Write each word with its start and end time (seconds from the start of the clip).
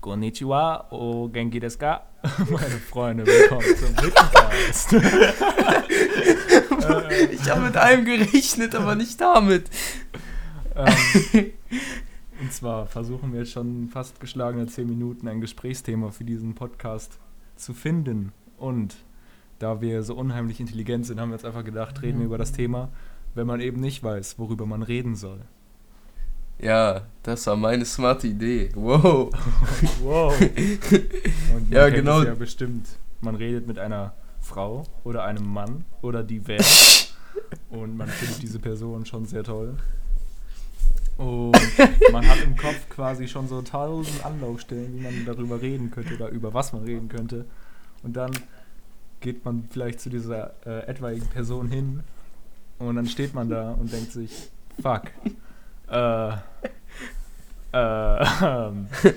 Konnichiwa, 0.00 0.86
o 0.90 1.28
genki 1.28 1.60
desu 1.60 1.78
ka? 1.78 2.06
Meine 2.50 2.80
Freunde, 2.90 3.26
willkommen 3.26 3.76
zum 3.76 3.94
Podcast. 3.94 4.92
ich 7.32 7.50
habe 7.50 7.66
mit 7.66 7.76
allem 7.76 8.06
gerechnet, 8.06 8.74
aber 8.74 8.94
nicht 8.94 9.20
damit. 9.20 9.68
Ähm, 10.74 11.52
und 12.40 12.52
zwar 12.52 12.86
versuchen 12.86 13.32
wir 13.32 13.40
jetzt 13.40 13.52
schon 13.52 13.88
fast 13.88 14.20
geschlagene 14.20 14.66
10 14.66 14.88
Minuten 14.88 15.28
ein 15.28 15.42
Gesprächsthema 15.42 16.10
für 16.10 16.24
diesen 16.24 16.54
Podcast 16.54 17.18
zu 17.56 17.74
finden. 17.74 18.32
Und 18.56 18.96
da 19.58 19.82
wir 19.82 20.02
so 20.02 20.14
unheimlich 20.14 20.60
intelligent 20.60 21.04
sind, 21.04 21.20
haben 21.20 21.28
wir 21.28 21.36
jetzt 21.36 21.44
einfach 21.44 21.64
gedacht, 21.64 22.00
reden 22.00 22.20
wir 22.20 22.26
über 22.26 22.38
das 22.38 22.52
Thema, 22.52 22.88
wenn 23.34 23.46
man 23.46 23.60
eben 23.60 23.80
nicht 23.80 24.02
weiß, 24.02 24.38
worüber 24.38 24.64
man 24.64 24.82
reden 24.82 25.14
soll. 25.14 25.40
Ja, 26.62 27.02
das 27.22 27.46
war 27.46 27.56
meine 27.56 27.84
smarte 27.84 28.26
Idee. 28.26 28.70
Wow. 28.74 29.30
wow. 30.02 30.34
Und 31.54 31.70
ja, 31.70 31.88
genau. 31.88 32.22
ja 32.22 32.34
bestimmt. 32.34 32.88
Man 33.20 33.34
redet 33.34 33.66
mit 33.66 33.78
einer 33.78 34.12
Frau 34.40 34.84
oder 35.04 35.24
einem 35.24 35.46
Mann 35.46 35.84
oder 36.02 36.22
divers. 36.22 37.14
und 37.70 37.96
man 37.96 38.08
findet 38.08 38.42
diese 38.42 38.58
Person 38.58 39.04
schon 39.06 39.26
sehr 39.26 39.44
toll. 39.44 39.76
Und 41.18 41.56
man 42.12 42.26
hat 42.26 42.42
im 42.42 42.56
Kopf 42.56 42.88
quasi 42.88 43.28
schon 43.28 43.46
so 43.46 43.60
tausend 43.60 44.24
Anlaufstellen, 44.24 44.94
wie 44.96 45.02
man 45.02 45.24
darüber 45.26 45.60
reden 45.60 45.90
könnte 45.90 46.14
oder 46.14 46.28
über 46.30 46.54
was 46.54 46.72
man 46.72 46.84
reden 46.84 47.08
könnte. 47.08 47.44
Und 48.02 48.16
dann 48.16 48.30
geht 49.20 49.44
man 49.44 49.68
vielleicht 49.70 50.00
zu 50.00 50.08
dieser 50.08 50.54
äh, 50.66 50.86
etwaigen 50.86 51.26
Person 51.26 51.68
hin 51.68 52.00
und 52.78 52.96
dann 52.96 53.06
steht 53.06 53.34
man 53.34 53.50
da 53.50 53.72
und 53.72 53.92
denkt 53.92 54.12
sich, 54.12 54.50
fuck, 54.80 55.02
äh, 55.90 56.30
äh, 57.72 58.24
ähm, 58.42 58.88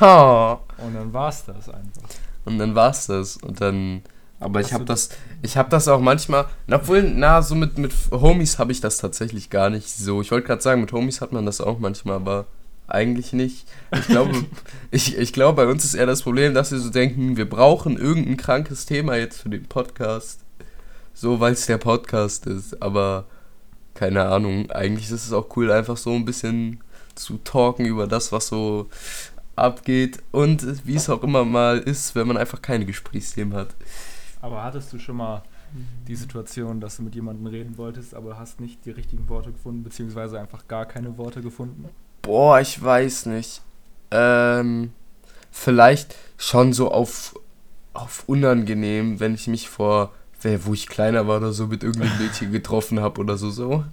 und 0.00 0.94
dann 0.94 1.12
war's 1.12 1.44
das 1.44 1.68
einfach. 1.68 2.02
Und 2.44 2.58
dann 2.58 2.74
war's 2.74 3.06
das. 3.06 3.36
Und 3.36 3.60
dann. 3.60 4.02
Aber 4.40 4.60
ich 4.60 4.72
habe 4.72 4.84
das, 4.84 5.10
ich 5.42 5.56
habe 5.56 5.68
das 5.68 5.88
auch 5.88 6.00
manchmal, 6.00 6.46
obwohl, 6.70 7.02
na, 7.02 7.42
so 7.42 7.56
mit, 7.56 7.76
mit 7.76 7.92
Homies 8.12 8.60
habe 8.60 8.70
ich 8.70 8.80
das 8.80 8.98
tatsächlich 8.98 9.50
gar 9.50 9.68
nicht 9.68 9.88
so. 9.90 10.20
Ich 10.20 10.30
wollte 10.30 10.46
gerade 10.46 10.62
sagen, 10.62 10.80
mit 10.80 10.92
Homies 10.92 11.20
hat 11.20 11.32
man 11.32 11.44
das 11.44 11.60
auch 11.60 11.80
manchmal, 11.80 12.16
aber 12.16 12.46
eigentlich 12.86 13.32
nicht. 13.32 13.66
Ich 13.92 14.06
glaube, 14.06 14.46
ich, 14.92 15.18
ich 15.18 15.32
glaube, 15.32 15.56
bei 15.56 15.70
uns 15.70 15.84
ist 15.84 15.94
eher 15.94 16.06
das 16.06 16.22
Problem, 16.22 16.54
dass 16.54 16.70
wir 16.70 16.78
so 16.78 16.90
denken, 16.90 17.36
wir 17.36 17.50
brauchen 17.50 17.98
irgendein 17.98 18.36
krankes 18.36 18.86
Thema 18.86 19.16
jetzt 19.16 19.42
für 19.42 19.50
den 19.50 19.66
Podcast. 19.66 20.40
So, 21.14 21.40
weil 21.40 21.54
es 21.54 21.66
der 21.66 21.78
Podcast 21.78 22.46
ist. 22.46 22.80
Aber 22.80 23.26
keine 23.98 24.24
Ahnung, 24.26 24.70
eigentlich 24.70 25.10
ist 25.10 25.26
es 25.26 25.32
auch 25.32 25.56
cool, 25.56 25.72
einfach 25.72 25.96
so 25.96 26.14
ein 26.14 26.24
bisschen 26.24 26.78
zu 27.16 27.38
talken 27.38 27.84
über 27.84 28.06
das, 28.06 28.30
was 28.30 28.46
so 28.46 28.86
abgeht 29.56 30.22
und 30.30 30.86
wie 30.86 30.94
es 30.94 31.10
auch 31.10 31.24
immer 31.24 31.44
mal 31.44 31.78
ist, 31.78 32.14
wenn 32.14 32.28
man 32.28 32.36
einfach 32.36 32.62
keine 32.62 32.86
Gesprächsthemen 32.86 33.54
hat. 33.58 33.74
Aber 34.40 34.62
hattest 34.62 34.92
du 34.92 35.00
schon 35.00 35.16
mal 35.16 35.42
die 36.06 36.14
Situation, 36.14 36.80
dass 36.80 36.98
du 36.98 37.02
mit 37.02 37.16
jemandem 37.16 37.48
reden 37.48 37.76
wolltest, 37.76 38.14
aber 38.14 38.38
hast 38.38 38.60
nicht 38.60 38.84
die 38.86 38.92
richtigen 38.92 39.28
Worte 39.28 39.50
gefunden, 39.50 39.82
beziehungsweise 39.82 40.38
einfach 40.38 40.68
gar 40.68 40.86
keine 40.86 41.18
Worte 41.18 41.40
gefunden? 41.40 41.86
Boah, 42.22 42.60
ich 42.60 42.80
weiß 42.80 43.26
nicht. 43.26 43.62
Ähm, 44.12 44.92
vielleicht 45.50 46.14
schon 46.36 46.72
so 46.72 46.92
auf, 46.92 47.34
auf 47.94 48.22
unangenehm, 48.28 49.18
wenn 49.18 49.34
ich 49.34 49.48
mich 49.48 49.68
vor 49.68 50.12
wo 50.42 50.72
ich 50.72 50.86
kleiner 50.86 51.26
war 51.26 51.38
oder 51.38 51.52
so, 51.52 51.66
mit 51.66 51.82
irgendeinem 51.82 52.18
Mädchen 52.18 52.52
getroffen 52.52 53.00
habe 53.00 53.20
oder 53.20 53.36
so, 53.36 53.50
so. 53.50 53.84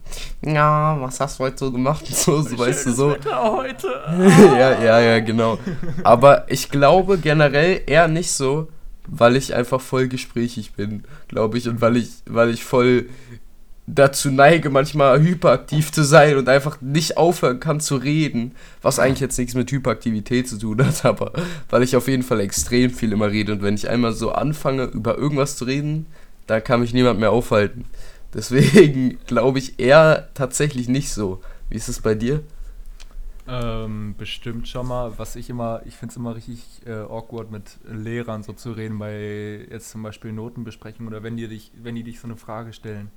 Ja, 0.44 0.98
was 1.00 1.20
hast 1.20 1.40
du 1.40 1.44
heute 1.44 1.58
so 1.58 1.72
gemacht? 1.72 2.06
So, 2.08 2.42
so 2.42 2.58
weißt 2.58 2.86
du 2.86 2.92
so. 2.92 3.12
Wetter 3.12 3.52
heute. 3.52 3.88
ja, 4.58 4.82
ja, 4.82 5.00
ja, 5.00 5.20
genau. 5.20 5.58
Aber 6.04 6.50
ich 6.52 6.70
glaube 6.70 7.18
generell 7.18 7.82
eher 7.88 8.08
nicht 8.08 8.32
so, 8.32 8.68
weil 9.08 9.36
ich 9.36 9.56
einfach 9.56 9.82
voll 9.82 10.08
gesprächig 10.08 10.74
bin, 10.74 11.04
glaube 11.28 11.58
ich, 11.58 11.68
und 11.68 11.82
weil 11.82 11.98
ich, 11.98 12.10
weil 12.26 12.50
ich 12.50 12.64
voll 12.64 13.08
dazu 13.88 14.32
neige, 14.32 14.70
manchmal 14.70 15.22
hyperaktiv 15.22 15.92
zu 15.92 16.04
sein 16.04 16.38
und 16.38 16.50
einfach 16.50 16.82
nicht 16.82 17.18
aufhören 17.18 17.60
kann 17.60 17.80
zu 17.80 17.98
reden, 17.98 18.54
was 18.82 18.98
eigentlich 18.98 19.20
jetzt 19.20 19.38
nichts 19.38 19.54
mit 19.54 19.72
Hyperaktivität 19.72 20.50
zu 20.50 20.58
tun 20.58 20.84
hat, 20.84 21.06
aber 21.06 21.32
weil 21.70 21.84
ich 21.84 21.96
auf 21.96 22.08
jeden 22.08 22.24
Fall 22.24 22.40
extrem 22.40 22.90
viel 22.90 23.12
immer 23.12 23.30
rede 23.30 23.52
und 23.54 23.62
wenn 23.62 23.76
ich 23.76 23.90
einmal 23.90 24.14
so 24.14 24.32
anfange, 24.32 24.86
über 24.86 25.18
irgendwas 25.18 25.56
zu 25.56 25.66
reden, 25.66 26.08
da 26.48 26.60
kann 26.60 26.82
mich 26.82 26.94
niemand 26.94 27.20
mehr 27.20 27.32
aufhalten. 27.32 27.86
Deswegen 28.34 29.18
glaube 29.28 29.60
ich 29.60 29.80
eher 29.80 30.30
tatsächlich 30.34 30.88
nicht 30.90 31.12
so. 31.12 31.42
Wie 31.70 31.76
ist 31.76 31.88
es 31.88 32.02
bei 32.02 32.16
dir? 32.16 32.44
Ähm, 33.48 34.16
bestimmt 34.18 34.68
schon 34.68 34.88
mal. 34.88 35.14
Was 35.18 35.36
ich 35.36 35.50
immer, 35.50 35.82
ich 35.86 35.96
finde 35.96 36.12
es 36.12 36.18
immer 36.18 36.36
richtig 36.36 36.82
äh, 36.86 36.92
awkward, 36.92 37.52
mit 37.52 37.78
Lehrern 37.88 38.42
so 38.44 38.54
zu 38.54 38.72
reden, 38.72 38.98
bei 38.98 39.66
jetzt 39.70 39.92
zum 39.92 40.02
Beispiel 40.02 40.32
Notenbesprechungen 40.32 41.14
oder 41.14 41.22
wenn 41.24 41.38
die 41.38 41.48
dich, 41.48 41.72
wenn 41.82 41.96
die 41.96 42.04
dich 42.04 42.20
so 42.20 42.28
eine 42.28 42.38
Frage 42.38 42.74
stellen. 42.74 43.12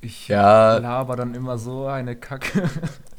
Ich 0.00 0.28
ja. 0.28 0.78
laber 0.78 1.16
dann 1.16 1.34
immer 1.34 1.58
so 1.58 1.86
eine 1.86 2.16
Kacke. 2.16 2.68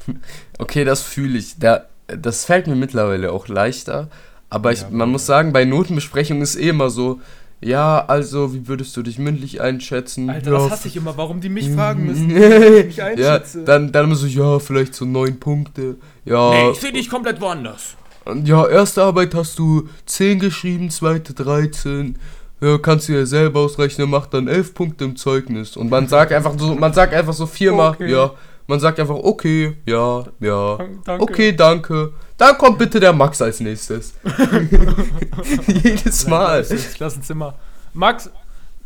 okay, 0.58 0.84
das 0.84 1.02
fühle 1.02 1.38
ich. 1.38 1.58
Da, 1.58 1.86
das 2.06 2.44
fällt 2.44 2.66
mir 2.66 2.76
mittlerweile 2.76 3.32
auch 3.32 3.48
leichter. 3.48 4.08
Aber 4.50 4.72
ich, 4.72 4.82
ja, 4.82 4.90
man 4.90 5.10
muss 5.10 5.26
sagen, 5.26 5.52
bei 5.52 5.64
Notenbesprechungen 5.64 6.42
ist 6.42 6.56
eh 6.56 6.70
immer 6.70 6.90
so, 6.90 7.20
ja, 7.60 8.04
also, 8.06 8.54
wie 8.54 8.68
würdest 8.68 8.96
du 8.96 9.02
dich 9.02 9.18
mündlich 9.18 9.60
einschätzen? 9.60 10.30
Alter, 10.30 10.52
ja, 10.52 10.58
das 10.58 10.70
hasse 10.70 10.88
ich 10.88 10.96
immer, 10.96 11.16
warum 11.16 11.40
die 11.40 11.48
mich 11.48 11.70
fragen 11.70 12.06
müssen, 12.06 12.28
wie 12.34 12.40
ich 12.40 12.86
mich 12.86 13.02
einschätze. 13.02 13.58
Ja, 13.60 13.64
dann, 13.64 13.90
dann 13.90 14.04
immer 14.04 14.14
so, 14.14 14.26
ja, 14.26 14.58
vielleicht 14.60 14.94
so 14.94 15.04
neun 15.04 15.40
Punkte. 15.40 15.96
Ja. 16.24 16.50
Nee, 16.50 16.70
ich 16.70 16.80
sehe 16.80 16.92
dich 16.92 17.10
komplett 17.10 17.40
woanders. 17.40 17.96
Ja, 18.44 18.66
erste 18.68 19.02
Arbeit 19.02 19.34
hast 19.34 19.58
du 19.58 19.88
10 20.06 20.38
geschrieben, 20.38 20.90
zweite 20.90 21.34
13. 21.34 22.18
Ja, 22.60 22.78
kannst 22.78 23.08
du 23.08 23.12
ja 23.12 23.24
selber 23.24 23.60
ausrechnen, 23.60 24.10
macht 24.10 24.34
dann 24.34 24.48
11 24.48 24.74
Punkte 24.74 25.04
im 25.04 25.16
Zeugnis. 25.16 25.76
Und 25.76 25.90
man 25.90 26.08
sagt 26.08 26.32
einfach 26.32 26.54
so, 26.58 26.74
man 26.74 26.92
sagt 26.92 27.14
einfach 27.14 27.32
so 27.32 27.46
viermal, 27.46 27.92
okay. 27.92 28.10
ja. 28.10 28.32
Man 28.68 28.80
sagt 28.80 29.00
einfach, 29.00 29.14
okay, 29.14 29.78
ja, 29.86 30.24
ja. 30.40 30.78
Danke. 31.04 31.22
Okay, 31.22 31.52
danke. 31.52 32.12
Dann 32.36 32.58
kommt 32.58 32.78
bitte 32.78 33.00
der 33.00 33.14
Max 33.14 33.40
als 33.40 33.60
nächstes. 33.60 34.12
Jedes 35.66 36.26
Mal. 36.26 36.62
Das 36.62 36.92
Klassenzimmer. 36.92 37.54
Max, 37.94 38.30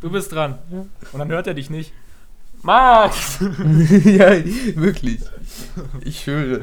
du 0.00 0.08
bist 0.08 0.30
dran. 0.30 0.60
Und 0.70 1.18
dann 1.18 1.28
hört 1.28 1.48
er 1.48 1.54
dich 1.54 1.68
nicht. 1.68 1.92
Max! 2.62 3.40
ja, 4.04 4.30
wirklich. 4.76 5.18
Ich 6.04 6.28
höre. 6.28 6.60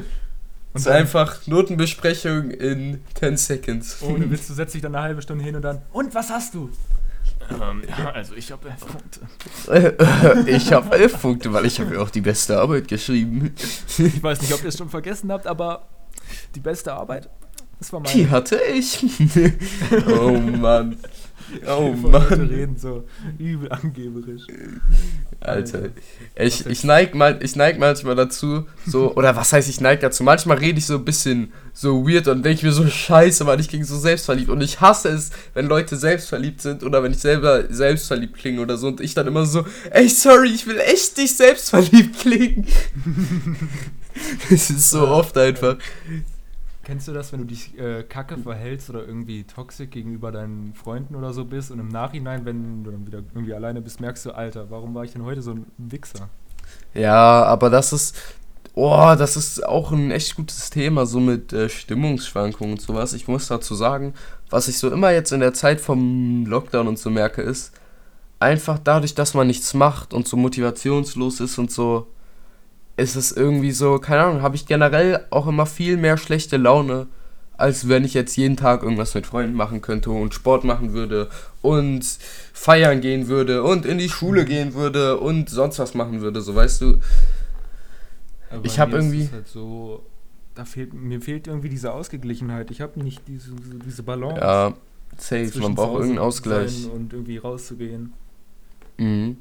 Und 0.72 0.80
ist 0.80 0.88
einfach 0.88 1.46
Notenbesprechung 1.46 2.50
in 2.52 3.02
10 3.18 3.36
Seconds. 3.36 4.00
Ohne 4.00 4.30
Witz, 4.30 4.46
du 4.48 4.54
setzt 4.54 4.74
dich 4.74 4.80
dann 4.80 4.94
eine 4.94 5.04
halbe 5.04 5.20
Stunde 5.20 5.44
hin 5.44 5.56
und 5.56 5.62
dann. 5.62 5.82
Und 5.92 6.14
was 6.14 6.30
hast 6.30 6.54
du? 6.54 6.70
Ähm, 7.50 7.82
ja, 7.88 8.10
also 8.10 8.34
ich 8.34 8.52
habe 8.52 8.68
elf 8.68 8.86
Punkte. 8.86 10.46
ich 10.50 10.72
habe 10.72 10.96
elf 10.96 11.20
Punkte, 11.20 11.52
weil 11.52 11.66
ich 11.66 11.80
habe 11.80 11.94
ja 11.94 12.00
auch 12.00 12.10
die 12.10 12.20
beste 12.20 12.58
Arbeit 12.58 12.88
geschrieben. 12.88 13.54
ich 13.98 14.22
weiß 14.22 14.40
nicht, 14.42 14.52
ob 14.52 14.62
ihr 14.62 14.68
es 14.68 14.78
schon 14.78 14.90
vergessen 14.90 15.32
habt, 15.32 15.46
aber 15.46 15.88
die 16.54 16.60
beste 16.60 16.92
Arbeit? 16.92 17.28
Das 17.78 17.92
war 17.92 18.00
meine. 18.00 18.14
Die 18.14 18.28
hatte 18.28 18.60
ich. 18.72 19.02
oh 20.20 20.32
Mann. 20.32 20.98
Oh 21.66 21.92
Mann. 21.92 22.48
reden 22.48 22.76
so 22.76 23.04
übel 23.38 23.70
angeberisch. 23.70 24.42
Alter. 25.40 25.90
Ich, 26.36 26.66
ich 26.66 26.84
neig 26.84 27.14
mal, 27.14 27.38
ich 27.42 27.56
neig 27.56 27.78
manchmal 27.78 28.14
dazu, 28.14 28.66
so, 28.86 29.14
oder 29.16 29.36
was 29.36 29.52
heißt 29.52 29.68
ich 29.68 29.80
neig 29.80 30.00
dazu? 30.00 30.22
Manchmal 30.22 30.58
rede 30.58 30.78
ich 30.78 30.86
so 30.86 30.96
ein 30.96 31.04
bisschen 31.04 31.52
so 31.72 32.06
weird 32.06 32.28
und 32.28 32.42
denke 32.42 32.66
mir 32.66 32.72
so 32.72 32.86
scheiße, 32.86 33.46
weil 33.46 33.60
ich 33.60 33.68
ging 33.68 33.84
so 33.84 33.98
selbstverliebt. 33.98 34.50
Und 34.50 34.60
ich 34.60 34.80
hasse 34.80 35.08
es, 35.08 35.30
wenn 35.54 35.66
Leute 35.66 35.96
selbstverliebt 35.96 36.60
sind 36.60 36.82
oder 36.82 37.02
wenn 37.02 37.12
ich 37.12 37.18
selber 37.18 37.64
selbstverliebt 37.72 38.36
klinge 38.36 38.60
oder 38.60 38.76
so 38.76 38.88
und 38.88 39.00
ich 39.00 39.14
dann 39.14 39.26
immer 39.26 39.46
so, 39.46 39.64
ey, 39.90 40.08
sorry, 40.08 40.48
ich 40.48 40.66
will 40.66 40.78
echt 40.78 41.16
nicht 41.16 41.36
selbstverliebt 41.36 42.18
klingen. 42.18 42.66
Es 44.50 44.68
ist 44.68 44.90
so 44.90 45.06
oft 45.06 45.38
einfach. 45.38 45.76
Kennst 46.82 47.08
du 47.08 47.12
das, 47.12 47.32
wenn 47.32 47.40
du 47.40 47.46
dich 47.46 47.78
äh, 47.78 48.02
kacke 48.04 48.38
verhältst 48.38 48.88
oder 48.88 49.06
irgendwie 49.06 49.44
toxisch 49.44 49.90
gegenüber 49.90 50.32
deinen 50.32 50.72
Freunden 50.74 51.14
oder 51.14 51.32
so 51.32 51.44
bist 51.44 51.70
und 51.70 51.78
im 51.78 51.88
Nachhinein, 51.88 52.44
wenn 52.46 52.84
du 52.84 52.90
dann 52.90 53.06
wieder 53.06 53.18
irgendwie 53.34 53.52
alleine 53.52 53.82
bist, 53.82 54.00
merkst 54.00 54.24
du, 54.24 54.30
Alter, 54.30 54.70
warum 54.70 54.94
war 54.94 55.04
ich 55.04 55.12
denn 55.12 55.24
heute 55.24 55.42
so 55.42 55.52
ein 55.52 55.66
Wichser? 55.76 56.30
Ja, 56.94 57.44
aber 57.44 57.68
das 57.68 57.92
ist, 57.92 58.16
oh, 58.74 59.14
das 59.18 59.36
ist 59.36 59.66
auch 59.66 59.92
ein 59.92 60.10
echt 60.10 60.36
gutes 60.36 60.70
Thema, 60.70 61.04
so 61.04 61.20
mit 61.20 61.52
äh, 61.52 61.68
Stimmungsschwankungen 61.68 62.74
und 62.74 62.80
sowas. 62.80 63.12
Ich 63.12 63.28
muss 63.28 63.48
dazu 63.48 63.74
sagen, 63.74 64.14
was 64.48 64.68
ich 64.68 64.78
so 64.78 64.90
immer 64.90 65.10
jetzt 65.10 65.32
in 65.32 65.40
der 65.40 65.52
Zeit 65.52 65.80
vom 65.80 66.46
Lockdown 66.46 66.88
und 66.88 66.98
so 66.98 67.10
merke, 67.10 67.42
ist, 67.42 67.72
einfach 68.38 68.78
dadurch, 68.78 69.14
dass 69.14 69.34
man 69.34 69.46
nichts 69.46 69.74
macht 69.74 70.14
und 70.14 70.26
so 70.26 70.36
motivationslos 70.36 71.40
ist 71.40 71.58
und 71.58 71.70
so, 71.70 72.06
ist 73.00 73.16
es 73.16 73.32
irgendwie 73.32 73.72
so, 73.72 73.98
keine 73.98 74.22
Ahnung, 74.22 74.42
habe 74.42 74.56
ich 74.56 74.66
generell 74.66 75.26
auch 75.30 75.46
immer 75.46 75.66
viel 75.66 75.96
mehr 75.96 76.16
schlechte 76.16 76.56
Laune, 76.56 77.06
als 77.56 77.88
wenn 77.88 78.04
ich 78.04 78.14
jetzt 78.14 78.36
jeden 78.36 78.56
Tag 78.56 78.82
irgendwas 78.82 79.14
mit 79.14 79.26
Freunden 79.26 79.54
machen 79.54 79.82
könnte 79.82 80.10
und 80.10 80.34
Sport 80.34 80.64
machen 80.64 80.92
würde 80.92 81.28
und 81.62 82.04
feiern 82.52 83.00
gehen 83.00 83.28
würde 83.28 83.62
und 83.62 83.86
in 83.86 83.98
die 83.98 84.08
Schule 84.08 84.44
gehen 84.44 84.74
würde 84.74 85.18
und 85.18 85.50
sonst 85.50 85.78
was 85.78 85.94
machen 85.94 86.20
würde, 86.20 86.40
so 86.40 86.54
weißt 86.54 86.80
du. 86.82 87.00
Aber 88.50 88.64
ich 88.64 88.78
habe 88.78 88.96
irgendwie. 88.96 89.28
Halt 89.32 89.48
so, 89.48 90.04
da 90.54 90.64
fehlt, 90.64 90.92
mir 90.92 91.20
fehlt 91.20 91.46
irgendwie 91.46 91.68
diese 91.68 91.92
Ausgeglichenheit. 91.92 92.70
Ich 92.70 92.80
habe 92.80 93.00
nicht 93.02 93.22
diese, 93.26 93.52
diese 93.86 94.02
Balance. 94.02 94.40
Ja, 94.40 94.74
safe. 95.16 95.58
Man 95.58 95.74
braucht 95.74 95.94
irgendeinen 95.94 96.18
Ausgleich. 96.18 96.88
Und 96.92 97.12
irgendwie 97.12 97.38
rauszugehen. 97.38 98.12
Mhm. 98.96 99.38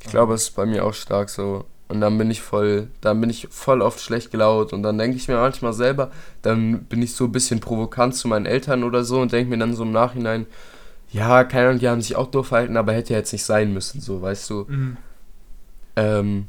Ich 0.00 0.10
glaube, 0.10 0.34
es 0.34 0.44
ist 0.44 0.56
bei 0.56 0.66
mir 0.66 0.84
auch 0.84 0.94
stark 0.94 1.30
so. 1.30 1.64
Und 1.88 2.00
dann 2.00 2.16
bin 2.16 2.30
ich 2.30 2.40
voll, 2.40 2.88
dann 3.02 3.20
bin 3.20 3.28
ich 3.28 3.48
voll 3.50 3.82
oft 3.82 4.00
schlecht 4.00 4.30
gelaunt 4.30 4.72
und 4.72 4.82
dann 4.82 4.96
denke 4.96 5.16
ich 5.16 5.28
mir 5.28 5.36
manchmal 5.36 5.74
selber, 5.74 6.10
dann 6.40 6.84
bin 6.84 7.02
ich 7.02 7.14
so 7.14 7.24
ein 7.24 7.32
bisschen 7.32 7.60
provokant 7.60 8.14
zu 8.16 8.26
meinen 8.26 8.46
Eltern 8.46 8.84
oder 8.84 9.04
so 9.04 9.20
und 9.20 9.32
denke 9.32 9.50
mir 9.50 9.58
dann 9.58 9.74
so 9.74 9.82
im 9.82 9.92
Nachhinein, 9.92 10.46
ja, 11.10 11.44
keine 11.44 11.68
Ahnung, 11.68 11.80
die 11.80 11.88
haben 11.88 12.00
sich 12.00 12.16
auch 12.16 12.28
doof 12.28 12.48
verhalten, 12.48 12.76
aber 12.76 12.92
hätte 12.92 13.12
ja 13.12 13.18
jetzt 13.18 13.32
nicht 13.32 13.44
sein 13.44 13.72
müssen, 13.72 14.00
so, 14.00 14.22
weißt 14.22 14.50
du. 14.50 14.64
Mhm. 14.66 14.96
Ähm, 15.96 16.48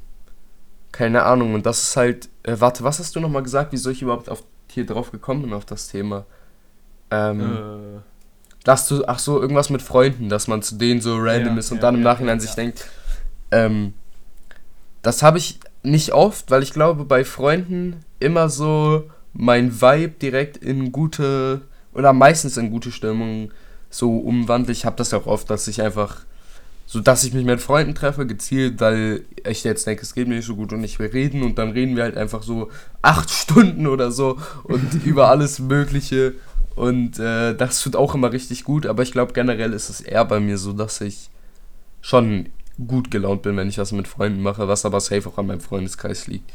keine 0.92 1.24
Ahnung, 1.24 1.54
und 1.54 1.66
das 1.66 1.84
ist 1.84 1.98
halt, 1.98 2.30
äh, 2.44 2.56
warte, 2.58 2.84
was 2.84 3.00
hast 3.00 3.16
du 3.16 3.20
nochmal 3.20 3.44
gesagt, 3.44 3.74
wieso 3.74 3.90
ich 3.90 4.02
überhaupt 4.02 4.30
auf, 4.30 4.44
hier 4.72 4.86
drauf 4.86 5.12
gekommen 5.12 5.44
bin 5.44 5.54
auf 5.54 5.66
das 5.66 5.90
Thema? 5.90 6.26
Ähm, 7.12 7.42
äh. 7.42 8.00
dass 8.64 8.88
du, 8.88 9.06
ach 9.06 9.20
so, 9.20 9.40
irgendwas 9.40 9.70
mit 9.70 9.82
Freunden, 9.82 10.30
dass 10.30 10.48
man 10.48 10.62
zu 10.64 10.76
denen 10.76 11.02
so 11.02 11.16
random 11.18 11.54
ja, 11.54 11.60
ist 11.60 11.72
und 11.72 11.78
ja, 11.78 11.82
dann 11.82 11.96
im 11.96 12.02
ja, 12.02 12.12
Nachhinein 12.12 12.40
sich 12.40 12.52
denkt, 12.52 12.88
ähm, 13.52 13.94
das 15.06 15.22
habe 15.22 15.38
ich 15.38 15.60
nicht 15.84 16.13
oft, 16.13 16.50
weil 16.50 16.63
ich 16.63 16.74
glaube, 16.74 17.06
bei 17.06 17.24
Freunden 17.24 17.98
immer 18.19 18.50
so 18.50 19.04
mein 19.34 19.81
Vibe 19.81 20.16
direkt 20.19 20.57
in 20.57 20.92
gute 20.92 21.62
oder 21.94 22.12
meistens 22.12 22.57
in 22.57 22.72
gute 22.72 22.92
Stimmung 22.92 23.52
so 23.92 24.18
umwandle. 24.18 24.72
Ich 24.72 24.84
habe 24.84 24.96
das 24.96 25.13
auch 25.13 25.28
oft, 25.28 25.50
dass 25.50 25.68
ich 25.68 25.81
einfach 25.81 26.25
so, 26.88 27.02
dass 27.02 27.24
ich 27.24 27.34
mich 27.34 27.46
mit 27.46 27.62
Freunden 27.62 27.94
treffe, 27.94 28.25
gezielt, 28.25 28.80
weil 28.80 29.25
ich 29.48 29.63
jetzt 29.63 29.86
denke, 29.86 30.02
es 30.02 30.16
geht 30.16 30.28
mir 30.28 30.36
nicht 30.36 30.46
so 30.46 30.56
gut 30.56 30.74
und 30.74 30.84
ich 30.84 30.98
will 30.98 31.10
reden. 31.10 31.44
Und 31.44 31.60
dann 31.60 31.72
reden 31.72 31.96
wir 31.96 32.04
halt 32.04 32.18
einfach 32.18 32.42
so 32.42 32.72
acht 33.04 33.30
Stunden 33.31 33.86
oder 33.86 34.12
so 34.12 34.40
und 34.63 34.94
über 35.06 35.30
alles 35.30 35.60
Mögliche. 35.60 36.34
Und 36.75 37.19
äh, 37.19 37.56
das 37.56 37.81
tut 37.81 37.96
auch 37.96 38.16
immer 38.16 38.31
richtig 38.31 38.63
gut, 38.63 38.86
aber 38.88 39.04
ich 39.04 39.12
glaube 39.12 39.34
generell 39.34 39.72
ist 39.72 39.90
es 39.90 40.01
eher 40.01 40.25
bei 40.25 40.40
mir 40.40 40.58
so, 40.58 40.74
dass 40.74 41.00
ich 41.00 41.30
schon 42.01 42.50
gut 42.88 43.12
gelaunt 43.12 43.42
bin, 43.42 43.57
wenn 43.57 43.69
ich 43.69 43.77
was 43.77 43.92
mit 43.92 44.07
Freunden 44.07 44.42
mache, 44.42 44.68
was 44.68 44.86
aber 44.86 45.00
safe 45.00 45.30
auch 45.30 45.38
an 45.38 45.48
meinem 45.48 45.62
Freundeskreis 45.62 46.27
liegt. 46.27 46.51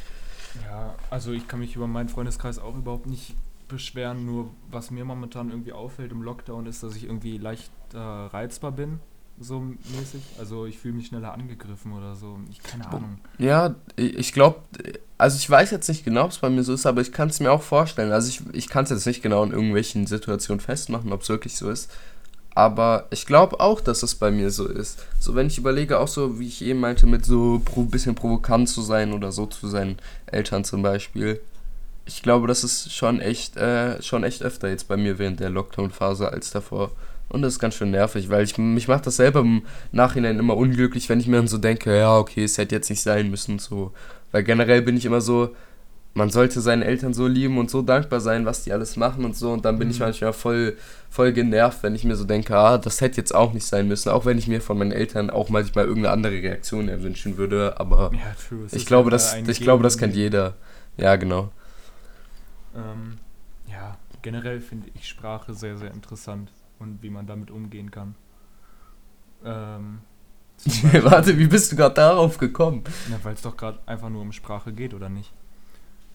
Ja, 0.64 0.94
also 1.10 1.32
ich 1.32 1.46
kann 1.48 1.60
mich 1.60 1.76
über 1.76 1.86
meinen 1.86 2.08
Freundeskreis 2.08 2.58
auch 2.58 2.76
überhaupt 2.76 3.06
nicht 3.06 3.34
beschweren, 3.68 4.26
nur 4.26 4.50
was 4.70 4.90
mir 4.90 5.04
momentan 5.04 5.50
irgendwie 5.50 5.72
auffällt 5.72 6.12
im 6.12 6.22
Lockdown 6.22 6.66
ist, 6.66 6.82
dass 6.82 6.96
ich 6.96 7.04
irgendwie 7.04 7.38
leicht 7.38 7.70
äh, 7.94 7.98
reizbar 7.98 8.72
bin, 8.72 8.98
so 9.38 9.60
mäßig. 9.60 10.22
Also 10.38 10.66
ich 10.66 10.78
fühle 10.78 10.94
mich 10.94 11.06
schneller 11.06 11.32
angegriffen 11.32 11.92
oder 11.92 12.14
so. 12.14 12.38
Ich 12.50 12.62
keine 12.62 12.86
Ahnung. 12.88 13.18
Ja, 13.38 13.74
ich 13.96 14.32
glaube, 14.32 14.60
also 15.16 15.36
ich 15.36 15.48
weiß 15.48 15.70
jetzt 15.70 15.88
nicht 15.88 16.04
genau, 16.04 16.24
ob 16.24 16.30
es 16.32 16.38
bei 16.38 16.50
mir 16.50 16.62
so 16.62 16.74
ist, 16.74 16.84
aber 16.84 17.00
ich 17.00 17.12
kann 17.12 17.28
es 17.28 17.40
mir 17.40 17.52
auch 17.52 17.62
vorstellen. 17.62 18.12
Also 18.12 18.28
ich, 18.28 18.42
ich 18.54 18.68
kann 18.68 18.84
es 18.84 18.90
jetzt 18.90 19.06
nicht 19.06 19.22
genau 19.22 19.42
in 19.44 19.52
irgendwelchen 19.52 20.06
Situationen 20.06 20.60
festmachen, 20.60 21.12
ob 21.12 21.22
es 21.22 21.28
wirklich 21.28 21.56
so 21.56 21.70
ist. 21.70 21.90
Aber 22.54 23.06
ich 23.10 23.26
glaube 23.26 23.60
auch, 23.60 23.80
dass 23.80 24.02
es 24.02 24.14
bei 24.14 24.30
mir 24.30 24.50
so 24.50 24.66
ist. 24.66 25.04
So, 25.18 25.34
wenn 25.34 25.46
ich 25.46 25.58
überlege, 25.58 25.98
auch 25.98 26.08
so, 26.08 26.40
wie 26.40 26.48
ich 26.48 26.62
eben 26.62 26.80
meinte, 26.80 27.06
mit 27.06 27.24
so 27.24 27.62
ein 27.76 27.90
bisschen 27.90 28.14
provokant 28.14 28.68
zu 28.68 28.82
sein 28.82 29.12
oder 29.12 29.30
so 29.32 29.46
zu 29.46 29.68
seinen 29.68 29.98
Eltern 30.26 30.64
zum 30.64 30.82
Beispiel. 30.82 31.40
Ich 32.06 32.22
glaube, 32.22 32.48
das 32.48 32.64
ist 32.64 32.92
schon 32.92 33.20
echt, 33.20 33.56
äh, 33.56 34.02
schon 34.02 34.24
echt 34.24 34.42
öfter 34.42 34.68
jetzt 34.68 34.88
bei 34.88 34.96
mir 34.96 35.18
während 35.18 35.38
der 35.38 35.50
Lockdown-Phase 35.50 36.32
als 36.32 36.50
davor. 36.50 36.90
Und 37.28 37.42
das 37.42 37.54
ist 37.54 37.58
ganz 37.60 37.76
schön 37.76 37.92
nervig, 37.92 38.28
weil 38.28 38.42
ich 38.42 38.58
mich 38.58 38.88
macht 38.88 39.06
das 39.06 39.16
selber 39.16 39.40
im 39.40 39.62
Nachhinein 39.92 40.40
immer 40.40 40.56
unglücklich, 40.56 41.08
wenn 41.08 41.20
ich 41.20 41.28
mir 41.28 41.36
dann 41.36 41.46
so 41.46 41.58
denke, 41.58 41.96
ja, 41.96 42.18
okay, 42.18 42.42
es 42.42 42.58
hätte 42.58 42.74
jetzt 42.74 42.90
nicht 42.90 43.02
sein 43.02 43.30
müssen, 43.30 43.60
so. 43.60 43.92
Weil 44.32 44.42
generell 44.42 44.82
bin 44.82 44.96
ich 44.96 45.04
immer 45.04 45.20
so, 45.20 45.54
man 46.12 46.30
sollte 46.30 46.60
seinen 46.60 46.82
Eltern 46.82 47.14
so 47.14 47.26
lieben 47.26 47.58
und 47.58 47.70
so 47.70 47.82
dankbar 47.82 48.20
sein, 48.20 48.44
was 48.44 48.64
die 48.64 48.72
alles 48.72 48.96
machen 48.96 49.24
und 49.24 49.36
so. 49.36 49.52
Und 49.52 49.64
dann 49.64 49.78
bin 49.78 49.88
mhm. 49.88 49.92
ich 49.92 50.00
manchmal 50.00 50.32
voll, 50.32 50.76
voll 51.08 51.32
genervt, 51.32 51.82
wenn 51.82 51.94
ich 51.94 52.04
mir 52.04 52.16
so 52.16 52.24
denke, 52.24 52.56
ah, 52.56 52.78
das 52.78 53.00
hätte 53.00 53.18
jetzt 53.18 53.34
auch 53.34 53.52
nicht 53.52 53.64
sein 53.64 53.86
müssen. 53.86 54.10
Auch 54.10 54.24
wenn 54.24 54.36
ich 54.36 54.48
mir 54.48 54.60
von 54.60 54.76
meinen 54.76 54.92
Eltern 54.92 55.30
auch 55.30 55.50
manchmal 55.50 55.84
irgendeine 55.84 56.12
andere 56.12 56.32
Reaktion 56.32 56.88
erwünschen 56.88 57.36
würde. 57.36 57.78
Aber 57.78 58.10
ja, 58.12 58.58
ich, 58.72 58.86
glaube, 58.86 59.10
das, 59.10 59.36
ich 59.36 59.60
glaube, 59.60 59.84
das 59.84 59.98
kennt 59.98 60.16
jeder. 60.16 60.54
Ja, 60.96 61.14
genau. 61.14 61.50
Ähm, 62.74 63.18
ja, 63.68 63.96
generell 64.22 64.60
finde 64.60 64.88
ich 64.94 65.08
Sprache 65.08 65.54
sehr, 65.54 65.76
sehr 65.76 65.92
interessant 65.92 66.50
und 66.80 67.02
wie 67.02 67.10
man 67.10 67.26
damit 67.26 67.52
umgehen 67.52 67.90
kann. 67.92 68.16
Ähm, 69.44 70.00
Warte, 71.04 71.38
wie 71.38 71.46
bist 71.46 71.72
du 71.72 71.76
gerade 71.76 71.94
darauf 71.94 72.36
gekommen? 72.36 72.84
Ja, 73.10 73.18
weil 73.22 73.34
es 73.34 73.42
doch 73.42 73.56
gerade 73.56 73.78
einfach 73.86 74.10
nur 74.10 74.20
um 74.20 74.32
Sprache 74.32 74.72
geht, 74.72 74.92
oder 74.92 75.08
nicht? 75.08 75.32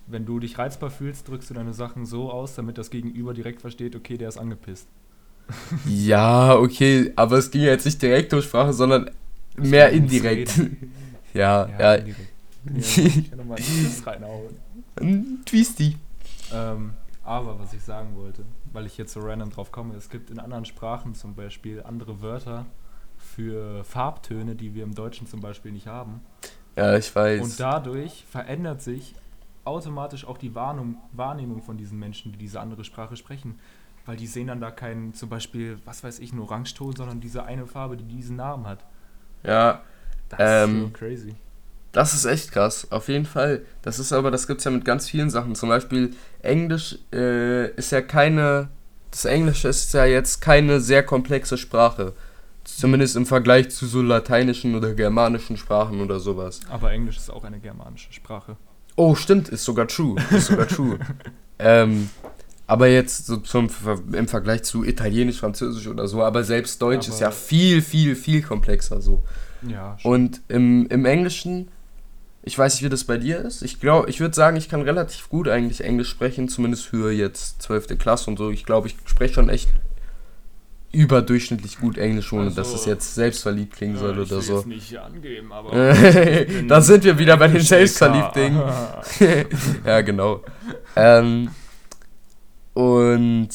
Wenn 0.07 0.25
du 0.25 0.39
dich 0.39 0.57
reizbar 0.57 0.89
fühlst, 0.89 1.27
drückst 1.27 1.49
du 1.49 1.53
deine 1.53 1.73
Sachen 1.73 2.05
so 2.05 2.31
aus, 2.31 2.55
damit 2.55 2.77
das 2.77 2.89
Gegenüber 2.89 3.33
direkt 3.33 3.61
versteht, 3.61 3.95
okay, 3.95 4.17
der 4.17 4.29
ist 4.29 4.37
angepisst. 4.37 4.87
ja, 5.85 6.55
okay, 6.55 7.11
aber 7.15 7.37
es 7.37 7.51
ging 7.51 7.61
ja 7.61 7.69
jetzt 7.69 7.85
nicht 7.85 8.01
direkt 8.01 8.31
durch 8.31 8.45
Sprache, 8.45 8.73
sondern 8.73 9.11
das 9.55 9.67
mehr 9.67 9.89
indirekt. 9.91 10.59
ja, 11.33 11.67
ja. 11.67 11.79
ja. 11.79 11.95
Indirekt. 11.95 12.29
Ja, 12.65 12.77
ich 12.77 13.29
kann 13.29 13.37
nochmal 13.37 13.57
einen 13.59 14.03
reinhauen. 14.05 14.55
Ein 14.99 15.39
Twisty. 15.45 15.97
Ähm, 16.51 16.93
aber 17.23 17.59
was 17.59 17.73
ich 17.73 17.81
sagen 17.83 18.15
wollte, 18.15 18.43
weil 18.71 18.85
ich 18.85 18.97
jetzt 18.97 19.13
so 19.13 19.19
random 19.19 19.51
drauf 19.51 19.71
komme, 19.71 19.95
es 19.95 20.09
gibt 20.09 20.29
in 20.29 20.39
anderen 20.39 20.65
Sprachen 20.65 21.15
zum 21.15 21.35
Beispiel 21.35 21.83
andere 21.83 22.21
Wörter 22.21 22.65
für 23.17 23.83
Farbtöne, 23.83 24.55
die 24.55 24.73
wir 24.73 24.83
im 24.83 24.95
Deutschen 24.95 25.27
zum 25.27 25.41
Beispiel 25.41 25.71
nicht 25.71 25.87
haben. 25.87 26.21
Ja, 26.75 26.97
ich 26.97 27.15
weiß. 27.15 27.41
Und 27.41 27.59
dadurch 27.59 28.25
verändert 28.29 28.81
sich 28.81 29.15
automatisch 29.65 30.25
auch 30.25 30.37
die 30.37 30.55
Wahrnehmung, 30.55 30.97
Wahrnehmung 31.11 31.61
von 31.61 31.77
diesen 31.77 31.99
Menschen, 31.99 32.31
die 32.31 32.37
diese 32.37 32.59
andere 32.59 32.83
Sprache 32.83 33.15
sprechen. 33.15 33.59
Weil 34.05 34.17
die 34.17 34.27
sehen 34.27 34.47
dann 34.47 34.61
da 34.61 34.69
keinen, 34.69 35.15
zum 35.15 35.29
Beispiel, 35.29 35.79
was 35.83 36.03
weiß 36.03 36.19
ich, 36.19 36.31
einen 36.31 36.41
Orangeton, 36.41 36.95
sondern 36.95 37.21
diese 37.21 37.43
eine 37.43 37.65
Farbe, 37.65 37.97
die 37.97 38.03
diesen 38.03 38.35
Namen 38.35 38.67
hat. 38.67 38.85
Ja. 39.43 39.81
Das 40.29 40.39
ähm, 40.39 40.75
ist 40.75 40.81
so 40.81 40.89
crazy. 40.91 41.35
Das 41.91 42.13
ist 42.13 42.25
echt 42.25 42.51
krass, 42.51 42.91
auf 42.91 43.07
jeden 43.07 43.25
Fall. 43.25 43.65
Das 43.81 43.99
ist 43.99 44.11
aber, 44.11 44.29
das 44.29 44.47
gibt 44.47 44.59
es 44.59 44.65
ja 44.65 44.71
mit 44.71 44.83
ganz 44.83 45.09
vielen 45.09 45.29
Sachen. 45.29 45.55
Zum 45.55 45.69
Beispiel 45.69 46.13
Englisch 46.41 46.99
äh, 47.13 47.71
ist 47.71 47.91
ja 47.93 48.01
keine, 48.01 48.67
das 49.11 49.23
Englische 49.23 49.69
ist 49.69 49.93
ja 49.93 50.03
jetzt 50.03 50.41
keine 50.41 50.81
sehr 50.81 51.03
komplexe 51.03 51.57
Sprache. 51.57 52.13
Zumindest 52.65 53.15
im 53.15 53.25
Vergleich 53.25 53.69
zu 53.69 53.85
so 53.85 54.01
lateinischen 54.01 54.75
oder 54.75 54.93
germanischen 54.93 55.55
Sprachen 55.55 56.01
oder 56.01 56.19
sowas. 56.19 56.59
Aber 56.69 56.91
Englisch 56.91 57.15
ist 57.15 57.29
auch 57.29 57.45
eine 57.45 57.59
germanische 57.59 58.11
Sprache. 58.11 58.57
Oh, 58.95 59.15
stimmt, 59.15 59.49
ist 59.49 59.65
sogar 59.65 59.87
true. 59.87 60.15
Ist 60.31 60.47
sogar 60.47 60.67
true. 60.67 60.97
ähm, 61.59 62.09
aber 62.67 62.87
jetzt 62.87 63.27
so 63.27 63.37
zum, 63.37 63.69
im 64.11 64.27
Vergleich 64.27 64.63
zu 64.63 64.83
Italienisch, 64.83 65.39
Französisch 65.39 65.87
oder 65.87 66.07
so, 66.07 66.23
aber 66.23 66.43
selbst 66.43 66.81
Deutsch 66.81 67.07
aber 67.07 67.15
ist 67.15 67.21
ja 67.21 67.31
viel, 67.31 67.81
viel, 67.81 68.15
viel 68.15 68.41
komplexer 68.41 69.01
so. 69.01 69.23
Ja. 69.67 69.97
Und 70.03 70.41
im, 70.47 70.87
im 70.87 71.05
Englischen, 71.05 71.69
ich 72.43 72.57
weiß 72.57 72.75
nicht, 72.75 72.83
wie 72.83 72.89
das 72.89 73.03
bei 73.03 73.17
dir 73.17 73.39
ist. 73.39 73.61
Ich 73.61 73.79
glaube, 73.79 74.09
ich 74.09 74.19
würde 74.19 74.35
sagen, 74.35 74.57
ich 74.57 74.69
kann 74.69 74.81
relativ 74.81 75.29
gut 75.29 75.47
eigentlich 75.47 75.83
Englisch 75.83 76.09
sprechen, 76.09 76.49
zumindest 76.49 76.85
für 76.85 77.11
jetzt 77.11 77.61
12. 77.61 77.97
Klasse 77.97 78.29
und 78.29 78.37
so. 78.37 78.49
Ich 78.51 78.65
glaube, 78.65 78.87
ich 78.87 78.95
spreche 79.05 79.35
schon 79.35 79.49
echt 79.49 79.69
überdurchschnittlich 80.95 81.79
gut 81.79 81.97
Englisch, 81.97 82.31
ohne 82.33 82.45
also, 82.45 82.55
dass 82.55 82.73
es 82.73 82.85
jetzt 82.85 83.15
selbstverliebt 83.15 83.75
klingen 83.75 83.95
ja, 83.95 84.01
soll 84.01 84.19
oder 84.19 84.41
so. 84.41 84.59
Ich 84.59 84.65
nicht 84.65 84.97
angeben, 84.97 85.51
aber 85.51 85.71
da 86.67 86.81
sind 86.81 87.03
wir 87.03 87.19
wieder 87.19 87.37
bei 87.37 87.47
den 87.47 87.61
Selbstverliebt-Dingen. 87.61 88.63
ja, 89.85 90.01
genau. 90.01 90.41
ähm, 90.95 91.49
und 92.73 93.49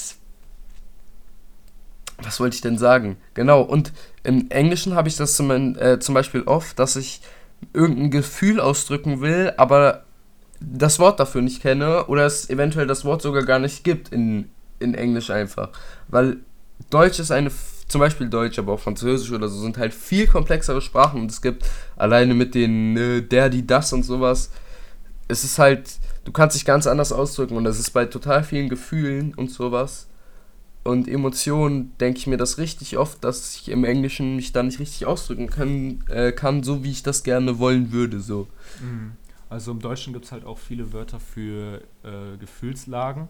was 2.22 2.38
wollte 2.40 2.54
ich 2.54 2.60
denn 2.60 2.78
sagen? 2.78 3.16
Genau, 3.34 3.62
und 3.62 3.92
im 4.22 4.50
Englischen 4.50 4.94
habe 4.94 5.08
ich 5.08 5.16
das 5.16 5.34
zum, 5.34 5.50
äh, 5.50 5.98
zum 6.00 6.14
Beispiel 6.14 6.42
oft, 6.42 6.78
dass 6.78 6.96
ich 6.96 7.22
irgendein 7.72 8.10
Gefühl 8.10 8.60
ausdrücken 8.60 9.20
will, 9.20 9.52
aber 9.56 10.04
das 10.60 10.98
Wort 10.98 11.20
dafür 11.20 11.40
nicht 11.40 11.62
kenne 11.62 12.06
oder 12.06 12.26
es 12.26 12.50
eventuell 12.50 12.86
das 12.86 13.04
Wort 13.04 13.22
sogar 13.22 13.44
gar 13.44 13.58
nicht 13.58 13.82
gibt 13.84 14.10
in, 14.10 14.50
in 14.78 14.94
Englisch 14.94 15.30
einfach. 15.30 15.70
Weil 16.08 16.38
Deutsch 16.88 17.18
ist 17.18 17.30
eine, 17.30 17.50
zum 17.88 18.00
Beispiel 18.00 18.28
Deutsch, 18.28 18.58
aber 18.58 18.72
auch 18.72 18.80
Französisch 18.80 19.30
oder 19.32 19.48
so, 19.48 19.60
sind 19.60 19.78
halt 19.78 19.92
viel 19.92 20.26
komplexere 20.26 20.80
Sprachen 20.80 21.20
und 21.20 21.30
es 21.30 21.42
gibt 21.42 21.68
alleine 21.96 22.34
mit 22.34 22.54
den 22.54 22.96
äh, 22.96 23.22
der, 23.22 23.50
die, 23.50 23.66
das 23.66 23.92
und 23.92 24.04
sowas, 24.04 24.50
es 25.28 25.44
ist 25.44 25.58
halt, 25.58 25.98
du 26.24 26.32
kannst 26.32 26.56
dich 26.56 26.64
ganz 26.64 26.86
anders 26.86 27.12
ausdrücken 27.12 27.56
und 27.56 27.64
das 27.64 27.78
ist 27.78 27.90
bei 27.90 28.06
total 28.06 28.42
vielen 28.42 28.68
Gefühlen 28.68 29.34
und 29.34 29.50
sowas 29.50 30.06
und 30.82 31.08
Emotionen 31.08 31.92
denke 31.98 32.18
ich 32.18 32.26
mir 32.26 32.38
das 32.38 32.58
richtig 32.58 32.96
oft, 32.96 33.22
dass 33.22 33.54
ich 33.54 33.68
im 33.68 33.84
Englischen 33.84 34.36
mich 34.36 34.52
da 34.52 34.62
nicht 34.62 34.78
richtig 34.78 35.06
ausdrücken 35.06 35.48
kann, 35.48 36.04
äh, 36.08 36.32
kann 36.32 36.62
so 36.62 36.82
wie 36.82 36.90
ich 36.90 37.02
das 37.02 37.22
gerne 37.22 37.58
wollen 37.58 37.92
würde, 37.92 38.20
so. 38.20 38.48
Mhm. 38.80 39.12
Also 39.50 39.72
im 39.72 39.80
Deutschen 39.80 40.12
gibt 40.12 40.26
es 40.26 40.32
halt 40.32 40.44
auch 40.44 40.58
viele 40.58 40.92
Wörter 40.92 41.18
für 41.18 41.82
äh, 42.04 42.36
Gefühlslagen 42.38 43.28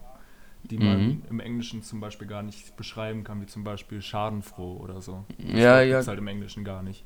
die 0.63 0.77
man 0.77 1.05
mhm. 1.05 1.23
im 1.29 1.39
Englischen 1.39 1.83
zum 1.83 1.99
Beispiel 1.99 2.27
gar 2.27 2.43
nicht 2.43 2.75
beschreiben 2.77 3.23
kann, 3.23 3.41
wie 3.41 3.45
zum 3.45 3.63
Beispiel 3.63 4.01
schadenfroh 4.01 4.77
oder 4.77 5.01
so. 5.01 5.25
Das 5.37 5.59
ja, 5.59 5.81
ja. 5.81 5.97
Das 5.97 6.07
halt 6.07 6.19
im 6.19 6.27
Englischen 6.27 6.63
gar 6.63 6.83
nicht. 6.83 7.03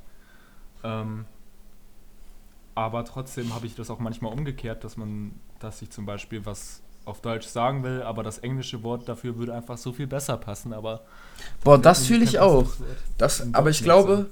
Ähm, 0.84 1.24
aber 2.74 3.04
trotzdem 3.04 3.54
habe 3.54 3.66
ich 3.66 3.74
das 3.74 3.90
auch 3.90 3.98
manchmal 3.98 4.32
umgekehrt, 4.32 4.84
dass 4.84 4.96
man, 4.96 5.32
dass 5.58 5.80
ich 5.80 5.90
zum 5.90 6.04
Beispiel 6.04 6.44
was 6.44 6.82
auf 7.06 7.22
Deutsch 7.22 7.46
sagen 7.46 7.82
will, 7.84 8.02
aber 8.02 8.22
das 8.22 8.38
englische 8.38 8.82
Wort 8.82 9.08
dafür 9.08 9.38
würde 9.38 9.54
einfach 9.54 9.78
so 9.78 9.92
viel 9.92 10.06
besser 10.06 10.36
passen, 10.36 10.72
aber. 10.72 11.02
Boah, 11.64 11.78
das 11.78 12.06
fühle 12.06 12.24
ich 12.24 12.38
auch. 12.38 12.66
Das, 13.16 13.46
aber 13.54 13.70
ich 13.70 13.82
glaube, 13.82 14.28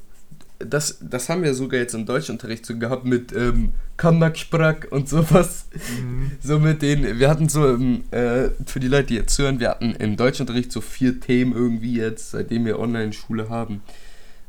das, 0.59 0.99
das 1.01 1.29
haben 1.29 1.43
wir 1.43 1.55
sogar 1.55 1.81
jetzt 1.81 1.95
im 1.95 2.07
Deutschunterricht 2.07 2.65
so 2.65 2.77
gehabt 2.79 3.05
mit 3.05 3.33
ähm, 3.33 3.73
Kannaksprach 3.97 4.91
und 4.91 5.09
sowas. 5.09 5.67
Mhm. 6.01 6.33
So 6.43 6.59
mit 6.59 6.83
den, 6.83 7.19
wir 7.19 7.29
hatten 7.29 7.49
so, 7.49 7.69
ähm, 7.69 8.05
äh, 8.11 8.51
für 8.67 8.81
die 8.81 8.89
Leute, 8.89 9.09
die 9.09 9.17
jetzt 9.17 9.39
hören, 9.39 9.61
wir 9.61 9.71
hatten 9.71 9.95
im 9.97 10.17
Deutschunterricht 10.17 10.73
so 10.73 10.81
vier 10.81 11.21
Themen 11.21 11.53
irgendwie 11.53 11.97
jetzt, 11.97 12.31
seitdem 12.31 12.65
wir 12.67 12.79
Online-Schule 12.79 13.49
haben. 13.49 13.83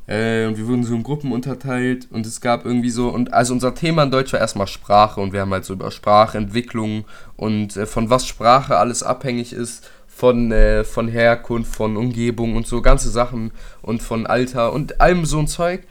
Äh, 0.07 0.45
und 0.45 0.57
wir 0.57 0.67
wurden 0.67 0.83
so 0.83 0.93
in 0.93 1.03
Gruppen 1.03 1.31
unterteilt 1.31 2.07
und 2.11 2.27
es 2.27 2.39
gab 2.39 2.65
irgendwie 2.65 2.91
so, 2.91 3.09
und 3.09 3.33
also 3.33 3.53
unser 3.53 3.73
Thema 3.73 4.03
in 4.03 4.11
Deutsch 4.11 4.33
war 4.33 4.39
erstmal 4.39 4.67
Sprache 4.67 5.19
und 5.19 5.33
wir 5.33 5.41
haben 5.41 5.51
halt 5.51 5.65
so 5.65 5.73
über 5.73 5.89
Sprachentwicklung 5.89 7.05
und 7.35 7.75
äh, 7.75 7.87
von 7.87 8.11
was 8.11 8.27
Sprache 8.27 8.77
alles 8.77 9.01
abhängig 9.01 9.53
ist, 9.53 9.89
von, 10.07 10.51
äh, 10.51 10.83
von 10.83 11.07
Herkunft, 11.07 11.75
von 11.75 11.97
Umgebung 11.97 12.55
und 12.55 12.67
so 12.67 12.81
ganze 12.81 13.09
Sachen 13.09 13.51
und 13.81 14.03
von 14.03 14.27
Alter 14.27 14.71
und 14.71 15.01
allem 15.01 15.25
so 15.25 15.39
ein 15.39 15.47
Zeug. 15.47 15.83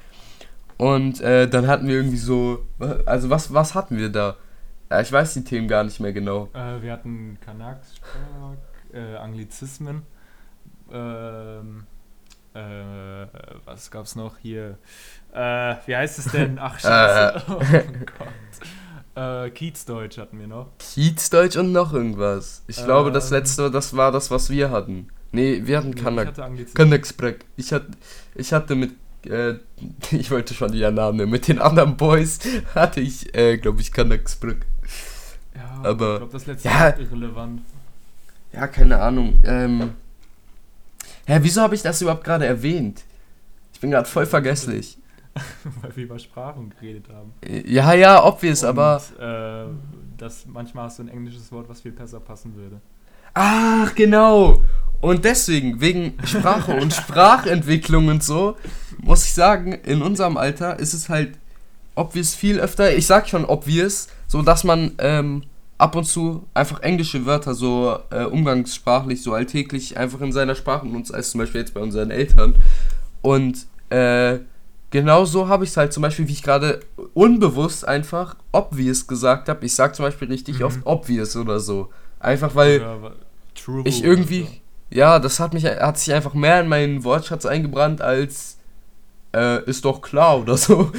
Und 0.76 1.20
äh, 1.20 1.48
dann 1.48 1.66
hatten 1.66 1.86
wir 1.86 1.94
irgendwie 1.94 2.16
so, 2.16 2.66
also 3.06 3.30
was, 3.30 3.52
was 3.52 3.74
hatten 3.74 3.96
wir 3.96 4.08
da? 4.08 4.36
Ja, 4.90 5.00
ich 5.00 5.10
weiß 5.10 5.34
die 5.34 5.44
Themen 5.44 5.68
gar 5.68 5.84
nicht 5.84 6.00
mehr 6.00 6.12
genau. 6.12 6.48
Äh, 6.52 6.82
wir 6.82 6.92
hatten 6.92 7.38
Kanaks, 7.44 7.94
äh, 8.92 9.16
Anglizismen, 9.16 10.02
ähm, 10.92 11.84
äh, 12.54 13.26
was 13.64 13.90
gab's 13.90 14.14
noch 14.14 14.38
hier? 14.38 14.78
Äh, 15.32 15.74
wie 15.86 15.96
heißt 15.96 16.18
es 16.18 16.26
denn? 16.26 16.58
Ach, 16.60 16.78
Scheiße. 16.78 17.42
oh 17.48 17.58
Gott. 17.58 18.28
Äh, 19.16 19.50
Kiezdeutsch 19.50 20.18
hatten 20.18 20.38
wir 20.38 20.46
noch. 20.46 20.68
Kiezdeutsch 20.78 21.56
und 21.56 21.72
noch 21.72 21.92
irgendwas. 21.92 22.62
Ich 22.66 22.78
ähm, 22.78 22.84
glaube, 22.84 23.12
das 23.12 23.30
ähm. 23.30 23.38
letzte, 23.38 23.70
das 23.70 23.96
war 23.96 24.12
das, 24.12 24.30
was 24.30 24.50
wir 24.50 24.70
hatten. 24.70 25.08
Nee, 25.32 25.62
wir 25.64 25.78
hatten 25.78 25.94
Kanak. 25.94 26.34
Kanaksbrek. 26.74 27.44
Ich 27.56 27.72
hatte, 27.72 27.88
ich 28.36 28.52
hatte 28.52 28.76
mit 28.76 28.92
äh, 29.26 29.58
ich 30.10 30.30
wollte 30.30 30.54
schon 30.54 30.72
wieder 30.72 30.90
Namen 30.90 31.18
nehmen. 31.18 31.32
Mit 31.32 31.48
den 31.48 31.60
anderen 31.60 31.96
Boys 31.96 32.38
hatte 32.74 33.00
ich, 33.00 33.34
äh, 33.34 33.58
glaube 33.58 33.80
ich, 33.80 33.92
Kanaksbrück. 33.92 34.66
Ja, 35.54 35.88
aber. 35.88 36.12
Ich 36.12 36.18
glaube, 36.18 36.32
das 36.32 36.46
letzte 36.46 36.68
ja, 36.68 36.88
ist 36.88 37.00
irrelevant. 37.00 37.62
Ja, 38.52 38.66
keine 38.68 39.00
Ahnung. 39.00 39.40
Ähm, 39.44 39.94
hä, 41.26 41.38
wieso 41.42 41.60
habe 41.62 41.74
ich 41.74 41.82
das 41.82 42.00
überhaupt 42.00 42.24
gerade 42.24 42.46
erwähnt? 42.46 43.02
Ich 43.72 43.80
bin 43.80 43.90
gerade 43.90 44.08
voll 44.08 44.26
vergesslich. 44.26 44.98
Weil 45.82 45.96
wir 45.96 46.04
über 46.04 46.18
Sprachen 46.18 46.70
geredet 46.70 47.06
haben. 47.12 47.32
Ja, 47.66 47.92
ja, 47.92 48.24
obvious, 48.24 48.62
Und, 48.62 48.68
aber. 48.68 49.02
Äh, 49.18 49.74
das, 50.16 50.46
manchmal 50.46 50.84
hast 50.84 51.00
du 51.00 51.02
ein 51.02 51.08
englisches 51.08 51.50
Wort, 51.50 51.68
was 51.68 51.80
viel 51.80 51.92
besser 51.92 52.20
passen 52.20 52.54
würde. 52.54 52.80
Ach, 53.34 53.92
genau. 53.94 54.62
Und 55.04 55.26
deswegen, 55.26 55.82
wegen 55.82 56.14
Sprache 56.24 56.72
und 56.72 56.94
Sprachentwicklung 56.94 58.08
und 58.08 58.24
so, 58.24 58.56
muss 59.02 59.26
ich 59.26 59.34
sagen, 59.34 59.74
in 59.74 60.00
unserem 60.00 60.38
Alter 60.38 60.78
ist 60.78 60.94
es 60.94 61.10
halt 61.10 61.32
obvious 61.94 62.34
viel 62.34 62.58
öfter, 62.58 62.96
ich 62.96 63.06
sag 63.06 63.28
schon 63.28 63.44
obvious, 63.44 64.08
so 64.26 64.40
dass 64.40 64.64
man 64.64 64.92
ähm, 64.96 65.42
ab 65.76 65.94
und 65.94 66.06
zu 66.06 66.46
einfach 66.54 66.80
englische 66.80 67.26
Wörter 67.26 67.52
so 67.52 67.98
äh, 68.08 68.24
umgangssprachlich, 68.24 69.22
so 69.22 69.34
alltäglich 69.34 69.98
einfach 69.98 70.22
in 70.22 70.32
seiner 70.32 70.54
Sprache 70.54 70.86
nutzt, 70.86 71.12
als 71.12 71.32
zum 71.32 71.40
Beispiel 71.40 71.60
jetzt 71.60 71.74
bei 71.74 71.80
unseren 71.80 72.10
Eltern. 72.10 72.54
Und 73.20 73.66
äh, 73.90 74.38
genau 74.88 75.26
so 75.26 75.48
habe 75.48 75.64
ich 75.64 75.70
es 75.70 75.76
halt 75.76 75.92
zum 75.92 76.02
Beispiel, 76.02 76.28
wie 76.28 76.32
ich 76.32 76.42
gerade 76.42 76.80
unbewusst 77.12 77.86
einfach 77.86 78.36
obvious 78.52 79.06
gesagt 79.06 79.50
habe. 79.50 79.66
Ich 79.66 79.74
sag 79.74 79.96
zum 79.96 80.06
Beispiel 80.06 80.28
richtig 80.28 80.60
mhm. 80.60 80.64
oft 80.64 80.78
obvious 80.84 81.36
oder 81.36 81.60
so. 81.60 81.90
Einfach 82.20 82.54
weil 82.54 82.80
ja, 82.80 82.96
ich 83.84 84.02
irgendwie, 84.02 84.48
ja, 84.94 85.18
das 85.18 85.40
hat 85.40 85.52
mich, 85.52 85.64
hat 85.66 85.98
sich 85.98 86.14
einfach 86.14 86.34
mehr 86.34 86.60
in 86.60 86.68
meinen 86.68 87.04
Wortschatz 87.04 87.44
eingebrannt 87.44 88.00
als 88.00 88.58
äh, 89.34 89.62
ist 89.64 89.84
doch 89.84 90.00
klar 90.00 90.40
oder 90.40 90.56
so. 90.56 90.92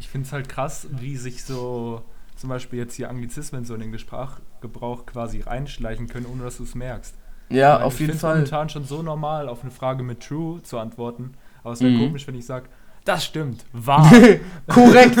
Ich 0.00 0.08
finde 0.08 0.26
es 0.26 0.32
halt 0.32 0.48
krass, 0.48 0.86
wie 0.90 1.16
sich 1.16 1.44
so 1.44 2.02
zum 2.36 2.48
Beispiel 2.48 2.78
jetzt 2.78 2.94
hier 2.94 3.10
Anglizismen 3.10 3.64
so 3.64 3.74
in 3.74 3.80
den 3.80 3.98
Sprachgebrauch 3.98 5.06
quasi 5.06 5.40
reinschleichen 5.40 6.08
können, 6.08 6.26
ohne 6.26 6.44
dass 6.44 6.56
du 6.56 6.62
es 6.62 6.74
merkst. 6.74 7.14
Ja, 7.50 7.82
auf 7.82 8.00
jeden 8.00 8.16
Fall. 8.18 8.30
Ich 8.30 8.36
finde 8.36 8.44
es 8.44 8.50
momentan 8.52 8.68
schon 8.70 8.84
so 8.84 9.02
normal, 9.02 9.48
auf 9.48 9.62
eine 9.62 9.70
Frage 9.70 10.02
mit 10.02 10.20
True 10.20 10.62
zu 10.62 10.78
antworten. 10.78 11.34
Aber 11.62 11.72
es 11.72 11.80
wäre 11.80 11.92
mhm. 11.92 12.06
komisch, 12.06 12.26
wenn 12.26 12.36
ich 12.36 12.46
sage, 12.46 12.68
das 13.04 13.24
stimmt, 13.26 13.64
wahr. 13.72 14.10
Korrekt. 14.66 15.20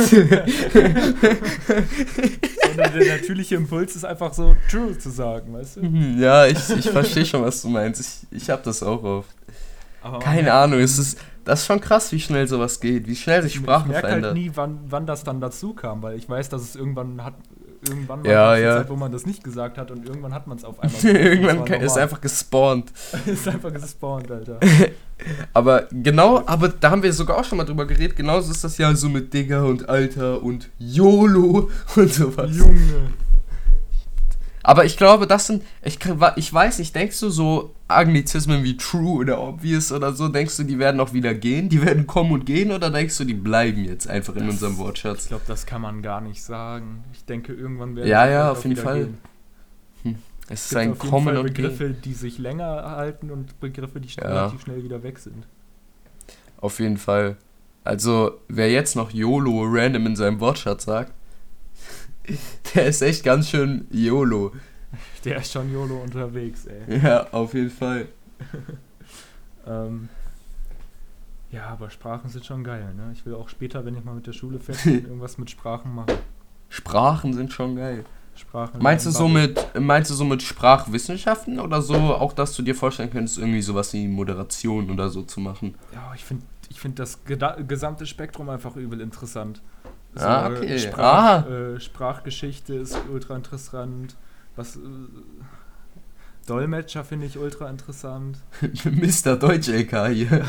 Sondern 2.74 2.98
der 2.98 3.18
natürliche 3.18 3.56
Impuls 3.56 3.94
ist 3.94 4.04
einfach 4.04 4.32
so, 4.32 4.56
true 4.70 4.96
zu 4.98 5.10
sagen, 5.10 5.52
weißt 5.52 5.76
du? 5.76 5.82
Mhm, 5.82 6.20
ja, 6.20 6.46
ich, 6.46 6.70
ich 6.70 6.88
verstehe 6.90 7.26
schon, 7.26 7.42
was 7.42 7.60
du 7.62 7.68
meinst. 7.68 8.00
Ich, 8.00 8.42
ich 8.42 8.48
habe 8.50 8.62
das 8.64 8.82
auch 8.82 9.02
oft. 9.02 9.28
Aber 10.02 10.18
Keine 10.18 10.52
Ahnung, 10.52 10.80
es 10.80 10.98
ist, 10.98 11.18
das 11.44 11.60
ist 11.60 11.66
schon 11.66 11.80
krass, 11.80 12.10
wie 12.12 12.20
schnell 12.20 12.46
sowas 12.46 12.80
geht, 12.80 13.06
wie 13.06 13.16
schnell 13.16 13.42
sich 13.42 13.54
Sprache 13.54 13.90
verändert. 13.90 14.04
Ich 14.04 14.10
merke 14.10 14.26
halt 14.26 14.34
nie, 14.34 14.50
wann, 14.54 14.80
wann 14.88 15.06
das 15.06 15.24
dann 15.24 15.40
dazu 15.40 15.74
kam, 15.74 16.02
weil 16.02 16.16
ich 16.16 16.28
weiß, 16.28 16.48
dass 16.48 16.62
es 16.62 16.76
irgendwann 16.76 17.22
hat, 17.22 17.34
irgendwann 17.88 18.22
mal 18.22 18.30
ja, 18.30 18.56
ja. 18.56 18.76
Zeit, 18.78 18.90
wo 18.90 18.96
man 18.96 19.12
das 19.12 19.26
nicht 19.26 19.42
gesagt 19.44 19.78
hat 19.78 19.90
und 19.90 20.06
irgendwann 20.06 20.34
hat 20.34 20.46
man 20.46 20.58
es 20.58 20.64
auf 20.64 20.78
einmal. 20.80 21.04
irgendwann 21.04 21.80
ist 21.80 21.98
einfach 21.98 22.20
gespawnt. 22.20 22.92
ist 23.26 23.48
einfach 23.48 23.72
gespawnt, 23.72 24.30
Alter. 24.30 24.60
aber 25.52 25.88
genau, 25.90 26.42
aber 26.46 26.68
da 26.68 26.90
haben 26.90 27.02
wir 27.02 27.12
sogar 27.12 27.38
auch 27.38 27.44
schon 27.44 27.58
mal 27.58 27.64
drüber 27.64 27.86
geredet. 27.86 28.16
Genauso 28.16 28.50
ist 28.50 28.64
das 28.64 28.78
ja 28.78 28.94
so 28.94 29.08
mit 29.08 29.32
Digger 29.32 29.64
und 29.64 29.88
Alter 29.88 30.42
und 30.42 30.70
YOLO 30.78 31.70
und 31.96 32.12
sowas. 32.12 32.56
Junge. 32.56 33.08
Aber 34.62 34.86
ich 34.86 34.96
glaube, 34.96 35.26
das 35.26 35.46
sind, 35.46 35.62
ich, 35.82 35.98
ich 36.36 36.52
weiß 36.52 36.78
nicht, 36.78 36.94
denkst 36.94 37.20
du 37.20 37.28
so 37.28 37.74
Anglizismen 37.94 38.64
wie 38.64 38.76
true 38.76 39.20
oder 39.20 39.40
obvious 39.40 39.92
oder 39.92 40.12
so, 40.12 40.28
denkst 40.28 40.56
du, 40.56 40.64
die 40.64 40.78
werden 40.78 41.00
auch 41.00 41.12
wieder 41.12 41.34
gehen? 41.34 41.68
Die 41.68 41.82
werden 41.82 42.06
kommen 42.06 42.32
und 42.32 42.46
gehen 42.46 42.72
oder 42.72 42.90
denkst 42.90 43.16
du, 43.18 43.24
die 43.24 43.34
bleiben 43.34 43.84
jetzt 43.84 44.08
einfach 44.08 44.34
in 44.36 44.46
das, 44.46 44.54
unserem 44.54 44.78
Wortschatz? 44.78 45.22
Ich 45.22 45.28
glaube, 45.28 45.44
das 45.46 45.66
kann 45.66 45.82
man 45.82 46.02
gar 46.02 46.20
nicht 46.20 46.42
sagen. 46.42 47.04
Ich 47.12 47.24
denke, 47.24 47.52
irgendwann 47.52 47.96
werden 47.96 48.08
Ja, 48.08 48.28
ja, 48.28 48.52
auf 48.52 48.64
jeden 48.64 48.76
Fall. 48.76 49.08
Hm. 50.02 50.16
Es, 50.48 50.66
es 50.66 50.72
ist 50.72 50.76
ein 50.76 50.98
Kommen 50.98 51.36
und 51.36 51.46
Begriffe, 51.46 51.90
gehen. 51.90 52.02
die 52.04 52.12
sich 52.12 52.38
länger 52.38 52.90
halten 52.96 53.30
und 53.30 53.58
Begriffe, 53.60 54.00
die 54.00 54.08
ja. 54.08 54.26
relativ 54.26 54.60
schnell 54.62 54.84
wieder 54.84 55.02
weg 55.02 55.18
sind. 55.18 55.46
Auf 56.60 56.80
jeden 56.80 56.98
Fall. 56.98 57.36
Also, 57.82 58.40
wer 58.48 58.70
jetzt 58.70 58.96
noch 58.96 59.10
YOLO 59.10 59.64
random 59.66 60.06
in 60.06 60.16
seinem 60.16 60.40
Wortschatz 60.40 60.84
sagt, 60.84 61.12
Der 62.74 62.86
ist 62.86 63.02
echt 63.02 63.24
ganz 63.24 63.50
schön 63.50 63.86
YOLO. 63.90 64.52
Der 65.24 65.38
ist 65.38 65.52
schon 65.52 65.72
YOLO 65.72 66.02
unterwegs, 66.02 66.66
ey. 66.66 67.00
Ja, 67.00 67.26
auf 67.32 67.54
jeden 67.54 67.70
Fall. 67.70 68.08
ähm, 69.66 70.08
ja, 71.50 71.68
aber 71.68 71.90
Sprachen 71.90 72.28
sind 72.30 72.44
schon 72.44 72.64
geil, 72.64 72.92
ne? 72.94 73.10
Ich 73.12 73.24
will 73.24 73.34
auch 73.34 73.48
später, 73.48 73.84
wenn 73.84 73.96
ich 73.96 74.04
mal 74.04 74.14
mit 74.14 74.26
der 74.26 74.32
Schule 74.32 74.58
fertig 74.58 74.84
bin, 74.84 75.04
irgendwas 75.08 75.38
mit 75.38 75.50
Sprachen 75.50 75.94
machen. 75.94 76.14
Sprachen 76.68 77.32
sind 77.32 77.52
schon 77.52 77.76
geil. 77.76 78.04
Sprachen 78.36 78.82
meinst 78.82 79.06
du 79.06 79.12
so 79.12 79.28
mit 79.28 79.60
meinst 79.78 80.10
du 80.10 80.14
so 80.14 80.24
mit 80.24 80.42
Sprachwissenschaften 80.42 81.60
oder 81.60 81.80
so 81.80 81.94
auch 81.94 82.32
dass 82.32 82.56
du 82.56 82.62
dir 82.62 82.74
vorstellen 82.74 83.10
könntest 83.10 83.38
irgendwie 83.38 83.62
sowas 83.62 83.92
wie 83.92 84.08
Moderation 84.08 84.90
oder 84.90 85.08
so 85.08 85.22
zu 85.22 85.38
machen? 85.38 85.76
Ja, 85.92 86.12
ich 86.16 86.24
finde 86.24 86.44
ich 86.68 86.80
finde 86.80 86.96
das 86.96 87.20
gesamte 87.24 88.06
Spektrum 88.06 88.48
einfach 88.48 88.74
übel 88.74 89.00
interessant. 89.00 89.60
So, 90.14 90.26
ah, 90.26 90.48
okay. 90.48 90.78
Sprach, 90.78 91.44
ah. 91.44 91.48
Äh, 91.48 91.80
Sprachgeschichte 91.80 92.74
ist 92.74 92.98
ultra 93.12 93.36
interessant. 93.36 94.16
Was. 94.56 94.76
Äh, 94.76 94.80
Dolmetscher 96.46 97.04
finde 97.04 97.26
ich 97.26 97.38
ultra 97.38 97.70
interessant. 97.70 98.38
Mr. 98.84 99.36
Deutsch-LK 99.36 100.08
hier. 100.08 100.44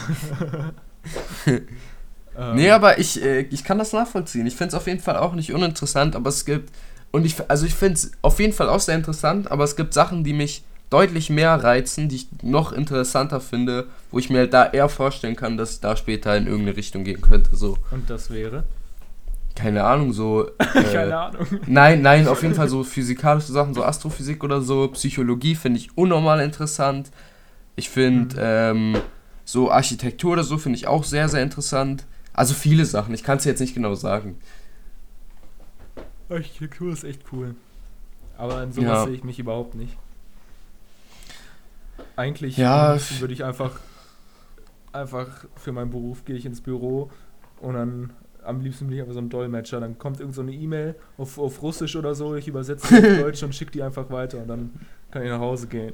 ähm. 2.38 2.56
Nee, 2.56 2.70
aber 2.72 3.00
ich, 3.00 3.24
äh, 3.24 3.42
ich 3.42 3.64
kann 3.64 3.78
das 3.78 3.94
nachvollziehen. 3.94 4.46
Ich 4.46 4.56
finde 4.56 4.70
es 4.70 4.74
auf 4.76 4.88
jeden 4.88 5.00
Fall 5.00 5.18
auch 5.18 5.34
nicht 5.34 5.54
uninteressant, 5.54 6.16
aber 6.16 6.30
es 6.30 6.46
gibt. 6.46 6.72
Und 7.12 7.26
ich, 7.26 7.36
also 7.50 7.66
ich 7.66 7.76
finde 7.76 7.94
es 7.94 8.12
auf 8.22 8.40
jeden 8.40 8.52
Fall 8.52 8.68
auch 8.68 8.82
sehr 8.82 8.96
interessant, 8.96 9.50
aber 9.50 9.64
es 9.64 9.78
gibt 9.78 9.94
Sachen, 9.94 10.26
die 10.26 10.34
mich 10.34 10.64
deutlich 10.90 11.30
mehr 11.30 11.56
reizen, 11.56 12.10
die 12.10 12.18
ich 12.18 12.28
noch 12.42 12.74
interessanter 12.74 13.40
finde, 13.40 13.88
wo 14.12 14.20
ich 14.20 14.30
mir 14.30 14.48
da 14.48 14.66
eher 14.66 14.90
vorstellen 14.90 15.36
kann, 15.36 15.58
dass 15.58 15.76
ich 15.76 15.80
da 15.80 15.96
später 15.96 16.36
in 16.36 16.46
irgendeine 16.46 16.78
Richtung 16.78 17.06
gehen 17.06 17.22
könnte. 17.22 17.56
So. 17.56 17.78
Und 17.92 18.10
das 18.10 18.30
wäre? 18.30 18.66
Keine 19.56 19.84
Ahnung, 19.84 20.14
so. 20.14 20.50
Äh, 20.60 20.84
keine 20.84 21.18
Ahnung. 21.18 21.48
Nein, 21.68 22.02
nein, 22.02 22.28
auf 22.28 22.44
jeden 22.44 22.54
Fall 22.54 22.68
so 22.68 22.84
physikalische 22.84 23.54
Sachen, 23.54 23.74
so 23.74 23.84
Astrophysik 23.84 24.44
oder 24.44 24.62
so. 24.62 24.90
Psychologie 24.90 25.56
finde 25.56 25.80
ich 25.80 25.98
unnormal 25.98 26.42
interessant. 26.42 27.12
Ich 27.78 27.90
finde 27.90 28.74
mhm. 28.74 28.96
ähm, 28.96 29.02
so 29.46 29.72
Architektur 29.72 30.34
oder 30.34 30.44
so 30.44 30.58
finde 30.58 30.78
ich 30.78 30.88
auch 30.88 31.04
sehr, 31.04 31.30
sehr 31.30 31.42
interessant. 31.42 32.06
Also 32.34 32.54
viele 32.54 32.86
Sachen, 32.86 33.14
ich 33.14 33.24
kann 33.24 33.38
es 33.38 33.46
jetzt 33.46 33.62
nicht 33.62 33.74
genau 33.74 33.96
sagen. 33.96 34.38
Architektur 36.30 36.92
ist 36.92 37.04
echt 37.04 37.22
cool. 37.32 37.56
Aber 38.38 38.62
in 38.64 38.74
sowas 38.74 38.90
ja. 38.90 39.06
sehe 39.06 39.14
ich 39.14 39.24
mich 39.24 39.40
überhaupt 39.40 39.76
nicht. 39.76 39.96
Eigentlich 42.18 42.58
ja. 42.58 42.98
würde 43.20 43.34
ich 43.34 43.46
einfach, 43.46 43.80
einfach 44.92 45.46
für 45.56 45.72
meinen 45.72 45.92
Beruf 45.92 46.26
gehe 46.26 46.36
ich 46.36 46.46
ins 46.46 46.60
Büro 46.60 47.10
und 47.62 47.76
dann 47.76 48.10
am 48.46 48.62
liebsten 48.62 48.88
bin 48.88 48.96
ich 48.96 49.02
einfach 49.02 49.14
so 49.14 49.20
ein 49.20 49.30
Dolmetscher. 49.30 49.80
Dann 49.80 49.98
kommt 49.98 50.20
irgend 50.20 50.36
so 50.36 50.42
eine 50.42 50.54
E-Mail 50.54 50.96
auf, 51.18 51.38
auf 51.38 51.62
Russisch 51.62 51.96
oder 51.96 52.16
so, 52.16 52.36
ich 52.36 52.48
übersetze 52.48 52.88
sie 52.88 52.98
auf 52.98 53.22
Deutsch 53.22 53.44
und 53.44 53.54
schicke 53.54 53.72
die 53.72 53.84
einfach 53.84 54.10
weiter 54.10 54.40
und 54.40 54.48
dann 54.48 54.72
kann 55.12 55.24
ich 55.24 55.30
nach 55.30 55.40
Hause 55.40 55.68
gehen. 55.68 55.94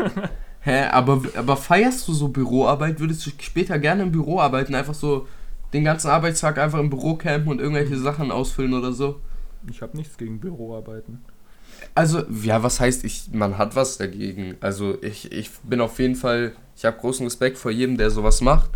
Hä, 0.60 0.84
aber, 0.90 1.22
aber 1.36 1.56
feierst 1.56 2.06
du 2.06 2.12
so 2.12 2.28
Büroarbeit? 2.28 3.00
Würdest 3.00 3.24
du 3.26 3.30
später 3.38 3.78
gerne 3.78 4.02
im 4.02 4.12
Büro 4.12 4.40
arbeiten? 4.40 4.74
Einfach 4.74 4.94
so 4.94 5.26
den 5.72 5.84
ganzen 5.84 6.08
Arbeitstag 6.08 6.58
einfach 6.58 6.78
im 6.78 6.90
Büro 6.90 7.14
campen 7.14 7.48
und 7.48 7.60
irgendwelche 7.60 7.96
Sachen 7.96 8.30
ausfüllen 8.30 8.74
oder 8.74 8.92
so? 8.92 9.20
Ich 9.70 9.80
habe 9.80 9.96
nichts 9.96 10.18
gegen 10.18 10.38
Büroarbeiten. 10.38 11.24
Also, 11.94 12.22
ja, 12.42 12.62
was 12.62 12.80
heißt, 12.80 13.04
ich, 13.04 13.30
man 13.32 13.56
hat 13.56 13.74
was 13.74 13.96
dagegen. 13.96 14.56
Also, 14.60 14.98
ich, 15.02 15.32
ich 15.32 15.50
bin 15.62 15.80
auf 15.80 15.98
jeden 15.98 16.14
Fall, 16.14 16.52
ich 16.76 16.84
habe 16.84 16.98
großen 16.98 17.26
Respekt 17.26 17.56
vor 17.56 17.70
jedem, 17.70 17.96
der 17.96 18.10
sowas 18.10 18.40
macht. 18.42 18.70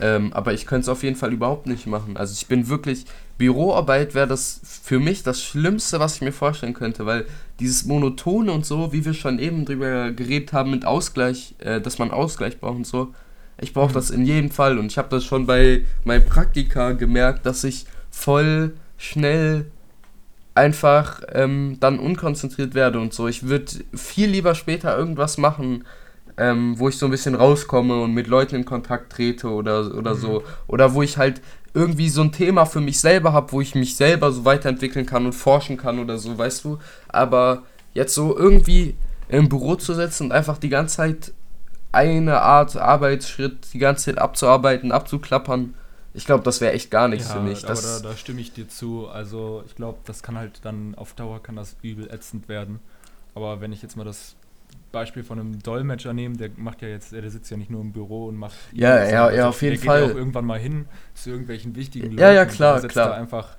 Ähm, 0.00 0.32
aber 0.32 0.52
ich 0.52 0.66
könnte 0.66 0.82
es 0.82 0.88
auf 0.88 1.02
jeden 1.02 1.16
Fall 1.16 1.32
überhaupt 1.32 1.66
nicht 1.66 1.86
machen. 1.86 2.16
Also, 2.16 2.34
ich 2.34 2.46
bin 2.46 2.68
wirklich, 2.68 3.04
Büroarbeit 3.38 4.14
wäre 4.14 4.26
das 4.26 4.60
für 4.82 4.98
mich 4.98 5.22
das 5.22 5.42
Schlimmste, 5.42 6.00
was 6.00 6.16
ich 6.16 6.20
mir 6.20 6.32
vorstellen 6.32 6.74
könnte, 6.74 7.06
weil 7.06 7.26
dieses 7.60 7.84
Monotone 7.84 8.52
und 8.52 8.66
so, 8.66 8.92
wie 8.92 9.04
wir 9.04 9.14
schon 9.14 9.38
eben 9.38 9.64
drüber 9.64 10.12
geredet 10.12 10.52
haben, 10.52 10.70
mit 10.70 10.84
Ausgleich, 10.84 11.54
äh, 11.58 11.80
dass 11.80 11.98
man 11.98 12.10
Ausgleich 12.10 12.60
braucht 12.60 12.76
und 12.76 12.86
so, 12.86 13.14
ich 13.58 13.72
brauche 13.72 13.94
das 13.94 14.10
in 14.10 14.26
jedem 14.26 14.50
Fall. 14.50 14.78
Und 14.78 14.86
ich 14.86 14.98
habe 14.98 15.08
das 15.08 15.24
schon 15.24 15.46
bei 15.46 15.84
meinem 16.04 16.26
Praktika 16.26 16.92
gemerkt, 16.92 17.46
dass 17.46 17.64
ich 17.64 17.86
voll 18.10 18.74
schnell 18.98 19.66
einfach 20.54 21.20
ähm, 21.32 21.76
dann 21.80 21.98
unkonzentriert 21.98 22.74
werde 22.74 22.98
und 22.98 23.12
so. 23.12 23.28
Ich 23.28 23.46
würde 23.48 23.72
viel 23.94 24.30
lieber 24.30 24.54
später 24.54 24.96
irgendwas 24.96 25.38
machen, 25.38 25.84
ähm, 26.38 26.78
wo 26.78 26.88
ich 26.88 26.98
so 26.98 27.06
ein 27.06 27.10
bisschen 27.10 27.34
rauskomme 27.34 28.00
und 28.00 28.12
mit 28.12 28.26
Leuten 28.26 28.56
in 28.56 28.64
Kontakt 28.64 29.12
trete 29.12 29.48
oder, 29.48 29.94
oder 29.94 30.14
mhm. 30.14 30.18
so. 30.18 30.42
Oder 30.66 30.94
wo 30.94 31.02
ich 31.02 31.16
halt 31.16 31.40
irgendwie 31.74 32.08
so 32.08 32.22
ein 32.22 32.32
Thema 32.32 32.64
für 32.64 32.80
mich 32.80 33.00
selber 33.00 33.32
habe, 33.32 33.52
wo 33.52 33.60
ich 33.60 33.74
mich 33.74 33.96
selber 33.96 34.32
so 34.32 34.44
weiterentwickeln 34.44 35.06
kann 35.06 35.26
und 35.26 35.32
forschen 35.32 35.76
kann 35.76 35.98
oder 35.98 36.18
so, 36.18 36.36
weißt 36.36 36.64
du. 36.64 36.78
Aber 37.08 37.62
jetzt 37.94 38.14
so 38.14 38.36
irgendwie 38.36 38.94
im 39.28 39.48
Büro 39.48 39.74
zu 39.76 39.94
sitzen 39.94 40.24
und 40.24 40.32
einfach 40.32 40.58
die 40.58 40.68
ganze 40.68 40.96
Zeit 40.96 41.32
eine 41.92 42.40
Art 42.40 42.76
Arbeitsschritt 42.76 43.72
die 43.72 43.78
ganze 43.78 44.06
Zeit 44.06 44.18
abzuarbeiten, 44.18 44.92
abzuklappern, 44.92 45.74
ich 46.16 46.24
glaube, 46.24 46.42
das 46.44 46.62
wäre 46.62 46.72
echt 46.72 46.90
gar 46.90 47.08
nichts 47.08 47.28
ja, 47.28 47.34
für 47.34 47.40
mich. 47.42 47.64
Aber 47.64 47.74
da, 47.74 48.00
da, 48.00 48.16
stimme 48.16 48.40
ich 48.40 48.52
dir 48.52 48.68
zu. 48.68 49.06
Also 49.06 49.62
ich 49.66 49.74
glaube, 49.74 49.98
das 50.06 50.22
kann 50.22 50.38
halt 50.38 50.64
dann 50.64 50.94
auf 50.94 51.12
Dauer 51.12 51.42
kann 51.42 51.56
das 51.56 51.76
übel 51.82 52.10
ätzend 52.10 52.48
werden. 52.48 52.80
Aber 53.34 53.60
wenn 53.60 53.70
ich 53.70 53.82
jetzt 53.82 53.98
mal 53.98 54.04
das 54.04 54.34
Beispiel 54.96 55.22
von 55.22 55.38
einem 55.38 55.62
Dolmetscher 55.62 56.14
nehme, 56.14 56.36
der 56.36 56.50
macht 56.56 56.80
ja 56.80 56.88
jetzt, 56.88 57.12
der 57.12 57.30
sitzt 57.30 57.50
ja 57.50 57.58
nicht 57.58 57.70
nur 57.70 57.82
im 57.82 57.92
Büro 57.92 58.26
und 58.26 58.36
macht. 58.36 58.56
Ja, 58.72 59.04
ja, 59.04 59.30
ja, 59.30 59.48
auf 59.48 59.60
jeden 59.60 59.76
Fall. 59.78 59.98
Der 59.98 60.06
geht 60.06 60.16
auch 60.16 60.18
irgendwann 60.18 60.46
mal 60.46 60.58
hin 60.58 60.86
zu 61.14 61.30
irgendwelchen 61.30 61.76
wichtigen 61.76 62.06
Leuten. 62.06 62.18
Ja, 62.18 62.32
ja, 62.32 62.46
klar, 62.46 62.80
setzt 62.80 62.92
klar. 62.92 63.10
Da 63.10 63.14
einfach 63.16 63.56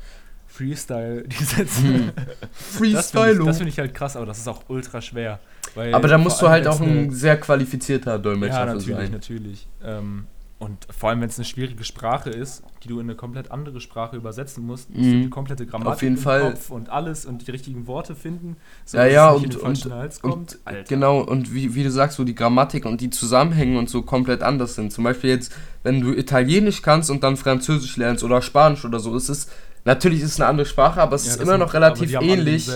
Freestyle 0.47 1.23
die 1.27 1.43
Sätze. 1.43 1.83
Hm. 1.83 2.11
Freestyle. 2.51 3.35
Das 3.35 3.37
finde 3.37 3.51
ich, 3.51 3.57
find 3.57 3.69
ich, 3.69 3.79
halt 3.79 3.93
krass, 3.93 4.15
aber 4.15 4.25
das 4.25 4.39
ist 4.39 4.47
auch 4.47 4.63
ultra 4.67 4.99
schwer. 5.01 5.39
aber 5.75 6.07
da 6.07 6.17
musst 6.17 6.41
du 6.41 6.49
halt 6.49 6.67
auch 6.67 6.81
ein 6.81 7.11
sehr 7.11 7.39
qualifizierter 7.39 8.17
Dolmetscher 8.17 8.65
ja, 8.65 8.65
natürlich, 8.65 8.97
sein. 8.97 9.11
natürlich. 9.11 9.67
Ähm, 9.83 10.25
und 10.59 10.87
vor 10.89 11.09
allem, 11.09 11.21
wenn 11.21 11.29
es 11.29 11.37
eine 11.37 11.45
schwierige 11.45 11.83
Sprache 11.83 12.31
ist, 12.31 12.63
die 12.83 12.87
du 12.87 12.95
in 12.99 13.05
eine 13.05 13.15
komplett 13.15 13.51
andere 13.51 13.79
Sprache 13.79 14.15
übersetzen 14.15 14.65
musst, 14.65 14.89
musst 14.89 15.03
mhm. 15.03 15.11
du 15.11 15.21
die 15.21 15.29
komplette 15.29 15.67
Grammatik 15.67 15.93
Auf 15.93 16.01
jeden 16.01 16.17
Fall. 16.17 16.51
Kopf 16.51 16.71
und 16.71 16.89
alles 16.89 17.27
und 17.27 17.45
die 17.45 17.51
richtigen 17.51 17.85
Worte 17.85 18.15
finden, 18.15 18.57
so 18.83 18.97
ja, 18.97 19.05
ja, 19.05 19.29
und, 19.29 19.55
und, 19.55 19.85
und 20.23 20.57
genau, 20.87 21.19
und 21.19 21.53
wie, 21.53 21.75
wie 21.75 21.83
du 21.83 21.91
sagst, 21.91 22.17
wo 22.17 22.23
die 22.23 22.33
Grammatik 22.33 22.85
und 22.85 23.01
die 23.01 23.11
Zusammenhänge 23.11 23.77
und 23.77 23.87
so 23.87 24.01
komplett 24.01 24.41
anders 24.41 24.73
sind. 24.73 24.91
Zum 24.91 25.03
Beispiel 25.03 25.29
jetzt, 25.29 25.53
wenn 25.83 26.01
du 26.01 26.11
Italienisch 26.13 26.81
kannst 26.81 27.11
und 27.11 27.23
dann 27.23 27.37
Französisch 27.37 27.95
lernst 27.97 28.23
oder 28.23 28.41
Spanisch 28.41 28.83
oder 28.83 28.99
so, 28.99 29.15
ist 29.15 29.29
es 29.29 29.49
Natürlich 29.85 30.21
ist 30.21 30.33
es 30.33 30.41
eine 30.41 30.49
andere 30.49 30.65
Sprache, 30.65 31.01
aber 31.01 31.15
es 31.15 31.25
ja, 31.25 31.31
ist 31.31 31.41
immer 31.41 31.57
noch 31.57 31.73
relativ 31.73 32.11
ähnlich. 32.19 32.69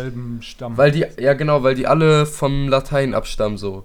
Weil 0.62 0.92
die, 0.92 1.06
ja 1.20 1.34
genau, 1.34 1.62
weil 1.62 1.76
die 1.76 1.86
alle 1.86 2.26
vom 2.26 2.70
Latein 2.70 3.14
abstammen 3.14 3.58
so. 3.58 3.84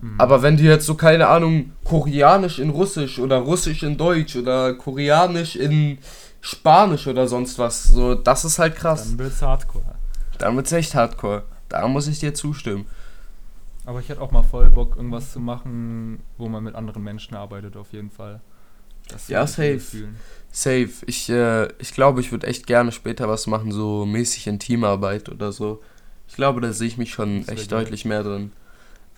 Mhm. 0.00 0.20
Aber 0.20 0.42
wenn 0.42 0.56
du 0.56 0.62
jetzt 0.62 0.86
so, 0.86 0.94
keine 0.94 1.28
Ahnung, 1.28 1.72
Koreanisch 1.84 2.58
in 2.58 2.70
Russisch 2.70 3.18
oder 3.18 3.38
Russisch 3.38 3.82
in 3.82 3.96
Deutsch 3.96 4.36
oder 4.36 4.74
Koreanisch 4.74 5.56
in 5.56 5.98
Spanisch 6.40 7.06
oder 7.06 7.26
sonst 7.26 7.58
was, 7.58 7.84
so, 7.84 8.14
das 8.14 8.44
ist 8.44 8.58
halt 8.58 8.76
krass. 8.76 9.08
Dann 9.08 9.18
wird's 9.18 9.42
hardcore. 9.42 9.84
Dann 10.38 10.56
wird's 10.56 10.72
echt 10.72 10.94
hardcore. 10.94 11.42
Da 11.68 11.88
muss 11.88 12.06
ich 12.06 12.20
dir 12.20 12.34
zustimmen. 12.34 12.86
Aber 13.84 14.00
ich 14.00 14.08
hätte 14.08 14.20
auch 14.20 14.32
mal 14.32 14.42
voll 14.42 14.68
Bock, 14.68 14.96
irgendwas 14.96 15.32
zu 15.32 15.40
machen, 15.40 16.20
wo 16.38 16.48
man 16.48 16.64
mit 16.64 16.74
anderen 16.74 17.02
Menschen 17.02 17.36
arbeitet, 17.36 17.76
auf 17.76 17.92
jeden 17.92 18.10
Fall. 18.10 18.40
ja, 19.28 19.46
safe. 19.46 19.80
Safe. 20.50 20.90
Ich, 21.06 21.28
äh, 21.28 21.68
ich 21.78 21.92
glaube, 21.92 22.20
ich 22.20 22.32
würde 22.32 22.48
echt 22.48 22.66
gerne 22.66 22.90
später 22.90 23.28
was 23.28 23.46
machen, 23.46 23.70
so 23.70 24.04
mäßig 24.04 24.48
in 24.48 24.58
Teamarbeit 24.58 25.28
oder 25.28 25.52
so. 25.52 25.80
Ich 26.28 26.34
glaube, 26.34 26.60
da 26.60 26.72
sehe 26.72 26.88
ich 26.88 26.98
mich 26.98 27.12
schon 27.12 27.46
echt 27.46 27.70
deutlich 27.70 28.04
mehr 28.04 28.24
drin. 28.24 28.52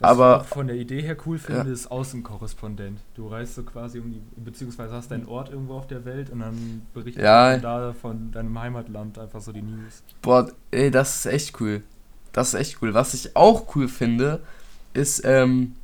Was 0.00 0.11
aber 0.11 0.42
ich 0.44 0.48
von 0.48 0.68
der 0.68 0.76
Idee 0.76 1.02
her 1.02 1.16
cool 1.26 1.38
finde, 1.38 1.66
ja. 1.66 1.72
ist 1.72 1.90
Außenkorrespondent. 1.90 3.00
Du 3.14 3.26
reist 3.26 3.56
so 3.56 3.64
quasi 3.64 3.98
um 3.98 4.12
die, 4.12 4.22
beziehungsweise 4.37 4.94
hast 4.94 5.11
deinen 5.11 5.26
Ort 5.26 5.50
irgendwo 5.50 5.74
auf 5.74 5.88
der 5.88 6.04
Welt 6.04 6.30
und 6.30 6.40
dann 6.40 6.82
berichtest 6.94 7.24
ja. 7.24 7.56
du 7.56 7.62
da 7.62 7.92
von 8.00 8.30
deinem 8.30 8.58
Heimatland 8.58 9.18
einfach 9.18 9.40
so 9.40 9.50
die 9.50 9.62
News. 9.62 10.04
Boah, 10.22 10.50
ey, 10.70 10.90
das 10.90 11.16
ist 11.16 11.26
echt 11.26 11.61
cool. 11.61 11.82
Das 12.32 12.54
ist 12.54 12.61
echt 12.61 12.80
cool. 12.80 12.94
Was 12.94 13.14
ich 13.14 13.34
auch 13.34 13.74
cool 13.74 13.88
finde, 13.88 14.40
ist, 14.94 15.24
ähm, 15.24 15.74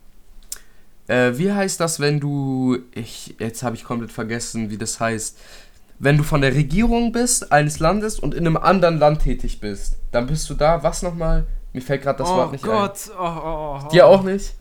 äh, 1.09 1.33
wie 1.35 1.53
heißt 1.53 1.81
das, 1.81 1.98
wenn 1.98 2.20
du, 2.20 2.79
ich, 2.94 3.35
jetzt 3.40 3.64
habe 3.64 3.74
ich 3.74 3.83
komplett 3.83 4.12
vergessen, 4.12 4.70
wie 4.70 4.79
das 4.79 5.00
heißt, 5.00 5.38
wenn 5.98 6.16
du 6.16 6.22
von 6.22 6.40
der 6.40 6.55
Regierung 6.55 7.12
bist, 7.12 7.50
eines 7.50 7.81
Landes 7.81 8.18
und 8.18 8.35
in 8.35 8.46
einem 8.46 8.57
anderen 8.57 8.98
Land 8.98 9.22
tätig 9.22 9.61
bist, 9.61 9.96
dann 10.12 10.27
bist 10.27 10.48
du 10.50 10.55
da, 10.55 10.83
was 10.83 11.03
nochmal? 11.03 11.46
Mir 11.75 11.83
fällt 11.83 12.03
gerade 12.03 12.19
das 12.19 12.31
oh 12.31 12.37
Wort 12.37 12.53
nicht 12.53 12.65
Gott. 12.65 13.11
ein. 13.11 13.17
Oh 13.19 13.19
Gott. 13.19 13.85
Oh, 13.85 13.89
Dir 13.89 14.07
auch 14.07 14.23
nicht? 14.23 14.55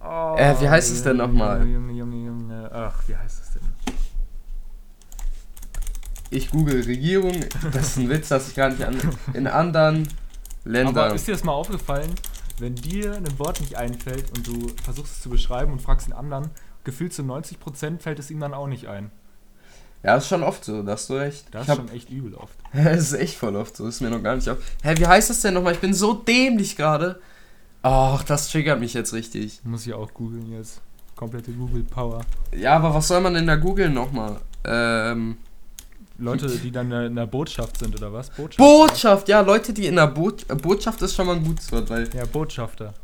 Oh, 0.00 0.36
äh, 0.38 0.54
wie 0.60 0.68
heißt 0.68 0.92
es 0.92 1.02
denn 1.02 1.16
nochmal? 1.16 1.66
Junge, 1.66 1.92
Junge, 1.92 2.16
Junge. 2.16 2.70
Ach, 2.72 3.02
wie 3.08 3.16
heißt 3.16 3.42
es 3.42 3.52
denn? 3.54 3.62
Ich 6.30 6.50
google 6.50 6.84
Regierung. 6.84 7.34
Das 7.72 7.88
ist 7.88 7.96
ein 7.98 8.08
Witz, 8.08 8.28
das 8.28 8.48
ich 8.48 8.54
gar 8.54 8.70
nicht 8.70 8.84
an. 8.84 8.96
In 9.32 9.48
anderen 9.48 10.08
Ländern. 10.64 10.96
Aber 10.96 11.14
ist 11.14 11.26
dir 11.26 11.32
das 11.32 11.42
mal 11.42 11.52
aufgefallen, 11.52 12.14
wenn 12.60 12.76
dir 12.76 13.14
ein 13.16 13.38
Wort 13.40 13.60
nicht 13.60 13.76
einfällt 13.76 14.26
und 14.36 14.46
du 14.46 14.68
versuchst 14.84 15.12
es 15.12 15.22
zu 15.22 15.30
beschreiben 15.30 15.72
und 15.72 15.82
fragst 15.82 16.06
den 16.06 16.14
anderen, 16.14 16.50
gefühlt 16.84 17.12
zu 17.12 17.22
90% 17.22 17.98
fällt 17.98 18.20
es 18.20 18.30
ihm 18.30 18.38
dann 18.38 18.54
auch 18.54 18.68
nicht 18.68 18.86
ein. 18.86 19.10
Ja, 20.04 20.16
ist 20.16 20.28
schon 20.28 20.42
oft 20.42 20.62
so, 20.62 20.82
da 20.82 20.92
hast 20.92 21.08
du 21.08 21.14
recht. 21.14 21.46
Das 21.50 21.66
ist 21.66 21.74
schon 21.74 21.88
echt 21.88 22.10
übel 22.10 22.34
oft. 22.34 22.58
das 22.74 22.98
ist 22.98 23.12
echt 23.14 23.36
voll 23.36 23.56
oft 23.56 23.74
so, 23.74 23.88
ist 23.88 24.02
mir 24.02 24.10
noch 24.10 24.22
gar 24.22 24.36
nicht 24.36 24.48
auf. 24.50 24.58
Hä, 24.82 24.94
wie 24.98 25.06
heißt 25.06 25.30
das 25.30 25.40
denn 25.40 25.54
nochmal? 25.54 25.72
Ich 25.72 25.80
bin 25.80 25.94
so 25.94 26.12
dämlich 26.12 26.76
gerade. 26.76 27.18
Ach, 27.82 28.22
das 28.22 28.50
triggert 28.50 28.80
mich 28.80 28.92
jetzt 28.92 29.14
richtig. 29.14 29.62
Muss 29.64 29.86
ich 29.86 29.94
auch 29.94 30.12
googeln 30.12 30.52
jetzt. 30.52 30.82
Komplette 31.16 31.52
Google-Power. 31.52 32.20
Ja, 32.54 32.76
aber 32.76 32.92
was 32.92 33.08
soll 33.08 33.22
man 33.22 33.32
denn 33.32 33.46
da 33.46 33.56
googeln 33.56 33.94
nochmal? 33.94 34.40
Ähm. 34.64 35.38
Leute, 36.16 36.48
die 36.48 36.70
dann 36.70 36.92
in 36.92 37.16
der 37.16 37.26
Botschaft 37.26 37.78
sind, 37.78 37.96
oder 37.96 38.12
was? 38.12 38.30
Botschaft, 38.30 38.58
Botschaft 38.58 39.28
ja, 39.28 39.40
Leute, 39.40 39.72
die 39.72 39.86
in 39.86 39.96
der 39.96 40.06
Boot 40.06 40.46
Botschaft 40.62 41.02
ist 41.02 41.14
schon 41.16 41.26
mal 41.26 41.36
ein 41.36 41.44
gutes 41.44 41.72
Wort, 41.72 41.90
weil. 41.90 42.08
Ja, 42.14 42.24
Botschafter. 42.24 42.94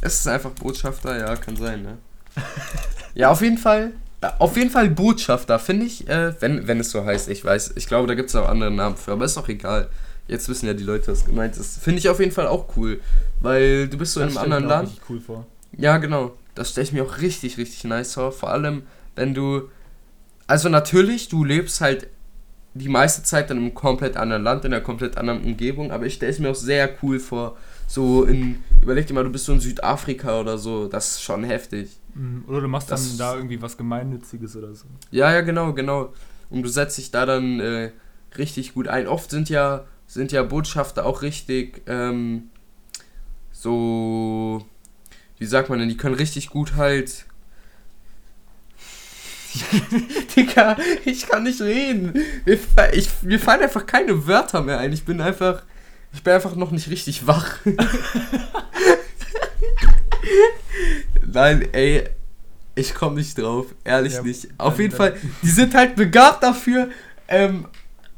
es 0.00 0.18
ist 0.18 0.26
einfach 0.26 0.50
Botschafter, 0.50 1.16
ja, 1.16 1.36
kann 1.36 1.54
sein, 1.54 1.82
ne? 1.82 1.98
ja, 3.14 3.30
auf 3.30 3.40
jeden 3.40 3.58
Fall 3.58 3.92
auf 4.38 4.56
jeden 4.56 4.70
Fall 4.70 4.90
Botschafter, 4.90 5.58
finde 5.58 5.86
ich, 5.86 6.08
äh, 6.08 6.34
wenn, 6.40 6.66
wenn 6.66 6.80
es 6.80 6.90
so 6.90 7.04
heißt. 7.04 7.28
Ich 7.28 7.44
weiß, 7.44 7.74
ich 7.76 7.86
glaube, 7.86 8.06
da 8.06 8.14
gibt 8.14 8.28
es 8.28 8.36
auch 8.36 8.48
andere 8.48 8.70
Namen 8.70 8.96
für, 8.96 9.12
aber 9.12 9.24
ist 9.24 9.36
auch 9.38 9.48
egal. 9.48 9.88
Jetzt 10.26 10.48
wissen 10.48 10.66
ja 10.66 10.74
die 10.74 10.84
Leute, 10.84 11.12
was 11.12 11.26
gemeint 11.26 11.56
ist. 11.56 11.82
Finde 11.82 11.98
ich 11.98 12.08
auf 12.08 12.18
jeden 12.18 12.32
Fall 12.32 12.46
auch 12.46 12.76
cool, 12.76 13.00
weil 13.40 13.88
du 13.88 13.98
bist 13.98 14.14
so 14.14 14.20
das 14.20 14.32
in 14.32 14.38
einem 14.38 14.44
anderen 14.44 14.68
Land. 14.68 14.88
Das 14.88 15.10
cool 15.10 15.20
vor. 15.20 15.46
Ja, 15.76 15.98
genau. 15.98 16.32
Das 16.54 16.70
stelle 16.70 16.86
ich 16.86 16.92
mir 16.92 17.04
auch 17.04 17.18
richtig, 17.18 17.58
richtig 17.58 17.84
nice 17.84 18.14
vor. 18.14 18.32
Vor 18.32 18.50
allem, 18.50 18.84
wenn 19.16 19.34
du. 19.34 19.68
Also, 20.46 20.68
natürlich, 20.68 21.28
du 21.28 21.44
lebst 21.44 21.80
halt 21.80 22.08
die 22.74 22.88
meiste 22.88 23.22
Zeit 23.22 23.50
in 23.50 23.58
einem 23.58 23.74
komplett 23.74 24.16
anderen 24.16 24.42
Land, 24.42 24.64
in 24.64 24.72
einer 24.72 24.82
komplett 24.82 25.16
anderen 25.16 25.44
Umgebung, 25.44 25.90
aber 25.90 26.06
ich 26.06 26.14
stelle 26.14 26.32
es 26.32 26.38
mir 26.38 26.50
auch 26.50 26.54
sehr 26.54 26.90
cool 27.02 27.20
vor. 27.20 27.56
So 27.86 28.24
in. 28.24 28.62
Überleg 28.80 29.06
dir 29.06 29.14
mal, 29.14 29.24
du 29.24 29.30
bist 29.30 29.44
so 29.44 29.52
in 29.52 29.60
Südafrika 29.60 30.40
oder 30.40 30.56
so. 30.56 30.88
Das 30.88 31.12
ist 31.12 31.22
schon 31.22 31.44
heftig. 31.44 31.90
Mhm. 32.14 32.44
Oder 32.46 32.60
du 32.62 32.68
machst 32.68 32.90
das 32.90 33.08
dann 33.08 33.18
da 33.18 33.36
irgendwie 33.36 33.60
was 33.60 33.76
Gemeinnütziges 33.76 34.56
oder 34.56 34.74
so. 34.74 34.86
Ja, 35.10 35.32
ja, 35.32 35.40
genau, 35.40 35.72
genau. 35.72 36.12
Und 36.50 36.62
du 36.62 36.68
setzt 36.68 36.98
dich 36.98 37.10
da 37.10 37.26
dann 37.26 37.60
äh, 37.60 37.92
richtig 38.36 38.74
gut 38.74 38.88
ein. 38.88 39.06
Oft 39.06 39.30
sind 39.30 39.48
ja, 39.48 39.84
sind 40.06 40.32
ja 40.32 40.42
Botschafter 40.42 41.06
auch 41.06 41.22
richtig 41.22 41.82
ähm, 41.86 42.50
so, 43.64 44.64
wie 45.38 45.46
sagt 45.46 45.70
man 45.70 45.78
denn, 45.78 45.88
die 45.88 45.96
können 45.96 46.16
richtig 46.16 46.50
gut 46.50 46.74
halt. 46.76 47.24
Digga, 50.36 50.76
ich 51.04 51.28
kann 51.28 51.44
nicht 51.44 51.60
reden. 51.60 52.12
Mir, 52.44 52.58
ich, 52.92 53.08
mir 53.22 53.38
fallen 53.38 53.62
einfach 53.62 53.86
keine 53.86 54.26
Wörter 54.26 54.62
mehr 54.62 54.78
ein. 54.78 54.92
Ich 54.92 55.04
bin 55.04 55.20
einfach. 55.20 55.62
Ich 56.12 56.22
bin 56.22 56.32
einfach 56.32 56.54
noch 56.54 56.70
nicht 56.70 56.90
richtig 56.90 57.26
wach. 57.26 57.56
Nein, 61.34 61.68
ey. 61.72 62.08
Ich 62.76 62.92
komme 62.92 63.16
nicht 63.16 63.38
drauf, 63.38 63.66
ehrlich 63.84 64.14
ja, 64.14 64.22
nicht. 64.22 64.48
Auf 64.58 64.80
jeden 64.80 64.96
Fall, 64.96 65.14
die 65.42 65.48
sind 65.48 65.74
halt 65.74 65.94
begabt 65.94 66.42
dafür, 66.42 66.88
ähm, 67.28 67.66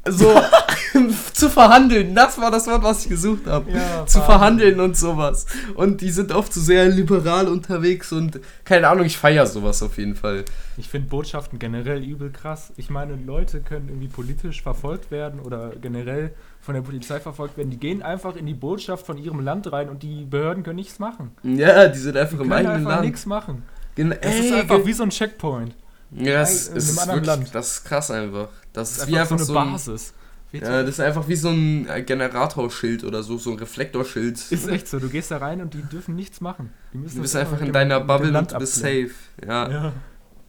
so 0.03 0.33
zu 1.33 1.49
verhandeln. 1.49 2.15
Das 2.15 2.39
war 2.39 2.51
das 2.51 2.67
Wort, 2.67 2.83
was 2.83 3.03
ich 3.03 3.09
gesucht 3.09 3.47
habe. 3.47 3.71
Ja, 3.71 4.05
zu 4.05 4.21
verhandeln 4.21 4.79
und 4.79 4.97
sowas. 4.97 5.45
Und 5.75 6.01
die 6.01 6.09
sind 6.09 6.31
oft 6.31 6.53
so 6.53 6.61
sehr 6.61 6.87
liberal 6.87 7.47
unterwegs 7.47 8.11
und 8.11 8.39
keine 8.63 8.87
Ahnung, 8.87 9.05
ich 9.05 9.17
feiere 9.17 9.45
sowas 9.45 9.81
auf 9.83 9.97
jeden 9.97 10.15
Fall. 10.15 10.45
Ich 10.77 10.89
finde 10.89 11.09
Botschaften 11.09 11.59
generell 11.59 12.03
übel 12.03 12.31
krass. 12.31 12.73
Ich 12.77 12.89
meine, 12.89 13.15
Leute 13.15 13.61
können 13.61 13.89
irgendwie 13.89 14.07
politisch 14.07 14.61
verfolgt 14.61 15.11
werden 15.11 15.39
oder 15.39 15.71
generell 15.81 16.33
von 16.67 16.75
der 16.75 16.81
Polizei 16.81 17.21
verfolgt 17.21 17.55
werden. 17.55 17.69
Die 17.69 17.77
gehen 17.77 18.01
einfach 18.01 18.35
in 18.35 18.45
die 18.45 18.53
Botschaft 18.53 19.05
von 19.05 19.17
ihrem 19.17 19.39
Land 19.39 19.71
rein 19.71 19.87
und 19.87 20.03
die 20.03 20.25
Behörden 20.25 20.63
können 20.63 20.75
nichts 20.75 20.99
machen. 20.99 21.31
Ja, 21.41 21.87
die 21.87 21.97
sind 21.97 22.17
einfach 22.17 22.37
die 22.37 22.43
im 22.43 22.51
eigenen 22.51 22.75
einfach 22.75 22.89
Land. 22.89 23.05
nichts 23.05 23.25
machen. 23.25 23.63
Gen 23.95 24.09
das 24.09 24.19
ey, 24.19 24.39
ist 24.41 24.53
einfach 24.53 24.85
wie 24.85 24.91
so 24.91 25.03
ein 25.03 25.09
Checkpoint. 25.09 25.73
Ja, 26.11 26.41
es 26.41 26.67
ist 26.67 27.07
wirklich, 27.07 27.25
Land. 27.25 27.55
das 27.55 27.71
ist 27.71 27.85
krass 27.85 28.11
einfach. 28.11 28.49
Das, 28.73 28.95
das 28.95 29.03
ist, 29.03 29.07
wie 29.07 29.17
einfach 29.17 29.39
so 29.39 29.57
eine 29.57 29.71
Basis. 29.71 30.13
Ja, 30.51 30.81
das 30.81 30.89
ist 30.89 30.99
einfach 30.99 31.25
wie 31.29 31.37
so 31.37 31.49
ein 31.51 31.87
äh, 31.87 32.01
Generatorschild 32.01 33.05
oder 33.05 33.23
so, 33.23 33.37
so 33.37 33.51
ein 33.51 33.59
Reflektorschild. 33.59 34.51
Ist 34.51 34.67
echt 34.67 34.89
so, 34.89 34.99
du 34.99 35.07
gehst 35.07 35.31
da 35.31 35.37
rein 35.37 35.61
und 35.61 35.73
die 35.73 35.83
dürfen 35.83 36.17
nichts 36.17 36.41
machen. 36.41 36.73
du 36.91 37.21
bist 37.21 37.35
einfach 37.37 37.61
in 37.61 37.71
deiner 37.71 38.01
Bubble 38.01 38.37
und 38.37 38.51
du 38.51 38.57
bist 38.57 38.75
safe. 38.75 39.11
Ja. 39.41 39.69
ja. 39.69 39.93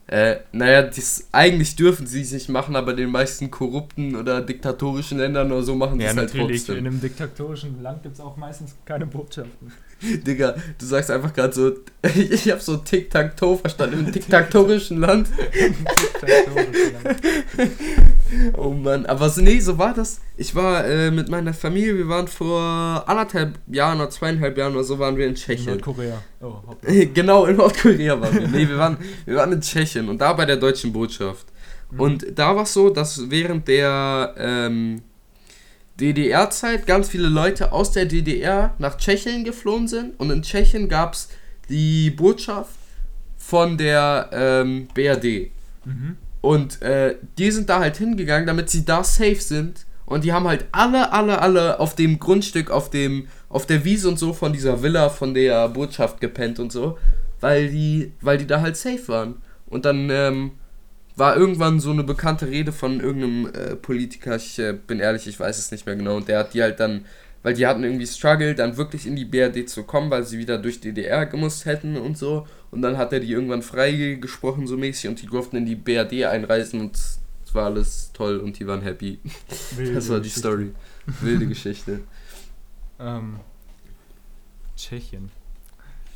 Äh, 0.09 0.41
naja, 0.53 0.83
das, 0.83 1.29
eigentlich 1.33 1.77
dürfen 1.77 2.07
sie 2.07 2.23
es 2.23 2.33
nicht 2.33 2.49
machen, 2.49 2.77
aber 2.77 2.93
in 2.93 2.97
den 2.97 3.11
meisten 3.11 3.51
korrupten 3.51 4.17
oder 4.17 4.41
diktatorischen 4.41 5.19
Ländern 5.19 5.53
oder 5.53 5.63
so 5.63 5.75
machen 5.75 5.99
sie 5.99 6.05
ja, 6.05 6.13
es 6.13 6.17
halt 6.17 6.33
natürlich. 6.33 6.65
trotzdem. 6.65 6.79
In 6.79 6.87
einem 6.87 7.01
diktatorischen 7.01 7.83
Land 7.83 8.03
gibt 8.03 8.15
es 8.15 8.21
auch 8.21 8.39
meistens 8.39 8.75
keine 8.87 9.05
Botschaften. 9.05 9.71
Digga, 10.27 10.55
du 10.79 10.87
sagst 10.87 11.11
einfach 11.11 11.33
gerade 11.33 11.53
so, 11.53 11.73
ich 12.15 12.51
habe 12.51 12.61
so 12.61 12.77
Tic-Tac-Toe 12.77 13.59
verstanden, 13.59 14.07
im 14.07 14.13
diktatorischen 14.13 14.99
Land. 15.01 15.29
oh 18.57 18.71
Mann, 18.71 19.07
aber 19.07 19.29
so, 19.29 19.41
nee, 19.41 19.59
so 19.59 19.77
war 19.79 19.95
das. 19.95 20.21
Ich 20.37 20.55
war 20.55 20.87
äh, 20.87 21.11
mit 21.11 21.29
meiner 21.29 21.53
Familie, 21.53 21.97
wir 21.97 22.09
waren 22.09 22.29
vor 22.29 23.05
anderthalb 23.07 23.59
Jahren 23.67 24.01
oder 24.01 24.11
zweieinhalb 24.11 24.57
Jahren 24.57 24.75
oder 24.75 24.85
so 24.85 24.99
waren 25.01 25.17
wir 25.17 25.27
in 25.27 25.35
Tschechien. 25.35 25.67
In 25.67 25.75
Nordkorea. 25.75 26.23
Oh, 26.41 26.61
genau, 27.13 27.47
in 27.47 27.57
Nordkorea 27.57 28.21
waren 28.21 28.39
wir. 28.39 28.49
Nee, 28.49 28.69
wir 28.69 28.79
waren, 28.79 28.99
wir 29.25 29.37
waren 29.37 29.53
in 29.53 29.61
Tschechien 29.61 30.09
und 30.09 30.21
da 30.21 30.33
bei 30.33 30.45
der 30.45 30.57
deutschen 30.57 30.93
Botschaft. 30.93 31.47
Mhm. 31.91 32.01
Und 32.01 32.39
da 32.39 32.55
war 32.55 32.63
es 32.63 32.73
so, 32.73 32.91
dass 32.91 33.31
während 33.31 33.67
der 33.67 34.35
ähm, 34.39 35.03
DDR-Zeit 36.01 36.87
ganz 36.87 37.09
viele 37.09 37.29
Leute 37.29 37.73
aus 37.73 37.91
der 37.93 38.07
DDR 38.07 38.75
nach 38.79 38.97
Tschechien 38.97 39.45
geflohen 39.45 39.89
sind 39.89 40.19
und 40.19 40.31
in 40.31 40.43
Tschechien 40.43 40.89
gab 40.89 41.15
es 41.15 41.29
die 41.69 42.11
Botschaft 42.11 42.71
von 43.37 43.79
der 43.79 44.31
ähm, 44.33 44.89
BRD. 44.95 45.51
Mhm. 45.85 46.17
Und 46.41 46.83
äh, 46.83 47.17
die 47.37 47.51
sind 47.51 47.69
da 47.69 47.81
halt 47.81 47.97
hingegangen, 47.97 48.47
damit 48.47 48.71
sie 48.71 48.85
da 48.85 49.03
safe 49.03 49.41
sind. 49.41 49.87
Und 50.07 50.25
die 50.25 50.33
haben 50.33 50.47
halt 50.47 50.67
alle, 50.73 51.13
alle, 51.13 51.41
alle 51.41 51.81
auf 51.81 51.95
dem 51.95 52.19
Grundstück, 52.19 52.71
auf 52.71 52.91
dem, 52.91 53.29
auf 53.49 53.67
der 53.67 53.85
Wiese 53.85 54.09
und 54.09 54.19
so 54.19 54.33
von 54.33 54.53
dieser 54.53 54.83
Villa 54.83 55.11
von 55.11 55.35
der 55.35 55.69
Botschaft 55.69 56.21
gepennt 56.21 56.59
und 56.59 56.73
so, 56.73 56.97
weil 57.41 57.69
die, 57.69 58.13
weil 58.21 58.39
die 58.39 58.47
da 58.47 58.61
halt 58.61 58.77
safe 58.77 59.09
waren. 59.09 59.43
Und 59.67 59.85
dann 59.85 60.09
ähm, 60.11 60.53
war 61.19 61.37
irgendwann 61.37 61.81
so 61.81 61.91
eine 61.91 62.05
bekannte 62.05 62.49
Rede 62.49 62.73
von 62.73 63.01
irgendeinem 63.01 63.47
äh, 63.47 63.77
Politiker, 63.77 64.37
ich 64.37 64.59
äh, 64.59 64.73
bin 64.73 65.01
ehrlich, 65.01 65.27
ich 65.27 65.39
weiß 65.39 65.59
es 65.59 65.71
nicht 65.71 65.87
mehr 65.87 65.97
genau, 65.97 66.17
und 66.17 66.29
der 66.29 66.39
hat 66.39 66.55
die 66.55 66.63
halt 66.63 66.81
dann, 66.81 67.05
weil 67.43 67.55
die 67.55 67.67
hatten 67.67 67.83
irgendwie 67.83 68.07
Struggle, 68.07 68.55
dann 68.55 68.77
wirklich 68.77 69.07
in 69.07 69.17
die 69.17 69.25
BRD 69.25 69.69
zu 69.69 69.85
kommen, 69.85 70.11
weil 70.11 70.25
sie 70.25 70.39
wieder 70.39 70.59
durch 70.59 70.81
DDR 70.81 71.27
gemusst 71.27 71.65
hätten 71.65 71.97
und 71.97 72.17
so, 72.17 72.47
und 72.71 72.83
dann 72.83 72.99
hat 72.99 73.13
er 73.13 73.21
die 73.21 73.33
irgendwann 73.33 73.63
freigesprochen 73.63 74.67
so 74.67 74.77
mäßig 74.77 75.11
und 75.11 75.23
die 75.23 75.27
durften 75.27 75.57
in 75.57 75.67
die 75.67 75.77
BRD 75.77 76.25
einreisen 76.25 76.81
und 76.81 76.97
es 76.97 77.55
war 77.55 77.67
alles 77.67 78.11
toll 78.13 78.39
und 78.39 78.59
die 78.59 78.67
waren 78.67 78.83
happy. 78.83 79.19
Wilde 79.75 79.93
das 79.95 80.09
war 80.09 80.19
die 80.19 80.25
Geschichte. 80.25 80.41
Story. 80.41 80.73
Wilde 81.21 81.47
Geschichte. 81.47 82.01
ähm, 83.01 83.41
Tschechien. 84.77 85.31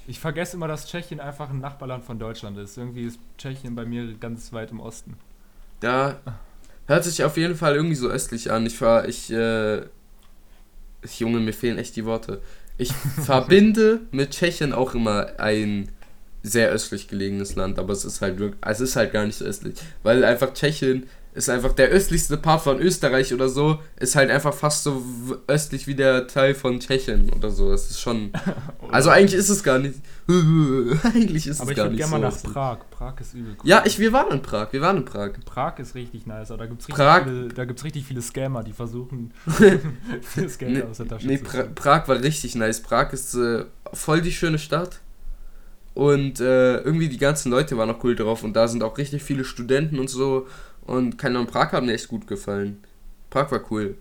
Ich 0.06 0.18
vergesse 0.18 0.56
immer, 0.56 0.68
dass 0.68 0.86
Tschechien 0.88 1.20
einfach 1.20 1.50
ein 1.50 1.60
Nachbarland 1.60 2.04
von 2.04 2.18
Deutschland 2.18 2.58
ist. 2.58 2.76
Irgendwie 2.76 3.04
ist 3.04 3.18
Tschechien 3.38 3.74
bei 3.74 3.84
mir 3.84 4.14
ganz 4.14 4.52
weit 4.52 4.70
im 4.70 4.80
Osten. 4.80 5.14
Da 5.80 6.20
hört 6.86 7.04
sich 7.04 7.22
auf 7.24 7.36
jeden 7.36 7.54
Fall 7.54 7.74
irgendwie 7.76 7.94
so 7.94 8.08
östlich 8.08 8.50
an. 8.50 8.66
Ich 8.66 8.80
war, 8.80 9.08
ich, 9.08 9.32
äh, 9.32 9.82
Junge, 11.18 11.40
mir 11.40 11.52
fehlen 11.52 11.78
echt 11.78 11.96
die 11.96 12.04
Worte. 12.04 12.40
Ich 12.78 12.92
verbinde 13.24 14.00
mit 14.10 14.30
Tschechien 14.30 14.72
auch 14.72 14.94
immer 14.94 15.38
ein 15.38 15.88
sehr 16.42 16.70
östlich 16.70 17.06
gelegenes 17.06 17.54
Land, 17.54 17.78
aber 17.78 17.92
es 17.92 18.04
ist 18.04 18.20
halt 18.20 18.38
wirklich, 18.38 18.60
es 18.66 18.80
ist 18.80 18.96
halt 18.96 19.12
gar 19.12 19.24
nicht 19.24 19.36
so 19.36 19.44
östlich, 19.44 19.74
weil 20.02 20.24
einfach 20.24 20.52
Tschechien 20.52 21.08
ist 21.34 21.48
einfach 21.48 21.72
der 21.72 21.88
östlichste 21.88 22.36
Part 22.36 22.62
von 22.62 22.78
Österreich 22.78 23.32
oder 23.32 23.48
so, 23.48 23.78
ist 23.98 24.16
halt 24.16 24.30
einfach 24.30 24.52
fast 24.52 24.82
so 24.82 25.02
östlich 25.46 25.86
wie 25.86 25.94
der 25.94 26.26
Teil 26.26 26.54
von 26.54 26.78
Tschechien 26.78 27.32
oder 27.32 27.50
so. 27.50 27.70
Das 27.70 27.90
ist 27.90 28.00
schon. 28.00 28.32
also 28.90 29.10
eigentlich 29.10 29.38
ist 29.38 29.48
es 29.48 29.62
gar 29.62 29.78
nicht. 29.78 29.94
eigentlich 30.28 31.46
ist 31.46 31.60
aber 31.60 31.70
es 31.70 31.76
gar 31.76 31.88
nicht 31.88 32.04
so. 32.04 32.14
Aber 32.14 32.26
ich 32.26 32.28
würde 32.28 32.30
gerne 32.30 32.30
mal 32.30 32.30
nach 32.30 32.42
Prag. 32.42 32.78
Prag 32.90 33.20
ist 33.20 33.34
übel 33.34 33.54
cool. 33.58 33.68
Ja, 33.68 33.82
ich, 33.86 33.98
wir 33.98 34.12
waren 34.12 34.30
in 34.30 34.42
Prag. 34.42 34.72
Wir 34.72 34.82
waren 34.82 34.98
in 34.98 35.04
Prag. 35.06 35.30
Prag 35.46 35.78
ist 35.78 35.94
richtig 35.94 36.26
nice, 36.26 36.50
aber 36.50 36.64
da 36.64 36.66
gibt 36.66 36.82
es 36.82 36.88
richtig, 36.88 37.24
viele, 37.24 37.84
richtig 37.84 38.04
viele 38.06 38.22
Scammer, 38.22 38.62
die 38.62 38.72
versuchen, 38.72 39.32
das 40.36 40.58
Geld 40.58 40.72
nee, 40.72 40.82
aus 40.82 40.98
der 40.98 41.08
Tasche 41.08 41.26
nee, 41.26 41.38
zu 41.38 41.44
pra 41.44 41.62
Prag 41.74 42.08
war 42.08 42.20
richtig 42.20 42.54
nice. 42.56 42.80
Prag 42.80 43.12
ist 43.12 43.34
äh, 43.34 43.64
voll 43.92 44.20
die 44.20 44.32
schöne 44.32 44.58
Stadt. 44.58 45.00
Und 45.94 46.40
äh, 46.40 46.78
irgendwie 46.78 47.08
die 47.08 47.18
ganzen 47.18 47.50
Leute 47.50 47.76
waren 47.76 47.90
auch 47.90 48.02
cool 48.02 48.16
drauf 48.16 48.44
und 48.44 48.54
da 48.54 48.66
sind 48.66 48.82
auch 48.82 48.96
richtig 48.96 49.22
viele 49.22 49.44
Studenten 49.44 49.98
und 49.98 50.08
so. 50.08 50.46
Und 50.86 51.18
keine 51.18 51.38
Ahnung, 51.38 51.50
Prag 51.50 51.72
hat 51.72 51.84
mir 51.84 51.92
echt 51.92 52.08
gut 52.08 52.26
gefallen. 52.26 52.82
Prag 53.30 53.50
war 53.50 53.60
cool. 53.70 53.96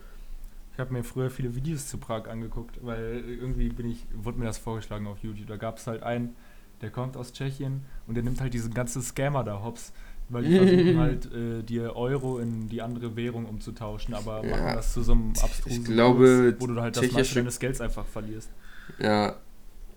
Ich 0.74 0.80
habe 0.80 0.94
mir 0.94 1.04
früher 1.04 1.30
viele 1.30 1.54
Videos 1.56 1.88
zu 1.88 1.98
Prag 1.98 2.28
angeguckt, 2.28 2.80
weil 2.82 3.24
irgendwie 3.28 3.70
bin 3.70 3.92
ich, 3.92 4.06
wurde 4.14 4.40
mir 4.40 4.46
das 4.46 4.58
vorgeschlagen 4.58 5.06
auf 5.08 5.20
YouTube. 5.22 5.48
Da 5.48 5.58
gab 5.58 5.78
es 5.78 5.88
halt 5.88 6.02
einen, 6.02 6.36
der 6.82 6.90
kommt 6.90 7.18
aus 7.18 7.34
Tschechien 7.34 7.82
und 8.08 8.16
der 8.16 8.24
nimmt 8.24 8.42
halt 8.42 8.54
diesen 8.54 8.74
ganzen 8.74 9.02
Scammer 9.02 9.44
da 9.44 9.62
hops, 9.62 9.94
weil 10.30 10.44
die 10.44 10.58
versuchen 10.58 10.98
halt 10.98 11.34
äh, 11.34 11.64
dir 11.64 11.96
Euro 11.96 12.40
in 12.40 12.68
die 12.68 12.82
andere 12.82 13.16
Währung 13.16 13.46
umzutauschen, 13.46 14.14
aber 14.14 14.46
ja. 14.46 14.58
machen 14.58 14.76
das 14.76 14.94
zu 14.94 15.04
so 15.04 15.12
einem 15.12 15.34
abstrusen 15.42 15.82
ich 15.82 15.86
glaube, 15.86 16.56
Kurs, 16.58 16.62
wo 16.62 16.74
du 16.74 16.82
halt 16.82 16.98
das 16.98 17.12
meiste 17.12 17.36
deines 17.36 17.60
Gelds 17.60 17.82
einfach 17.82 18.06
verlierst. 18.06 18.50
Ja. 18.98 19.36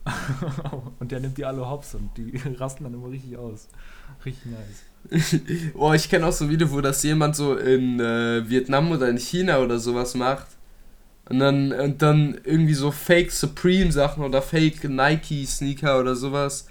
und 1.01 1.11
der 1.11 1.21
nimmt 1.21 1.39
die 1.39 1.45
alle 1.45 1.69
hops 1.69 1.95
und 1.95 2.11
die 2.17 2.41
rasten 2.59 2.85
dann 2.85 2.95
immer 2.95 3.11
richtig 3.11 3.37
aus. 3.37 3.69
Richtig 4.25 4.47
nice. 4.47 5.41
Boah, 5.75 5.95
ich 5.95 6.09
kenne 6.09 6.27
auch 6.27 6.33
so 6.33 6.49
Video, 6.49 6.71
wo 6.71 6.81
das 6.81 7.03
jemand 7.03 7.37
so 7.37 7.57
in 7.57 8.01
äh, 8.01 8.49
Vietnam 8.49 8.91
oder 8.91 9.09
in 9.09 9.19
China 9.19 9.59
oder 9.59 9.79
sowas 9.79 10.15
macht. 10.15 10.47
Und 11.29 11.39
dann, 11.39 11.73
und 11.73 12.03
dann 12.03 12.39
irgendwie 12.45 12.75
so 12.75 12.91
Fake 12.91 13.33
Supreme 13.33 13.91
Sachen 13.91 14.23
oder 14.23 14.43
Fake 14.43 14.85
Nike 14.85 15.47
Sneaker 15.47 16.01
oder 16.01 16.15
sowas. 16.15 16.67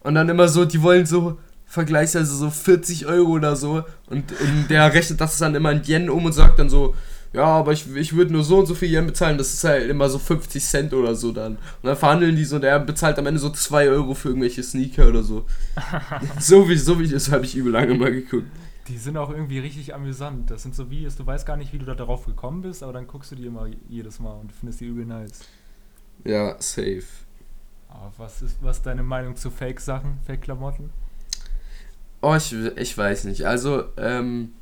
Und 0.00 0.16
dann 0.16 0.28
immer 0.28 0.48
so, 0.48 0.64
die 0.64 0.82
wollen 0.82 1.06
so 1.06 1.38
vergleichsweise 1.66 2.34
so 2.34 2.50
40 2.50 3.06
Euro 3.06 3.30
oder 3.30 3.54
so. 3.54 3.84
Und 4.06 4.32
der 4.68 4.92
rechnet 4.92 5.20
das 5.20 5.38
dann 5.38 5.54
immer 5.54 5.72
in 5.72 5.82
Yen 5.84 6.10
um 6.10 6.24
und 6.24 6.32
sagt 6.32 6.58
dann 6.58 6.68
so, 6.68 6.94
ja, 7.34 7.46
aber 7.46 7.72
ich, 7.72 7.92
ich 7.96 8.14
würde 8.14 8.32
nur 8.32 8.44
so 8.44 8.60
und 8.60 8.66
so 8.66 8.76
viel 8.76 8.92
Yen 8.92 9.06
bezahlen, 9.06 9.38
das 9.38 9.52
ist 9.52 9.64
halt 9.64 9.90
immer 9.90 10.08
so 10.08 10.20
50 10.20 10.64
Cent 10.64 10.94
oder 10.94 11.16
so 11.16 11.32
dann. 11.32 11.56
Und 11.56 11.60
dann 11.82 11.96
verhandeln 11.96 12.36
die 12.36 12.44
so 12.44 12.56
und 12.56 12.64
er 12.64 12.78
bezahlt 12.78 13.18
am 13.18 13.26
Ende 13.26 13.40
so 13.40 13.50
2 13.50 13.88
Euro 13.88 14.14
für 14.14 14.28
irgendwelche 14.28 14.62
Sneaker 14.62 15.08
oder 15.08 15.24
so. 15.24 15.44
so 16.38 16.68
wie, 16.68 16.76
so 16.76 17.00
wie 17.00 17.08
das 17.08 17.32
habe 17.32 17.44
ich 17.44 17.56
übel 17.56 17.72
lange 17.72 17.94
mal 17.94 18.12
geguckt. 18.12 18.46
Die 18.86 18.96
sind 18.96 19.16
auch 19.16 19.30
irgendwie 19.30 19.58
richtig 19.58 19.92
amüsant. 19.94 20.48
Das 20.48 20.62
sind 20.62 20.76
so 20.76 20.90
Videos, 20.90 21.16
du 21.16 21.26
weißt 21.26 21.44
gar 21.44 21.56
nicht, 21.56 21.72
wie 21.72 21.78
du 21.78 21.86
da 21.86 21.96
darauf 21.96 22.24
gekommen 22.24 22.62
bist, 22.62 22.84
aber 22.84 22.92
dann 22.92 23.08
guckst 23.08 23.32
du 23.32 23.36
die 23.36 23.46
immer 23.46 23.66
jedes 23.88 24.20
Mal 24.20 24.34
und 24.34 24.52
findest 24.52 24.80
die 24.80 24.86
übel 24.86 25.04
nice. 25.04 25.40
Ja, 26.24 26.54
safe. 26.60 27.02
Aber 27.88 28.12
was 28.16 28.42
ist 28.42 28.58
was 28.60 28.76
ist 28.76 28.86
deine 28.86 29.02
Meinung 29.02 29.34
zu 29.34 29.50
Fake-Sachen, 29.50 30.18
Fake-Klamotten? 30.24 30.90
Oh, 32.20 32.36
ich, 32.36 32.52
ich 32.52 32.96
weiß 32.96 33.24
nicht. 33.24 33.44
Also, 33.44 33.86
ähm, 33.96 34.52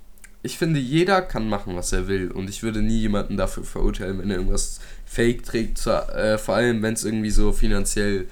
ich 0.42 0.58
finde, 0.58 0.80
jeder 0.80 1.22
kann 1.22 1.48
machen, 1.48 1.76
was 1.76 1.92
er 1.92 2.08
will. 2.08 2.30
Und 2.32 2.50
ich 2.50 2.62
würde 2.62 2.82
nie 2.82 2.98
jemanden 2.98 3.36
dafür 3.36 3.64
verurteilen, 3.64 4.18
wenn 4.18 4.30
er 4.30 4.38
irgendwas 4.38 4.80
fake 5.04 5.44
trägt. 5.44 5.86
Äh, 5.86 6.36
vor 6.36 6.56
allem, 6.56 6.82
wenn 6.82 6.94
es 6.94 7.04
irgendwie 7.04 7.30
so 7.30 7.52
finanziell, 7.52 8.26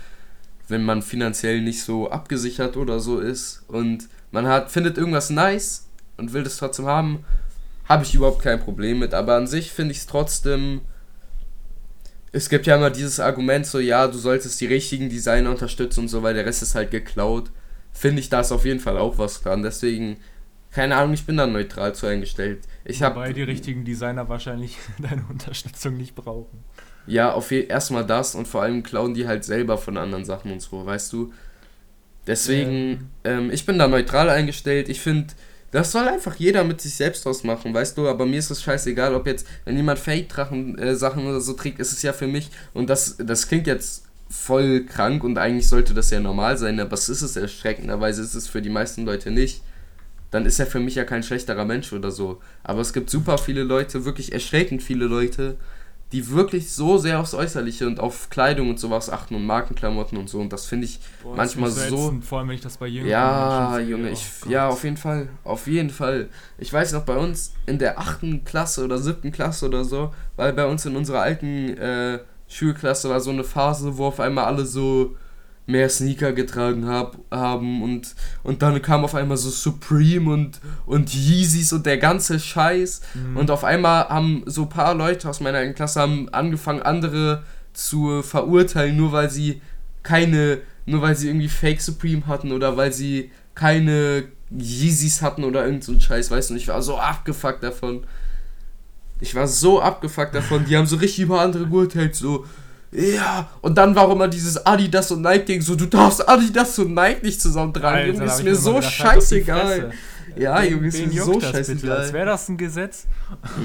wenn 0.66 0.84
man 0.84 1.02
finanziell 1.02 1.60
nicht 1.60 1.82
so 1.82 2.10
abgesichert 2.10 2.76
oder 2.76 2.98
so 2.98 3.20
ist. 3.20 3.62
Und 3.68 4.08
man 4.32 4.46
hat, 4.48 4.72
findet 4.72 4.98
irgendwas 4.98 5.30
nice 5.30 5.86
und 6.16 6.32
will 6.32 6.42
das 6.42 6.56
trotzdem 6.56 6.86
haben, 6.86 7.24
habe 7.88 8.02
ich 8.04 8.14
überhaupt 8.14 8.42
kein 8.42 8.60
Problem 8.60 8.98
mit. 8.98 9.14
Aber 9.14 9.36
an 9.36 9.46
sich 9.46 9.70
finde 9.70 9.92
ich 9.92 9.98
es 9.98 10.06
trotzdem. 10.06 10.80
Es 12.32 12.48
gibt 12.48 12.66
ja 12.66 12.76
immer 12.76 12.90
dieses 12.90 13.18
Argument, 13.18 13.66
so 13.66 13.80
ja, 13.80 14.06
du 14.06 14.16
solltest 14.16 14.60
die 14.60 14.66
richtigen 14.66 15.08
Designer 15.08 15.50
unterstützen 15.50 16.00
und 16.00 16.08
so, 16.08 16.22
weil 16.22 16.34
der 16.34 16.46
Rest 16.46 16.62
ist 16.62 16.76
halt 16.76 16.90
geklaut. 16.90 17.50
Finde 17.92 18.20
ich 18.20 18.28
da 18.28 18.40
ist 18.40 18.52
auf 18.52 18.64
jeden 18.64 18.78
Fall 18.78 18.98
auch 18.98 19.18
was 19.18 19.42
dran. 19.42 19.62
Deswegen 19.62 20.16
keine 20.70 20.96
Ahnung, 20.96 21.14
ich 21.14 21.26
bin 21.26 21.36
da 21.36 21.46
neutral 21.46 21.94
zu 21.94 22.06
eingestellt. 22.06 22.60
Ich 22.84 23.00
Wobei 23.00 23.32
die 23.32 23.42
richtigen 23.42 23.84
Designer 23.84 24.28
wahrscheinlich 24.28 24.76
deine 24.98 25.24
Unterstützung 25.28 25.96
nicht 25.96 26.14
brauchen. 26.14 26.64
Ja, 27.06 27.32
auf 27.32 27.50
erstmal 27.50 28.06
das 28.06 28.34
und 28.34 28.46
vor 28.46 28.62
allem 28.62 28.82
klauen 28.82 29.14
die 29.14 29.26
halt 29.26 29.44
selber 29.44 29.78
von 29.78 29.96
anderen 29.96 30.24
Sachen 30.24 30.52
und 30.52 30.60
so, 30.60 30.84
weißt 30.86 31.12
du? 31.12 31.32
Deswegen, 32.26 33.10
ähm, 33.24 33.40
ähm 33.46 33.50
ich 33.50 33.66
bin 33.66 33.78
da 33.78 33.88
neutral 33.88 34.30
eingestellt. 34.30 34.88
Ich 34.88 35.00
finde, 35.00 35.34
das 35.72 35.92
soll 35.92 36.06
einfach 36.06 36.36
jeder 36.36 36.62
mit 36.64 36.80
sich 36.80 36.94
selbst 36.94 37.26
ausmachen, 37.26 37.72
weißt 37.72 37.96
du? 37.96 38.08
Aber 38.08 38.26
mir 38.26 38.38
ist 38.38 38.50
es 38.50 38.62
scheißegal, 38.62 39.14
ob 39.14 39.26
jetzt, 39.26 39.46
wenn 39.64 39.76
jemand 39.76 39.98
Fake-Drachen-Sachen 39.98 41.24
äh, 41.24 41.28
oder 41.28 41.40
so 41.40 41.54
trägt, 41.54 41.80
ist 41.80 41.92
es 41.92 42.02
ja 42.02 42.12
für 42.12 42.26
mich, 42.26 42.50
und 42.74 42.90
das, 42.90 43.16
das 43.18 43.48
klingt 43.48 43.66
jetzt 43.66 44.04
voll 44.28 44.84
krank 44.84 45.24
und 45.24 45.38
eigentlich 45.38 45.68
sollte 45.68 45.94
das 45.94 46.10
ja 46.10 46.20
normal 46.20 46.56
sein, 46.56 46.78
aber 46.78 46.94
es 46.94 47.08
ist 47.08 47.22
es 47.22 47.36
erschreckenderweise, 47.36 48.22
ist 48.22 48.34
es 48.34 48.46
für 48.46 48.62
die 48.62 48.70
meisten 48.70 49.04
Leute 49.04 49.30
nicht. 49.30 49.62
Dann 50.30 50.46
ist 50.46 50.60
er 50.60 50.66
für 50.66 50.80
mich 50.80 50.94
ja 50.94 51.04
kein 51.04 51.22
schlechterer 51.22 51.64
Mensch 51.64 51.92
oder 51.92 52.10
so. 52.10 52.40
Aber 52.62 52.80
es 52.80 52.92
gibt 52.92 53.10
super 53.10 53.38
viele 53.38 53.64
Leute, 53.64 54.04
wirklich 54.04 54.32
erschreckend 54.32 54.82
viele 54.82 55.06
Leute, 55.06 55.56
die 56.12 56.28
wirklich 56.30 56.72
so 56.72 56.98
sehr 56.98 57.20
aufs 57.20 57.34
Äußerliche 57.34 57.86
und 57.86 58.00
auf 58.00 58.30
Kleidung 58.30 58.70
und 58.70 58.80
sowas 58.80 59.10
achten 59.10 59.34
und 59.36 59.46
Markenklamotten 59.46 60.18
und 60.18 60.28
so. 60.28 60.40
Und 60.40 60.52
das 60.52 60.66
finde 60.66 60.86
ich 60.86 60.98
Boah, 61.22 61.36
manchmal 61.36 61.70
so. 61.70 62.14
Vor 62.22 62.40
allem, 62.40 62.48
wenn 62.48 62.56
ich 62.56 62.60
das 62.60 62.78
bei 62.78 62.88
Jüngeren 62.88 63.10
Ja, 63.10 63.78
Junge, 63.78 64.10
ich, 64.10 64.26
oh 64.44 64.50
ja, 64.50 64.68
auf 64.68 64.82
jeden 64.82 64.96
Fall. 64.96 65.28
Auf 65.44 65.66
jeden 65.68 65.90
Fall. 65.90 66.28
Ich 66.58 66.72
weiß 66.72 66.92
noch, 66.92 67.04
bei 67.04 67.16
uns 67.16 67.52
in 67.66 67.78
der 67.78 67.98
achten 68.00 68.44
Klasse 68.44 68.84
oder 68.84 68.98
siebten 68.98 69.30
Klasse 69.30 69.66
oder 69.66 69.84
so, 69.84 70.12
weil 70.36 70.52
bei 70.52 70.66
uns 70.66 70.84
in 70.84 70.96
unserer 70.96 71.20
alten 71.20 71.76
äh, 71.76 72.18
Schulklasse 72.48 73.08
war 73.08 73.20
so 73.20 73.30
eine 73.30 73.44
Phase, 73.44 73.96
wo 73.96 74.06
auf 74.06 74.18
einmal 74.18 74.46
alle 74.46 74.66
so 74.66 75.16
mehr 75.70 75.88
Sneaker 75.88 76.32
getragen 76.32 76.86
hab, 76.86 77.18
haben 77.30 77.82
und, 77.82 78.14
und 78.42 78.62
dann 78.62 78.80
kam 78.82 79.04
auf 79.04 79.14
einmal 79.14 79.36
so 79.36 79.50
Supreme 79.50 80.30
und, 80.30 80.60
und 80.86 81.14
Yeezys 81.14 81.72
und 81.72 81.86
der 81.86 81.98
ganze 81.98 82.40
Scheiß 82.40 83.02
mhm. 83.14 83.36
und 83.36 83.50
auf 83.50 83.64
einmal 83.64 84.08
haben 84.08 84.42
so 84.46 84.62
ein 84.62 84.68
paar 84.68 84.94
Leute 84.94 85.28
aus 85.28 85.40
meiner 85.40 85.66
Klasse 85.72 86.00
haben 86.00 86.28
angefangen, 86.30 86.82
andere 86.82 87.44
zu 87.72 88.22
verurteilen, 88.22 88.96
nur 88.96 89.12
weil 89.12 89.30
sie 89.30 89.60
keine, 90.02 90.58
nur 90.86 91.02
weil 91.02 91.16
sie 91.16 91.28
irgendwie 91.28 91.48
Fake 91.48 91.80
Supreme 91.80 92.26
hatten 92.26 92.52
oder 92.52 92.76
weil 92.76 92.92
sie 92.92 93.30
keine 93.54 94.24
Yeezys 94.50 95.22
hatten 95.22 95.44
oder 95.44 95.64
irgend 95.64 95.84
so 95.84 95.92
ein 95.92 96.00
Scheiß, 96.00 96.30
weißt 96.30 96.50
du, 96.50 96.54
und 96.54 96.60
ich 96.60 96.68
war 96.68 96.82
so 96.82 96.98
abgefuckt 96.98 97.62
davon. 97.62 98.04
Ich 99.20 99.34
war 99.34 99.46
so 99.46 99.80
abgefuckt 99.80 100.34
davon, 100.34 100.64
die 100.64 100.76
haben 100.76 100.86
so 100.86 100.96
richtig 100.96 101.24
über 101.24 101.40
andere 101.40 101.66
geurteilt, 101.66 102.16
so, 102.16 102.46
ja, 102.92 103.48
und 103.60 103.78
dann 103.78 103.94
war 103.94 104.10
immer 104.10 104.26
dieses 104.28 104.66
Adidas 104.66 105.10
und 105.12 105.22
Nike-Ding, 105.22 105.62
so, 105.62 105.76
du 105.76 105.86
darfst 105.86 106.28
Adidas 106.28 106.78
und 106.80 106.94
Nike 106.94 107.22
nicht 107.22 107.40
zusammen 107.40 107.72
tragen, 107.72 108.14
Junge, 108.14 108.24
ist 108.24 108.42
mir 108.42 108.56
so 108.56 108.74
gedacht, 108.74 108.92
scheißegal. 108.92 109.92
Ja, 110.36 110.62
Junge, 110.62 110.88
ist 110.88 111.06
mir 111.06 111.22
so 111.22 111.40
scheißegal. 111.40 111.98
Als 111.98 112.12
wäre 112.12 112.26
das 112.26 112.48
ein 112.48 112.56
Gesetz. 112.56 113.06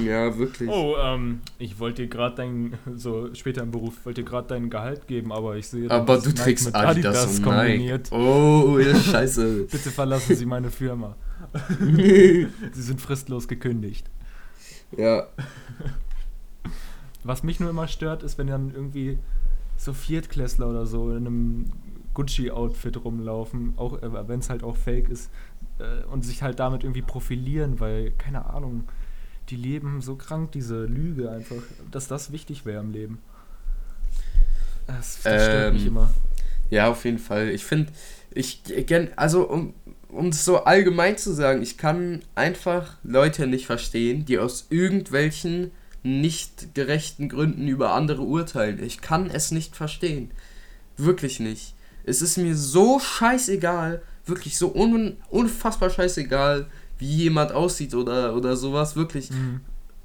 Ja, 0.05 0.37
wirklich. 0.37 0.69
Oh, 0.69 0.95
ähm, 1.01 1.41
ich 1.57 1.79
wollte 1.79 2.03
dir 2.03 2.07
gerade 2.07 2.35
dein, 2.35 2.77
so 2.95 3.33
später 3.33 3.63
im 3.63 3.71
Beruf, 3.71 3.93
wollte 4.03 4.21
dir 4.21 4.29
gerade 4.29 4.47
dein 4.49 4.69
Gehalt 4.69 5.07
geben, 5.07 5.31
aber 5.31 5.55
ich 5.55 5.67
sehe, 5.67 5.89
aber 5.89 6.17
du 6.19 6.31
trägst 6.31 6.75
Adidas, 6.75 7.17
Adidas 7.17 7.37
und 7.37 7.43
kombiniert. 7.43 8.11
Nike. 8.11 8.23
Oh, 8.23 8.79
ja, 8.79 8.95
scheiße. 9.11 9.67
Bitte 9.71 9.91
verlassen 9.91 10.35
Sie 10.35 10.45
meine 10.45 10.69
Firma. 10.69 11.15
Sie 11.87 12.47
sind 12.73 13.01
fristlos 13.01 13.47
gekündigt. 13.47 14.09
Ja. 14.95 15.27
Was 17.25 17.41
mich 17.41 17.59
nur 17.59 17.71
immer 17.71 17.87
stört, 17.87 18.21
ist, 18.21 18.37
wenn 18.37 18.47
dann 18.47 18.71
irgendwie 18.73 19.17
so 19.77 19.93
Viertklässler 19.93 20.69
oder 20.69 20.85
so 20.85 21.09
in 21.09 21.25
einem 21.25 21.65
Gucci-Outfit 22.13 23.03
rumlaufen, 23.03 23.73
auch 23.77 24.01
äh, 24.01 24.27
wenn 24.27 24.39
es 24.39 24.49
halt 24.49 24.63
auch 24.63 24.77
fake 24.77 25.09
ist, 25.09 25.31
äh, 25.79 26.05
und 26.05 26.23
sich 26.23 26.43
halt 26.43 26.59
damit 26.59 26.83
irgendwie 26.83 27.01
profilieren, 27.01 27.79
weil, 27.79 28.11
keine 28.11 28.45
Ahnung, 28.45 28.83
die 29.49 29.55
leben 29.55 30.01
so 30.01 30.15
krank, 30.15 30.51
diese 30.51 30.85
Lüge 30.85 31.31
einfach, 31.31 31.61
dass 31.89 32.07
das 32.07 32.31
wichtig 32.31 32.65
wäre 32.65 32.81
im 32.81 32.91
Leben. 32.91 33.19
Das, 34.85 35.21
das 35.23 35.25
ähm, 35.25 35.39
stört 35.49 35.73
mich 35.73 35.85
immer. 35.87 36.11
Ja, 36.69 36.89
auf 36.89 37.05
jeden 37.05 37.19
Fall. 37.19 37.49
Ich 37.49 37.65
finde, 37.65 37.91
ich 38.31 38.61
also 39.15 39.49
um, 39.49 39.73
um 40.09 40.27
es 40.27 40.45
so 40.45 40.63
allgemein 40.63 41.17
zu 41.17 41.33
sagen, 41.33 41.63
ich 41.63 41.77
kann 41.77 42.21
einfach 42.35 42.97
Leute 43.03 43.47
nicht 43.47 43.65
verstehen, 43.65 44.25
die 44.25 44.37
aus 44.37 44.67
irgendwelchen 44.69 45.71
nicht 46.05 46.75
gerechten 46.75 47.29
Gründen 47.29 47.67
über 47.67 47.93
andere 47.93 48.21
urteilen. 48.21 48.81
Ich 48.81 49.01
kann 49.01 49.29
es 49.29 49.51
nicht 49.51 49.75
verstehen. 49.75 50.29
Wirklich 50.97 51.39
nicht. 51.39 51.73
Es 52.03 52.21
ist 52.21 52.37
mir 52.37 52.55
so 52.55 52.99
scheißegal, 52.99 54.01
wirklich 54.25 54.57
so 54.57 54.73
un 54.73 55.17
unfassbar 55.29 55.89
scheißegal, 55.89 56.67
wie 56.99 57.11
jemand 57.11 57.51
aussieht 57.51 57.95
oder, 57.95 58.35
oder 58.35 58.55
sowas, 58.55 58.95
wirklich. 58.95 59.31
Mhm. 59.31 59.61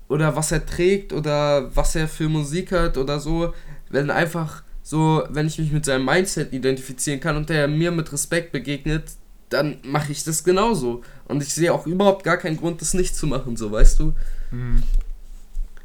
Oder 0.09 0.35
was 0.35 0.51
er 0.51 0.65
trägt 0.65 1.13
oder 1.13 1.75
was 1.77 1.95
er 1.95 2.09
für 2.09 2.29
Musik 2.29 2.71
hört 2.71 2.97
oder 2.97 3.21
so. 3.21 3.53
Wenn 3.91 4.11
einfach 4.11 4.63
so, 4.83 5.23
wenn 5.29 5.47
ich 5.47 5.59
mich 5.59 5.71
mit 5.71 5.85
seinem 5.85 6.07
Mindset 6.07 6.53
identifizieren 6.53 7.21
kann 7.21 7.37
und 7.37 7.49
der 7.51 7.69
mir 7.69 7.91
mit 7.91 8.11
Respekt 8.11 8.53
begegnet, 8.53 9.05
dann 9.51 9.79
mache 9.83 10.13
ich 10.13 10.25
das 10.25 10.43
genauso. 10.43 11.03
Und 11.27 11.43
ich 11.43 11.53
sehe 11.53 11.73
auch 11.73 11.87
überhaupt 11.87 12.25
gar 12.25 12.39
keinen 12.39 12.57
Grund, 12.57 12.81
das 12.81 12.95
nicht 12.95 13.15
zu 13.15 13.27
machen, 13.27 13.57
so 13.57 13.71
weißt 13.71 14.01
du. 14.01 14.15
Mhm. 14.51 14.83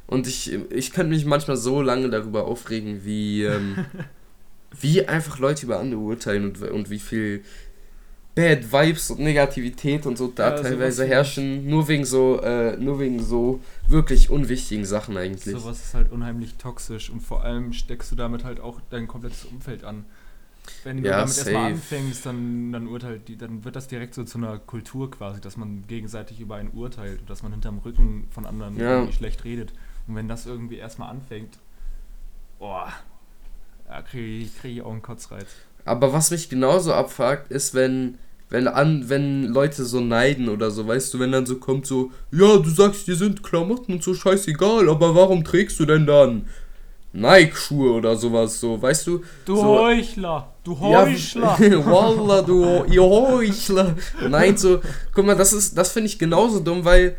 Und 0.07 0.27
ich, 0.27 0.53
ich 0.69 0.91
könnte 0.91 1.13
mich 1.13 1.25
manchmal 1.25 1.57
so 1.57 1.81
lange 1.81 2.09
darüber 2.09 2.45
aufregen, 2.45 3.05
wie, 3.05 3.43
ähm, 3.43 3.85
wie 4.79 5.07
einfach 5.07 5.39
Leute 5.39 5.65
über 5.65 5.79
andere 5.79 5.99
urteilen 5.99 6.45
und, 6.45 6.61
und 6.61 6.89
wie 6.89 6.99
viel 6.99 7.43
Bad 8.35 8.69
Vibes 8.69 9.09
und 9.11 9.21
Negativität 9.21 10.05
und 10.05 10.17
so 10.17 10.27
da 10.27 10.55
ja, 10.55 10.61
teilweise 10.61 11.05
herrschen, 11.05 11.67
nur 11.67 11.87
wegen 11.87 12.03
so, 12.03 12.41
äh, 12.41 12.75
nur 12.75 12.99
wegen 12.99 13.23
so 13.23 13.61
wirklich 13.87 14.29
unwichtigen 14.29 14.83
Sachen 14.83 15.15
eigentlich. 15.15 15.55
Sowas 15.55 15.79
ist 15.79 15.93
halt 15.93 16.11
unheimlich 16.11 16.55
toxisch 16.55 17.09
und 17.09 17.21
vor 17.21 17.45
allem 17.45 17.71
steckst 17.71 18.11
du 18.11 18.15
damit 18.17 18.43
halt 18.43 18.59
auch 18.59 18.81
dein 18.89 19.07
komplettes 19.07 19.45
Umfeld 19.45 19.85
an. 19.85 20.03
Wenn 20.83 21.01
du 21.01 21.07
ja, 21.07 21.19
damit 21.19 21.37
erstmal 21.37 21.71
anfängst, 21.71 22.25
dann, 22.25 22.73
dann 22.73 22.87
urteilt 22.87 23.27
die, 23.29 23.37
dann 23.37 23.63
wird 23.63 23.77
das 23.77 23.87
direkt 23.87 24.13
so 24.13 24.23
zu 24.25 24.37
einer 24.37 24.57
Kultur 24.59 25.09
quasi, 25.11 25.39
dass 25.39 25.55
man 25.55 25.85
gegenseitig 25.87 26.41
über 26.41 26.55
einen 26.55 26.71
urteilt 26.71 27.21
und 27.21 27.29
dass 27.29 27.41
man 27.41 27.53
hinterm 27.53 27.77
Rücken 27.77 28.27
von 28.31 28.45
anderen 28.45 28.77
ja. 28.77 29.09
schlecht 29.13 29.45
redet. 29.45 29.71
Und 30.07 30.15
wenn 30.15 30.27
das 30.27 30.45
irgendwie 30.45 30.77
erstmal 30.77 31.09
anfängt, 31.09 31.57
boah, 32.59 32.91
da 33.87 34.01
kriege 34.01 34.45
ich, 34.45 34.57
krieg 34.57 34.77
ich 34.77 34.81
auch 34.81 34.91
einen 34.91 35.01
Kotzreiz. 35.01 35.47
Aber 35.83 36.13
was 36.13 36.31
mich 36.31 36.49
genauso 36.49 36.93
abfuckt, 36.93 37.51
ist, 37.51 37.73
wenn, 37.73 38.17
wenn, 38.49 38.67
an, 38.67 39.09
wenn 39.09 39.45
Leute 39.45 39.85
so 39.85 39.99
neiden 39.99 40.49
oder 40.49 40.71
so, 40.71 40.87
weißt 40.87 41.13
du, 41.13 41.19
wenn 41.19 41.31
dann 41.31 41.45
so 41.45 41.57
kommt 41.57 41.85
so, 41.85 42.11
ja, 42.31 42.57
du 42.57 42.69
sagst, 42.69 43.07
dir 43.07 43.15
sind 43.15 43.43
Klamotten 43.43 43.93
und 43.93 44.03
so 44.03 44.13
scheißegal, 44.13 44.89
aber 44.89 45.15
warum 45.15 45.43
trägst 45.43 45.79
du 45.79 45.85
denn 45.85 46.05
dann 46.05 46.47
Nike-Schuhe 47.13 47.93
oder 47.93 48.15
sowas 48.15 48.59
so, 48.59 48.81
weißt 48.81 49.07
du? 49.07 49.23
Du 49.45 49.55
so, 49.55 49.79
Heuchler, 49.79 50.53
du 50.63 50.79
Heuchler. 50.79 51.57
Ja, 51.59 51.85
Wallah, 51.85 52.41
du 52.41 52.83
ihr 52.85 53.03
Heuchler. 53.03 53.95
Nein, 54.27 54.57
so, 54.57 54.81
guck 55.13 55.25
mal, 55.25 55.35
das 55.35 55.53
ist, 55.53 55.77
das 55.77 55.91
finde 55.91 56.07
ich 56.07 56.19
genauso 56.19 56.59
dumm, 56.59 56.83
weil 56.83 57.15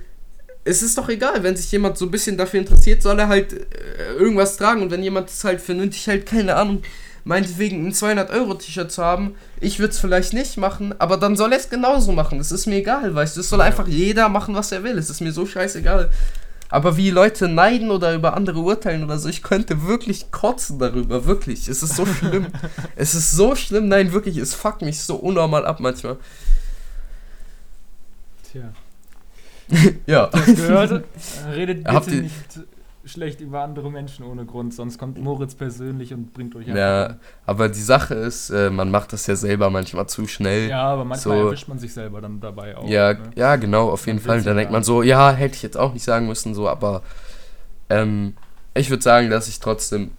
es 0.67 0.83
ist 0.83 0.99
doch 0.99 1.09
egal, 1.09 1.43
wenn 1.45 1.57
sich 1.57 1.71
jemand 1.71 1.97
so 1.97 2.07
ein 2.07 2.11
bisschen 2.11 2.37
dafür 2.37 2.59
interessiert, 2.59 3.01
soll 3.01 3.19
er 3.21 3.29
halt 3.29 3.53
äh, 3.53 4.13
irgendwas 4.19 4.57
tragen. 4.57 4.83
Und 4.83 4.91
wenn 4.91 5.03
jemand 5.03 5.31
es 5.31 5.45
halt 5.45 5.61
vernünftig 5.61 6.09
halt, 6.09 6.27
keine 6.27 6.57
Ahnung, 6.57 6.83
meinetwegen 7.23 7.87
ein 7.87 7.93
200-Euro-T-Shirt 7.93 8.91
zu 8.91 9.03
haben, 9.03 9.37
ich 9.61 9.79
würde 9.79 9.93
es 9.93 10.01
vielleicht 10.01 10.33
nicht 10.33 10.57
machen, 10.57 10.93
aber 10.99 11.19
dann 11.19 11.37
soll 11.37 11.53
er 11.53 11.59
es 11.59 11.71
genauso 11.71 12.11
machen. 12.11 12.41
Es 12.41 12.51
ist 12.51 12.67
mir 12.67 12.77
egal, 12.77 13.15
weißt 13.15 13.37
du. 13.37 13.41
Es 13.41 13.49
soll 13.49 13.61
einfach 13.61 13.87
jeder 13.87 14.29
machen, 14.29 14.57
was 14.57 14.73
er 14.73 14.83
will. 14.83 14.99
Es 14.99 15.09
ist 15.09 15.21
mir 15.21 15.33
so 15.33 15.47
scheißegal. 15.47 16.11
Aber 16.69 16.97
wie 16.97 17.11
Leute 17.11 17.47
neiden 17.47 17.93
oder 17.93 18.13
über 18.13 18.35
andere 18.35 18.59
urteilen 18.59 19.05
oder 19.05 19.19
so, 19.19 19.29
ich 19.29 19.45
könnte 19.45 19.87
wirklich 19.87 20.33
kotzen 20.33 20.81
darüber, 20.81 21.27
wirklich. 21.27 21.69
Es 21.69 21.85
ist 21.85 21.95
so 21.95 22.05
schlimm. 22.19 22.49
es 22.97 23.15
ist 23.15 23.31
so 23.31 23.55
schlimm, 23.55 23.87
nein, 23.87 24.11
wirklich, 24.11 24.37
es 24.37 24.53
fuckt 24.53 24.83
mich 24.83 24.99
so 24.99 25.15
unnormal 25.15 25.65
ab 25.65 25.79
manchmal. 25.79 26.17
Tja. 28.51 28.73
ja. 30.07 30.27
Das 30.27 30.47
gehört, 30.47 31.05
redet 31.55 31.85
bitte 31.85 32.11
nicht 32.11 32.35
schlecht 33.07 33.41
über 33.41 33.63
andere 33.63 33.91
Menschen 33.91 34.25
ohne 34.25 34.45
Grund, 34.45 34.75
sonst 34.75 34.99
kommt 34.99 35.19
Moritz 35.19 35.55
persönlich 35.55 36.13
und 36.13 36.35
bringt 36.35 36.57
euch 36.57 36.67
Ja, 36.67 37.07
an. 37.07 37.21
aber 37.47 37.69
die 37.69 37.81
Sache 37.81 38.15
ist, 38.15 38.51
äh, 38.51 38.69
man 38.69 38.91
macht 38.91 39.13
das 39.13 39.27
ja 39.27 39.37
selber 39.37 39.71
manchmal 39.71 40.09
zu 40.09 40.27
schnell. 40.27 40.69
Ja, 40.69 40.83
aber 40.83 41.05
manchmal 41.05 41.39
so. 41.39 41.47
erwischt 41.47 41.69
man 41.69 41.79
sich 41.79 41.93
selber 41.95 42.21
dann 42.21 42.41
dabei 42.41 42.77
auch. 42.77 42.89
Ja, 42.89 43.15
ne? 43.15 43.31
ja 43.37 43.57
genau, 43.57 43.91
auf 43.91 44.07
jeden 44.07 44.19
Fall. 44.19 44.43
Dann 44.43 44.57
denkt 44.57 44.73
man 44.73 44.83
so, 44.83 45.03
ja, 45.03 45.33
hätte 45.33 45.55
ich 45.55 45.63
jetzt 45.63 45.77
auch 45.77 45.93
nicht 45.93 46.05
sagen 46.05 46.27
müssen, 46.27 46.55
so, 46.55 46.69
aber 46.69 47.03
ähm, 47.89 48.35
ich 48.75 48.91
würde 48.91 49.03
sagen, 49.03 49.31
dass 49.31 49.49
ich 49.49 49.61
trotzdem 49.61 50.11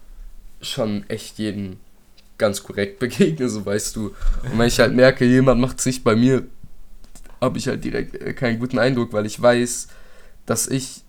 schon 0.62 1.04
echt 1.10 1.38
jeden 1.38 1.80
ganz 2.38 2.64
korrekt 2.64 3.00
begegne, 3.00 3.50
so 3.50 3.66
weißt 3.66 3.96
du. 3.96 4.14
Und 4.44 4.58
wenn 4.58 4.68
ich 4.68 4.80
halt 4.80 4.96
merke, 4.96 5.26
jemand 5.26 5.60
macht 5.60 5.82
sich 5.82 6.04
bei 6.04 6.16
mir 6.16 6.44
habe 7.41 7.58
ich 7.58 7.67
halt 7.67 7.84
direkt 7.84 8.15
äh, 8.15 8.34
keinen 8.34 8.60
guten 8.60 8.80
Eindruck, 8.80 9.13
weil 9.13 9.26
ich 9.26 9.41
weiß, 9.41 9.88
dass 10.45 10.67
ich 10.67 11.04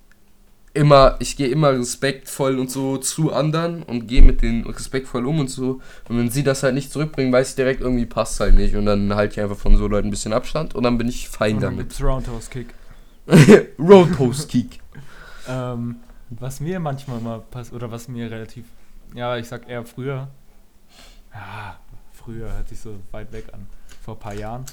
immer, 0.74 1.16
ich 1.18 1.36
gehe 1.36 1.48
immer 1.48 1.72
respektvoll 1.72 2.58
und 2.58 2.70
so 2.70 2.98
zu 2.98 3.32
anderen 3.32 3.82
und 3.82 4.06
gehe 4.06 4.22
mit 4.22 4.42
denen 4.42 4.64
respektvoll 4.66 5.26
um 5.26 5.40
und 5.40 5.48
so. 5.50 5.80
Und 6.08 6.18
wenn 6.18 6.30
sie 6.30 6.42
das 6.42 6.62
halt 6.62 6.74
nicht 6.74 6.92
zurückbringen, 6.92 7.32
weiß 7.32 7.50
ich 7.50 7.56
direkt, 7.56 7.80
irgendwie 7.80 8.06
passt 8.06 8.38
halt 8.40 8.54
nicht. 8.54 8.76
Und 8.76 8.86
dann 8.86 9.14
halte 9.14 9.34
ich 9.34 9.40
einfach 9.40 9.56
von 9.56 9.76
so 9.76 9.88
Leuten 9.88 10.08
ein 10.08 10.10
bisschen 10.10 10.32
Abstand 10.32 10.74
und 10.74 10.84
dann 10.84 10.98
bin 10.98 11.08
ich 11.08 11.28
fein 11.28 11.56
und 11.56 11.62
damit. 11.62 11.78
Gibt's 11.78 12.02
Roundhouse 12.02 12.50
Kick. 12.50 12.74
Roundhouse 13.78 14.46
Kick. 14.46 14.80
ähm, 15.48 15.96
was 16.30 16.60
mir 16.60 16.78
manchmal 16.78 17.20
mal 17.20 17.40
passt, 17.50 17.72
oder 17.72 17.90
was 17.90 18.08
mir 18.08 18.30
relativ, 18.30 18.64
ja, 19.14 19.36
ich 19.36 19.48
sag 19.48 19.68
eher 19.68 19.84
früher, 19.84 20.28
ja, 21.34 21.78
früher, 22.12 22.52
hört 22.52 22.68
sich 22.68 22.80
so 22.80 22.96
weit 23.10 23.32
weg 23.32 23.46
an, 23.52 23.66
vor 24.02 24.14
ein 24.14 24.20
paar 24.20 24.34
Jahren, 24.34 24.64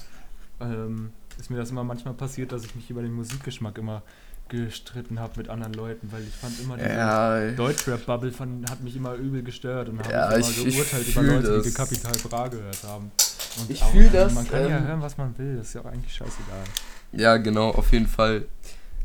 ähm, 0.60 1.12
ist 1.38 1.50
mir 1.50 1.56
das 1.56 1.70
immer 1.70 1.84
manchmal 1.84 2.14
passiert, 2.14 2.52
dass 2.52 2.64
ich 2.64 2.74
mich 2.74 2.90
über 2.90 3.02
den 3.02 3.12
Musikgeschmack 3.12 3.78
immer 3.78 4.02
gestritten 4.48 5.18
habe 5.18 5.32
mit 5.38 5.48
anderen 5.48 5.74
Leuten, 5.74 6.10
weil 6.12 6.22
ich 6.22 6.34
fand 6.34 6.58
immer 6.60 6.76
diese 6.76 6.88
ja, 6.88 7.50
Deutschrap-Bubble 7.50 8.32
hat 8.70 8.80
mich 8.82 8.94
immer 8.94 9.14
übel 9.14 9.42
gestört 9.42 9.88
und 9.88 9.98
habe 9.98 10.12
ja, 10.12 10.30
immer 10.30 10.38
ich, 10.48 10.64
geurteilt 10.64 11.08
über 11.08 11.22
Leute, 11.22 11.56
das. 11.56 11.62
die 11.64 11.72
Kapital 11.72 12.12
Bra 12.28 12.48
gehört 12.48 12.84
haben. 12.84 13.10
Und 13.58 13.70
ich 13.70 13.82
fühle 13.82 14.10
das. 14.10 14.34
Man 14.34 14.48
kann 14.48 14.64
ähm, 14.64 14.70
ja 14.70 14.80
hören, 14.80 15.02
was 15.02 15.18
man 15.18 15.36
will, 15.36 15.56
das 15.56 15.68
ist 15.68 15.74
ja 15.74 15.80
auch 15.80 15.86
eigentlich 15.86 16.12
scheißegal. 16.12 16.64
Ja, 17.12 17.36
genau, 17.38 17.70
auf 17.70 17.92
jeden 17.92 18.06
Fall. 18.06 18.44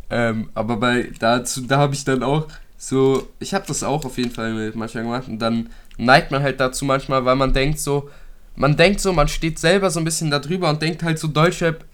Ähm, 0.09 0.49
aber 0.53 0.77
bei 0.77 1.11
dazu, 1.19 1.61
da 1.61 1.77
habe 1.77 1.95
ich 1.95 2.03
dann 2.03 2.21
auch 2.21 2.47
so, 2.77 3.27
ich 3.39 3.53
habe 3.53 3.65
das 3.67 3.83
auch 3.83 4.05
auf 4.05 4.17
jeden 4.17 4.31
Fall 4.31 4.71
manchmal 4.75 5.03
gemacht 5.03 5.27
und 5.27 5.39
dann 5.39 5.69
neigt 5.97 6.31
man 6.31 6.43
halt 6.43 6.59
dazu 6.59 6.85
manchmal, 6.85 7.25
weil 7.25 7.35
man 7.35 7.53
denkt 7.53 7.79
so, 7.79 8.09
man 8.55 8.75
denkt 8.75 8.99
so, 8.99 9.13
man 9.13 9.27
steht 9.27 9.57
selber 9.57 9.89
so 9.89 9.99
ein 9.99 10.03
bisschen 10.03 10.29
darüber 10.29 10.69
und 10.69 10.81
denkt 10.81 11.01
halt 11.03 11.17
so, 11.17 11.27
Deutschrap 11.27 11.85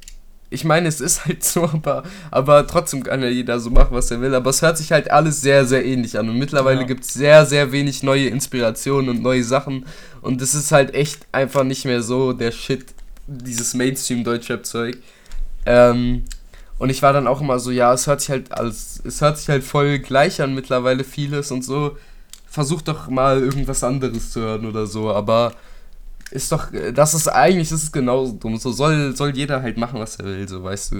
ich 0.50 0.64
meine, 0.64 0.88
es 0.88 1.02
ist 1.02 1.26
halt 1.26 1.44
so, 1.44 1.64
aber, 1.64 2.04
aber 2.32 2.68
trotzdem 2.68 3.04
kann 3.04 3.22
ja 3.22 3.28
jeder 3.28 3.60
so 3.60 3.70
machen, 3.70 3.90
was 3.92 4.12
er 4.12 4.22
will. 4.22 4.34
Aber 4.34 4.50
es 4.50 4.62
hört 4.62 4.78
sich 4.78 4.92
halt 4.92 5.12
alles 5.12 5.42
sehr, 5.42 5.66
sehr 5.66 5.86
ähnlich 5.86 6.18
an. 6.18 6.30
Und 6.30 6.38
mittlerweile 6.38 6.82
ja. 6.82 6.88
gibt 6.88 7.04
es 7.04 7.14
sehr, 7.14 7.46
sehr 7.46 7.72
wenig 7.72 8.04
neue 8.04 8.28
Inspirationen 8.28 9.10
und 9.10 9.22
neue 9.22 9.44
Sachen. 9.44 9.86
Und 10.22 10.42
es 10.42 10.54
ist 10.54 10.72
halt 10.72 10.94
echt 10.94 11.26
einfach 11.32 11.64
nicht 11.64 11.86
mehr 11.86 12.02
so 12.02 12.34
der 12.34 12.52
Shit, 12.52 12.86
dieses 13.28 13.74
Mainstream-Deutschrap-Zeug. 13.74 14.98
Ähm, 15.66 16.24
und 16.80 16.90
ich 16.90 17.02
war 17.02 17.12
dann 17.12 17.28
auch 17.28 17.42
immer 17.42 17.60
so, 17.60 17.72
ja, 17.72 17.94
es 17.94 18.08
hört 18.08 18.22
sich 18.22 18.30
halt 18.30 18.52
alles, 18.52 19.02
es 19.04 19.20
hört 19.22 19.38
sich 19.38 19.50
halt 19.50 19.64
voll 19.64 20.00
gleich 20.00 20.42
an 20.42 20.54
mittlerweile 20.54 21.04
vieles 21.04 21.52
und 21.52 21.64
so. 21.64 21.98
Versuch 22.46 22.82
doch 22.82 23.10
mal 23.10 23.40
irgendwas 23.40 23.84
anderes 23.84 24.32
zu 24.32 24.42
hören 24.42 24.66
oder 24.66 24.88
so. 24.88 25.12
Aber 25.12 25.54
ist 26.32 26.52
doch, 26.52 26.68
das 26.94 27.13
ist 27.13 27.28
eigentlich, 27.28 27.70
das 27.70 27.84
ist 27.84 27.92
genauso 27.92 28.34
dumm. 28.34 28.58
So 28.58 28.72
soll, 28.72 29.16
soll 29.16 29.36
jeder 29.36 29.62
halt 29.62 29.78
machen, 29.78 30.00
was 30.00 30.18
er 30.18 30.26
will, 30.26 30.48
so 30.48 30.63
weißt 30.63 30.92
du. 30.92 30.96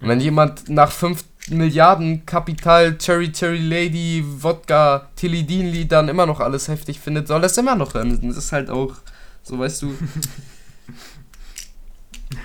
Und 0.00 0.08
wenn 0.08 0.20
jemand 0.20 0.68
nach 0.68 0.90
5 0.90 1.24
Milliarden 1.48 2.26
Kapital, 2.26 2.98
Cherry 2.98 3.30
Cherry 3.30 3.60
Lady, 3.60 4.24
Wodka, 4.26 5.08
Tilidin 5.14 5.66
Liedern 5.66 6.08
immer 6.08 6.26
noch 6.26 6.40
alles 6.40 6.68
heftig 6.68 6.98
findet, 6.98 7.28
soll 7.28 7.42
er 7.42 7.46
es 7.46 7.56
immer 7.56 7.76
noch 7.76 7.94
hören. 7.94 8.20
Das 8.20 8.36
ist 8.36 8.52
halt 8.52 8.68
auch, 8.68 8.96
so 9.42 9.58
weißt 9.58 9.82
du. 9.82 9.94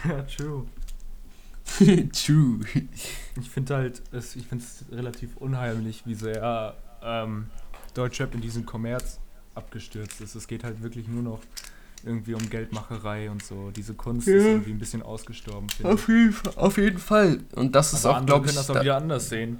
ja, 0.07 0.21
true. 0.23 0.65
true. 2.13 2.59
Ich 3.39 3.49
finde 3.49 3.75
halt, 3.75 4.01
es, 4.11 4.35
ich 4.35 4.45
finde 4.45 4.63
es 4.63 4.85
relativ 4.95 5.35
unheimlich, 5.37 6.03
wie 6.05 6.15
sehr 6.15 6.75
ähm, 7.01 7.47
Deutschrap 7.95 8.35
in 8.35 8.41
diesen 8.41 8.65
Kommerz 8.65 9.19
abgestürzt 9.55 10.21
ist. 10.21 10.35
Es 10.35 10.47
geht 10.47 10.63
halt 10.63 10.83
wirklich 10.83 11.07
nur 11.07 11.23
noch 11.23 11.39
irgendwie 12.05 12.33
um 12.33 12.49
Geldmacherei 12.49 13.29
und 13.29 13.43
so. 13.43 13.71
Diese 13.71 13.93
Kunst 13.93 14.27
ja. 14.27 14.35
ist 14.35 14.43
irgendwie 14.43 14.71
ein 14.71 14.79
bisschen 14.79 15.01
ausgestorben. 15.01 15.67
Auf 15.83 16.07
jeden, 16.07 16.33
Fall, 16.33 16.53
auf 16.55 16.77
jeden 16.77 16.97
Fall. 16.97 17.39
Und 17.55 17.75
das 17.75 17.93
ist 17.93 18.05
aber 18.05 18.19
auch, 18.19 18.25
glaube 18.25 18.45
ich. 18.45 18.51
können 18.51 18.57
das 18.57 18.69
auch 18.69 18.75
da, 18.75 18.81
wieder 18.81 18.97
anders 18.97 19.29
sehen. 19.29 19.59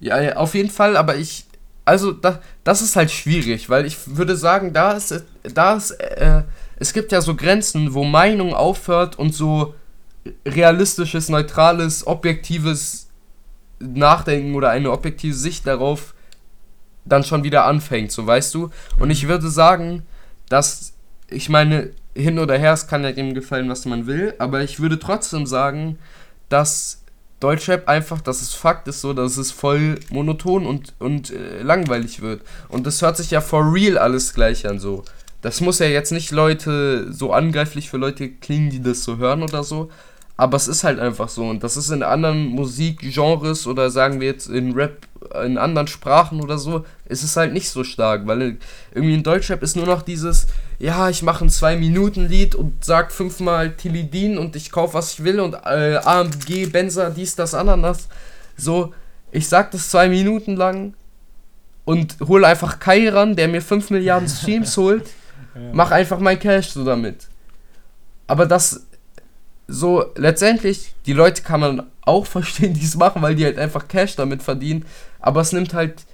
Ja, 0.00 0.20
ja, 0.20 0.36
auf 0.36 0.54
jeden 0.54 0.70
Fall, 0.70 0.96
aber 0.96 1.16
ich. 1.16 1.46
Also, 1.84 2.12
da, 2.12 2.40
das 2.62 2.80
ist 2.80 2.94
halt 2.94 3.10
schwierig, 3.10 3.68
weil 3.68 3.86
ich 3.86 4.16
würde 4.16 4.36
sagen, 4.36 4.72
da 4.72 4.92
ist. 4.92 5.24
Da 5.42 5.74
ist 5.74 5.90
äh, 5.92 6.42
es 6.76 6.92
gibt 6.92 7.12
ja 7.12 7.20
so 7.20 7.36
Grenzen, 7.36 7.94
wo 7.94 8.02
Meinung 8.02 8.54
aufhört 8.54 9.16
und 9.16 9.32
so 9.32 9.74
realistisches, 10.44 11.28
neutrales, 11.28 12.06
objektives 12.06 13.08
Nachdenken 13.78 14.54
oder 14.54 14.70
eine 14.70 14.90
objektive 14.90 15.34
Sicht 15.34 15.66
darauf 15.66 16.14
dann 17.04 17.24
schon 17.24 17.42
wieder 17.44 17.66
anfängt, 17.66 18.12
so 18.12 18.26
weißt 18.26 18.54
du. 18.54 18.70
Und 18.98 19.10
ich 19.10 19.28
würde 19.28 19.48
sagen, 19.48 20.04
dass 20.48 20.91
ich 21.32 21.48
meine, 21.48 21.90
hin 22.14 22.38
oder 22.38 22.58
her, 22.58 22.72
es 22.72 22.86
kann 22.86 23.04
ja 23.04 23.12
dem 23.12 23.34
gefallen, 23.34 23.68
was 23.68 23.84
man 23.86 24.06
will, 24.06 24.34
aber 24.38 24.62
ich 24.62 24.80
würde 24.80 24.98
trotzdem 24.98 25.46
sagen, 25.46 25.98
dass 26.48 27.02
Deutschrap 27.40 27.88
einfach, 27.88 28.20
dass 28.20 28.40
es 28.40 28.54
Fakt 28.54 28.86
ist 28.86 29.00
so, 29.00 29.12
dass 29.12 29.36
es 29.36 29.50
voll 29.50 29.98
monoton 30.10 30.64
und, 30.64 30.94
und 31.00 31.30
äh, 31.30 31.62
langweilig 31.62 32.22
wird. 32.22 32.42
Und 32.68 32.86
das 32.86 33.02
hört 33.02 33.16
sich 33.16 33.32
ja 33.32 33.40
for 33.40 33.74
real 33.74 33.98
alles 33.98 34.32
gleich 34.32 34.66
an 34.66 34.78
so. 34.78 35.02
Das 35.40 35.60
muss 35.60 35.80
ja 35.80 35.86
jetzt 35.86 36.12
nicht 36.12 36.30
Leute 36.30 37.12
so 37.12 37.32
angreiflich 37.32 37.90
für 37.90 37.96
Leute 37.96 38.28
klingen, 38.28 38.70
die 38.70 38.80
das 38.80 39.02
so 39.02 39.16
hören 39.16 39.42
oder 39.42 39.64
so. 39.64 39.90
Aber 40.36 40.56
es 40.56 40.68
ist 40.68 40.84
halt 40.84 41.00
einfach 41.00 41.28
so. 41.28 41.44
Und 41.44 41.64
das 41.64 41.76
ist 41.76 41.90
in 41.90 42.04
anderen 42.04 42.46
Musikgenres 42.46 43.66
oder 43.66 43.90
sagen 43.90 44.20
wir 44.20 44.28
jetzt 44.28 44.48
in 44.48 44.72
Rap, 44.72 45.06
in 45.44 45.58
anderen 45.58 45.88
Sprachen 45.88 46.40
oder 46.40 46.58
so, 46.58 46.84
ist 47.06 47.24
es 47.24 47.36
halt 47.36 47.52
nicht 47.52 47.70
so 47.70 47.82
stark. 47.82 48.26
Weil 48.26 48.58
irgendwie 48.94 49.14
in 49.14 49.24
Deutschrap 49.24 49.62
ist 49.64 49.74
nur 49.74 49.86
noch 49.86 50.02
dieses, 50.02 50.46
ja, 50.82 51.08
ich 51.08 51.22
mache 51.22 51.44
ein 51.44 51.48
2-Minuten-Lied 51.48 52.56
und 52.56 52.84
sag 52.84 53.12
fünfmal 53.12 53.70
Tilidin 53.70 54.36
und 54.36 54.56
ich 54.56 54.72
kauf 54.72 54.94
was 54.94 55.12
ich 55.12 55.22
will 55.22 55.38
und 55.38 55.54
äh, 55.54 55.94
AMG, 56.02 56.66
Benzer, 56.72 57.10
dies, 57.10 57.36
das, 57.36 57.54
Ananas. 57.54 58.08
So, 58.56 58.92
ich 59.30 59.48
sag 59.48 59.70
das 59.70 59.90
zwei 59.90 60.08
Minuten 60.08 60.56
lang 60.56 60.94
und 61.84 62.16
hole 62.26 62.48
einfach 62.48 62.80
Kai 62.80 63.08
ran, 63.08 63.36
der 63.36 63.46
mir 63.46 63.62
5 63.62 63.90
Milliarden 63.90 64.28
Streams 64.28 64.76
holt. 64.76 65.08
Mach 65.72 65.92
einfach 65.92 66.18
mein 66.18 66.40
Cash 66.40 66.70
so 66.70 66.84
damit. 66.84 67.28
Aber 68.26 68.44
das 68.44 68.84
so, 69.68 70.06
letztendlich, 70.16 70.94
die 71.06 71.12
Leute 71.12 71.42
kann 71.42 71.60
man 71.60 71.82
auch 72.00 72.26
verstehen, 72.36 72.74
die 72.74 72.84
es 72.84 72.96
machen, 72.96 73.22
weil 73.22 73.36
die 73.36 73.44
halt 73.44 73.56
einfach 73.56 73.86
Cash 73.86 74.16
damit 74.16 74.42
verdienen. 74.42 74.84
Aber 75.20 75.42
es 75.42 75.52
nimmt 75.52 75.74
halt 75.74 76.06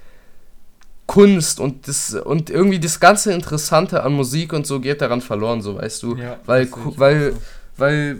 Kunst 1.09 1.59
und 1.59 1.87
das 1.87 2.13
und 2.13 2.51
irgendwie 2.51 2.79
das 2.79 2.99
ganze 2.99 3.33
Interessante 3.33 4.03
an 4.03 4.13
Musik 4.13 4.53
und 4.53 4.67
so 4.67 4.79
geht 4.79 5.01
daran 5.01 5.21
verloren, 5.21 5.63
so 5.63 5.75
weißt 5.75 6.03
du. 6.03 6.15
Ja, 6.15 6.37
weil, 6.45 6.69
weil, 6.97 7.33
weil, 7.77 8.17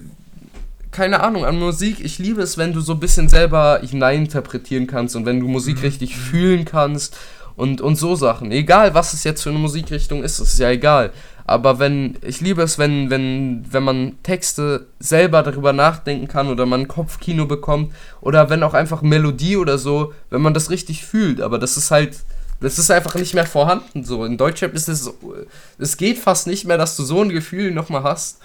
keine 0.90 1.22
Ahnung, 1.22 1.46
an 1.46 1.60
Musik, 1.60 2.04
ich 2.04 2.18
liebe 2.18 2.42
es, 2.42 2.58
wenn 2.58 2.74
du 2.74 2.82
so 2.82 2.94
ein 2.94 3.00
bisschen 3.00 3.30
selber 3.30 3.82
hineininterpretieren 3.88 4.88
kannst 4.88 5.16
und 5.16 5.28
wenn 5.28 5.40
du 5.40 5.48
Musik 5.48 5.78
mhm. 5.78 5.84
richtig 5.84 6.16
mhm. 6.16 6.20
fühlen 6.20 6.66
kannst 6.66 7.16
und, 7.56 7.80
und 7.80 7.96
so 7.96 8.16
Sachen. 8.16 8.52
Egal, 8.52 8.96
was 8.96 9.14
es 9.14 9.24
jetzt 9.24 9.44
für 9.44 9.52
eine 9.52 9.60
Musikrichtung 9.60 10.24
ist, 10.24 10.40
ist 10.40 10.58
ja 10.58 10.72
egal. 10.72 11.12
Aber 11.46 11.78
wenn, 11.78 12.18
ich 12.24 12.42
liebe 12.42 12.64
es, 12.64 12.80
wenn, 12.80 13.12
wenn, 13.12 13.68
wenn 13.72 13.84
man 13.84 14.14
Texte 14.24 14.88
selber 14.98 15.44
darüber 15.44 15.74
nachdenken 15.74 16.28
kann 16.28 16.48
oder 16.48 16.66
man 16.66 16.88
Kopfkino 16.88 17.46
bekommt 17.46 17.94
oder 18.20 18.50
wenn 18.50 18.64
auch 18.64 18.74
einfach 18.74 19.04
Melodie 19.04 19.58
oder 19.58 19.78
so, 19.78 20.12
wenn 20.32 20.42
man 20.42 20.56
das 20.56 20.72
richtig 20.72 21.06
fühlt. 21.06 21.40
Aber 21.40 21.60
das 21.60 21.78
ist 21.78 21.92
halt, 21.92 22.18
das 22.60 22.78
ist 22.78 22.92
einfach 22.92 23.16
nicht 23.16 23.34
mehr 23.34 23.46
vorhanden 23.46 24.04
so. 24.04 24.26
In 24.26 24.38
Deutschrap 24.38 24.74
ist 24.74 24.90
es, 24.90 25.12
es 25.78 25.98
geht 25.98 26.18
fast 26.18 26.48
nicht 26.48 26.66
mehr, 26.66 26.78
dass 26.78 26.96
du 26.96 27.04
so 27.04 27.22
ein 27.22 27.30
Gefühl 27.30 27.72
nochmal 27.72 28.04
hast, 28.04 28.42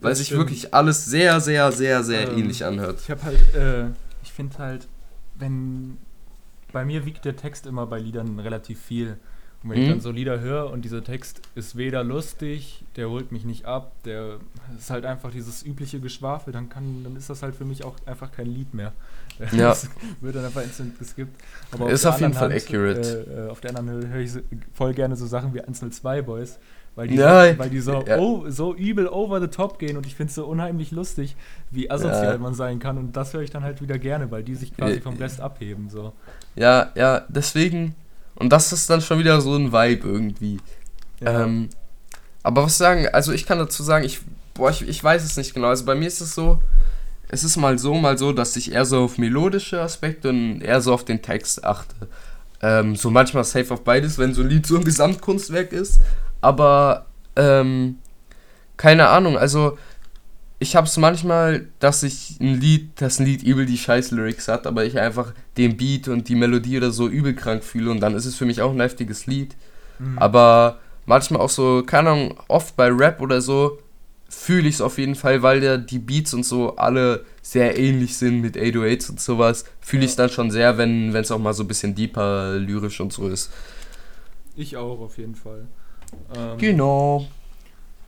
weil 0.00 0.10
das 0.10 0.18
sich 0.18 0.28
stimmt. 0.28 0.42
wirklich 0.42 0.74
alles 0.74 1.04
sehr, 1.04 1.40
sehr, 1.40 1.72
sehr, 1.72 2.04
sehr 2.04 2.30
ähm, 2.30 2.38
ähnlich 2.38 2.64
anhört. 2.64 3.00
Ich 3.02 3.10
habe 3.10 3.22
halt, 3.24 3.54
äh, 3.54 3.86
ich 4.22 4.32
finde 4.32 4.58
halt, 4.58 4.86
wenn, 5.34 5.98
bei 6.72 6.84
mir 6.84 7.04
wiegt 7.06 7.24
der 7.24 7.36
Text 7.36 7.66
immer 7.66 7.86
bei 7.86 7.98
Liedern 7.98 8.38
relativ 8.38 8.80
viel. 8.80 9.18
Und 9.66 9.72
wenn 9.72 9.78
mhm. 9.78 9.84
ich 9.84 9.90
dann 9.90 10.00
so 10.00 10.12
Lieder 10.12 10.38
höre 10.38 10.70
und 10.70 10.84
dieser 10.84 11.02
Text 11.02 11.40
ist 11.56 11.76
weder 11.76 12.04
lustig, 12.04 12.84
der 12.94 13.10
holt 13.10 13.32
mich 13.32 13.44
nicht 13.44 13.64
ab, 13.64 13.90
der 14.04 14.38
ist 14.78 14.90
halt 14.90 15.04
einfach 15.04 15.32
dieses 15.32 15.66
übliche 15.66 15.98
Geschwafel, 15.98 16.52
dann 16.52 16.68
kann, 16.68 17.02
dann 17.02 17.16
ist 17.16 17.28
das 17.28 17.42
halt 17.42 17.56
für 17.56 17.64
mich 17.64 17.82
auch 17.82 17.96
einfach 18.06 18.30
kein 18.30 18.46
Lied 18.46 18.74
mehr. 18.74 18.92
Ja. 19.52 19.68
Das 19.68 19.90
wird 20.22 20.34
dann 20.34 20.46
einfach 20.46 20.62
instant 20.62 20.98
geskippt. 20.98 21.42
Aber 21.70 21.90
ist 21.90 22.06
auf, 22.06 22.14
auf 22.14 22.20
jeden 22.22 22.32
Fall 22.32 22.50
Hand, 22.50 22.62
accurate. 22.62 23.46
Äh, 23.48 23.50
auf 23.50 23.60
der 23.60 23.76
anderen 23.76 24.08
Höre 24.08 24.14
höre 24.14 24.20
ich 24.20 24.30
voll 24.72 24.94
gerne 24.94 25.14
so 25.14 25.26
Sachen 25.26 25.52
wie 25.52 25.60
102 25.60 26.22
Boys. 26.22 26.58
Weil 26.94 27.08
die, 27.08 27.16
ja, 27.16 27.52
so, 27.52 27.58
weil 27.58 27.68
die 27.68 27.80
so, 27.80 28.02
ja. 28.06 28.16
oh, 28.16 28.48
so 28.48 28.74
übel 28.74 29.08
over 29.08 29.38
the 29.42 29.48
top 29.48 29.78
gehen 29.78 29.98
und 29.98 30.06
ich 30.06 30.14
finde 30.14 30.30
es 30.30 30.36
so 30.36 30.46
unheimlich 30.46 30.92
lustig, 30.92 31.36
wie 31.70 31.90
asozial 31.90 32.32
ja. 32.32 32.38
man 32.38 32.54
sein 32.54 32.78
kann 32.78 32.96
und 32.96 33.14
das 33.14 33.34
höre 33.34 33.42
ich 33.42 33.50
dann 33.50 33.62
halt 33.62 33.82
wieder 33.82 33.98
gerne, 33.98 34.30
weil 34.30 34.42
die 34.42 34.54
sich 34.54 34.74
quasi 34.74 35.02
vom 35.02 35.16
Rest 35.16 35.42
abheben. 35.42 35.90
So. 35.90 36.14
Ja, 36.54 36.92
ja, 36.94 37.26
deswegen, 37.28 37.94
und 38.36 38.50
das 38.50 38.72
ist 38.72 38.88
dann 38.88 39.00
schon 39.00 39.18
wieder 39.18 39.40
so 39.40 39.54
ein 39.54 39.72
Vibe 39.72 40.08
irgendwie. 40.08 40.58
Ja. 41.20 41.42
Ähm, 41.42 41.70
aber 42.42 42.64
was 42.64 42.78
sagen, 42.78 43.08
also 43.08 43.32
ich 43.32 43.46
kann 43.46 43.58
dazu 43.58 43.82
sagen, 43.82 44.04
ich, 44.04 44.20
boah, 44.54 44.70
ich, 44.70 44.86
ich 44.86 45.02
weiß 45.02 45.24
es 45.24 45.36
nicht 45.36 45.54
genau. 45.54 45.68
Also 45.68 45.84
bei 45.84 45.94
mir 45.94 46.06
ist 46.06 46.20
es 46.20 46.34
so, 46.34 46.60
es 47.28 47.42
ist 47.42 47.56
mal 47.56 47.78
so, 47.78 47.94
mal 47.94 48.16
so, 48.18 48.32
dass 48.32 48.56
ich 48.56 48.72
eher 48.72 48.84
so 48.84 49.04
auf 49.04 49.18
melodische 49.18 49.80
Aspekte 49.80 50.28
und 50.28 50.60
eher 50.60 50.80
so 50.80 50.94
auf 50.94 51.04
den 51.04 51.22
Text 51.22 51.64
achte. 51.64 51.94
Ähm, 52.62 52.94
so 52.94 53.10
manchmal 53.10 53.44
safe 53.44 53.74
auf 53.74 53.82
beides, 53.82 54.18
wenn 54.18 54.32
so 54.32 54.42
ein 54.42 54.48
Lied 54.48 54.66
so 54.66 54.76
ein 54.76 54.84
Gesamtkunstwerk 54.84 55.72
ist. 55.72 56.00
Aber, 56.40 57.06
ähm, 57.34 57.96
keine 58.76 59.08
Ahnung, 59.08 59.36
also 59.36 59.76
ich 60.58 60.76
habe 60.76 60.86
es 60.86 60.96
manchmal, 60.96 61.66
dass 61.80 62.02
ich 62.02 62.38
ein 62.40 62.60
Lied, 62.60 63.00
dass 63.00 63.18
ein 63.18 63.26
Lied 63.26 63.42
übel 63.42 63.66
die 63.66 63.78
scheiß 63.78 64.10
Lyrics 64.10 64.48
hat, 64.48 64.66
aber 64.66 64.84
ich 64.84 64.98
einfach 64.98 65.32
den 65.56 65.76
Beat 65.76 66.08
und 66.08 66.28
die 66.28 66.34
Melodie 66.34 66.76
oder 66.76 66.90
so 66.90 67.08
übel 67.08 67.34
krank 67.34 67.64
fühle 67.64 67.90
und 67.90 68.00
dann 68.00 68.14
ist 68.14 68.26
es 68.26 68.36
für 68.36 68.44
mich 68.44 68.60
auch 68.60 68.72
ein 68.72 68.80
heftiges 68.80 69.26
Lied. 69.26 69.56
Mhm. 69.98 70.18
Aber 70.18 70.80
manchmal 71.06 71.40
auch 71.40 71.50
so, 71.50 71.82
keine 71.84 72.10
Ahnung, 72.10 72.34
oft 72.48 72.76
bei 72.76 72.88
Rap 72.88 73.20
oder 73.20 73.40
so 73.40 73.78
fühle 74.28 74.68
ich 74.68 74.76
es 74.76 74.80
auf 74.80 74.98
jeden 74.98 75.14
Fall, 75.14 75.42
weil 75.42 75.62
ja 75.62 75.76
die 75.76 75.98
Beats 75.98 76.34
und 76.34 76.44
so 76.44 76.76
alle 76.76 77.24
sehr 77.42 77.78
ähnlich 77.78 78.16
sind 78.16 78.40
mit 78.40 78.56
808s 78.56 79.10
und 79.10 79.20
sowas. 79.20 79.64
Fühle 79.80 80.04
ich 80.04 80.10
es 80.10 80.16
dann 80.16 80.30
schon 80.30 80.50
sehr, 80.50 80.78
wenn 80.78 81.14
es 81.14 81.30
auch 81.30 81.38
mal 81.38 81.54
so 81.54 81.62
ein 81.62 81.68
bisschen 81.68 81.94
deeper 81.94 82.56
lyrisch 82.56 83.00
und 83.00 83.12
so 83.12 83.28
ist. 83.28 83.52
Ich 84.56 84.76
auch, 84.76 85.00
auf 85.00 85.18
jeden 85.18 85.36
Fall. 85.36 85.66
Ähm, 86.34 86.58
genau. 86.58 87.28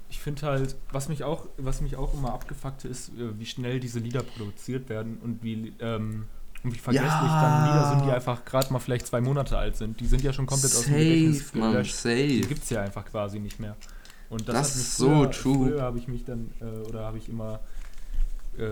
ich 0.09 0.19
finde 0.19 0.43
halt, 0.43 0.77
was 0.91 1.09
mich 1.09 1.25
auch, 1.25 1.47
was 1.57 1.81
mich 1.81 1.97
auch 1.97 2.15
immer 2.15 2.33
abgefuckt 2.33 2.85
ist, 2.85 3.11
äh, 3.11 3.39
wie 3.39 3.47
schnell 3.47 3.81
diese 3.81 3.99
Lieder 3.99 4.23
produziert 4.23 4.89
werden 4.89 5.19
und 5.23 5.43
wie, 5.43 5.73
ähm, 5.81 6.25
und 6.65 6.75
wie 6.75 6.79
vergesslich 6.79 7.11
ja. 7.11 7.43
dann 7.43 7.67
Lieder 7.67 7.89
sind, 7.91 8.07
die 8.07 8.13
einfach 8.13 8.45
gerade 8.45 8.73
mal 8.73 8.79
vielleicht 8.79 9.07
zwei 9.07 9.21
Monate 9.21 9.57
alt 9.57 9.77
sind. 9.77 10.01
Die 10.01 10.07
sind 10.07 10.23
ja 10.23 10.33
schon 10.33 10.47
komplett 10.47 10.73
safe, 10.73 10.81
aus 10.81 10.87
dem 10.87 10.95
Gedächtnis 10.95 11.53
gelöscht. 11.53 11.95
Safe. 11.95 12.27
Die 12.27 12.41
gibt 12.41 12.65
es 12.65 12.71
ja 12.71 12.83
einfach 12.83 13.05
quasi 13.05 13.39
nicht 13.39 13.61
mehr. 13.61 13.77
Und 14.31 14.49
das, 14.49 14.57
das 14.57 14.77
ist 14.77 14.97
früher, 14.97 15.09
so 15.09 15.27
true. 15.27 15.69
Früher 15.69 15.83
habe 15.83 15.99
ich 15.99 16.09
mich 16.09 16.25
dann, 16.25 16.51
äh, 16.61 16.89
oder 16.89 17.05
habe 17.05 17.19
ich 17.19 17.29
immer, 17.29 17.61
äh, 18.59 18.65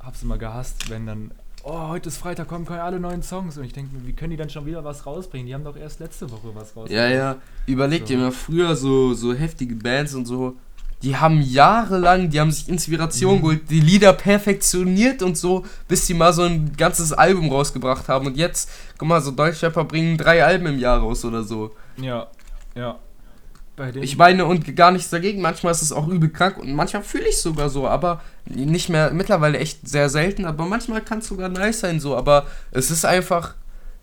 hab's 0.00 0.22
immer 0.22 0.38
gehasst, 0.38 0.90
wenn 0.90 1.06
dann 1.06 1.30
oh, 1.62 1.88
heute 1.88 2.08
ist 2.08 2.18
Freitag, 2.18 2.48
kommen 2.48 2.66
alle 2.68 3.00
neuen 3.00 3.22
Songs. 3.22 3.58
Und 3.58 3.64
ich 3.64 3.72
denke 3.72 3.94
mir, 3.94 4.06
wie 4.06 4.12
können 4.12 4.30
die 4.30 4.36
dann 4.36 4.50
schon 4.50 4.66
wieder 4.66 4.84
was 4.84 5.06
rausbringen? 5.06 5.46
Die 5.46 5.54
haben 5.54 5.64
doch 5.64 5.76
erst 5.76 6.00
letzte 6.00 6.30
Woche 6.30 6.54
was 6.54 6.76
rausgebracht. 6.76 6.90
Ja, 6.90 7.08
ja. 7.08 7.36
Überleg 7.66 8.00
so. 8.00 8.06
dir 8.06 8.18
mal, 8.18 8.32
früher 8.32 8.76
so, 8.76 9.14
so 9.14 9.34
heftige 9.34 9.74
Bands 9.74 10.14
und 10.14 10.26
so, 10.26 10.56
die 11.02 11.16
haben 11.16 11.40
jahrelang, 11.40 12.28
die 12.28 12.40
haben 12.40 12.50
sich 12.50 12.68
Inspiration 12.68 13.36
mhm. 13.36 13.40
geholt, 13.40 13.70
die 13.70 13.80
Lieder 13.80 14.12
perfektioniert 14.12 15.22
und 15.22 15.36
so, 15.36 15.64
bis 15.88 16.06
sie 16.06 16.14
mal 16.14 16.32
so 16.32 16.42
ein 16.42 16.76
ganzes 16.76 17.12
Album 17.12 17.50
rausgebracht 17.50 18.08
haben. 18.08 18.26
Und 18.26 18.36
jetzt, 18.36 18.70
guck 18.98 19.08
mal, 19.08 19.20
so 19.20 19.30
Deutschrapper 19.30 19.84
bringen 19.84 20.18
drei 20.18 20.44
Alben 20.44 20.66
im 20.66 20.78
Jahr 20.78 20.98
raus 20.98 21.24
oder 21.24 21.42
so. 21.42 21.74
Ja, 21.96 22.28
ja. 22.74 22.98
ich 23.94 24.18
meine, 24.18 24.44
und 24.44 24.76
gar 24.76 24.90
nichts 24.90 25.08
dagegen. 25.08 25.40
Manchmal 25.40 25.72
ist 25.72 25.82
es 25.82 25.92
auch 25.92 26.06
übel 26.06 26.28
krank 26.28 26.58
und 26.58 26.74
manchmal 26.74 27.02
fühle 27.02 27.28
ich 27.28 27.38
sogar 27.38 27.70
so, 27.70 27.88
aber 27.88 28.20
nicht 28.44 28.90
mehr, 28.90 29.10
mittlerweile 29.10 29.58
echt 29.58 29.88
sehr 29.88 30.10
selten, 30.10 30.44
aber 30.44 30.66
manchmal 30.66 31.00
kann 31.00 31.20
es 31.20 31.28
sogar 31.28 31.48
nice 31.48 31.80
sein 31.80 31.98
so. 31.98 32.14
Aber 32.14 32.46
es 32.72 32.90
ist 32.90 33.06
einfach, 33.06 33.54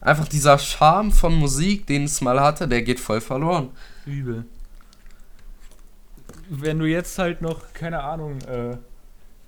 einfach 0.02 0.28
dieser 0.28 0.58
Charme 0.58 1.12
von 1.12 1.36
Musik, 1.36 1.86
den 1.86 2.06
es 2.06 2.22
mal 2.22 2.40
hatte, 2.40 2.68
der 2.68 2.82
geht 2.82 3.00
voll 3.00 3.22
verloren. 3.22 3.70
Übel 4.08 4.46
wenn 6.50 6.80
du 6.80 6.86
jetzt 6.86 7.18
halt 7.18 7.42
noch, 7.42 7.74
keine 7.74 8.04
Ahnung, 8.04 8.40
äh, 8.42 8.78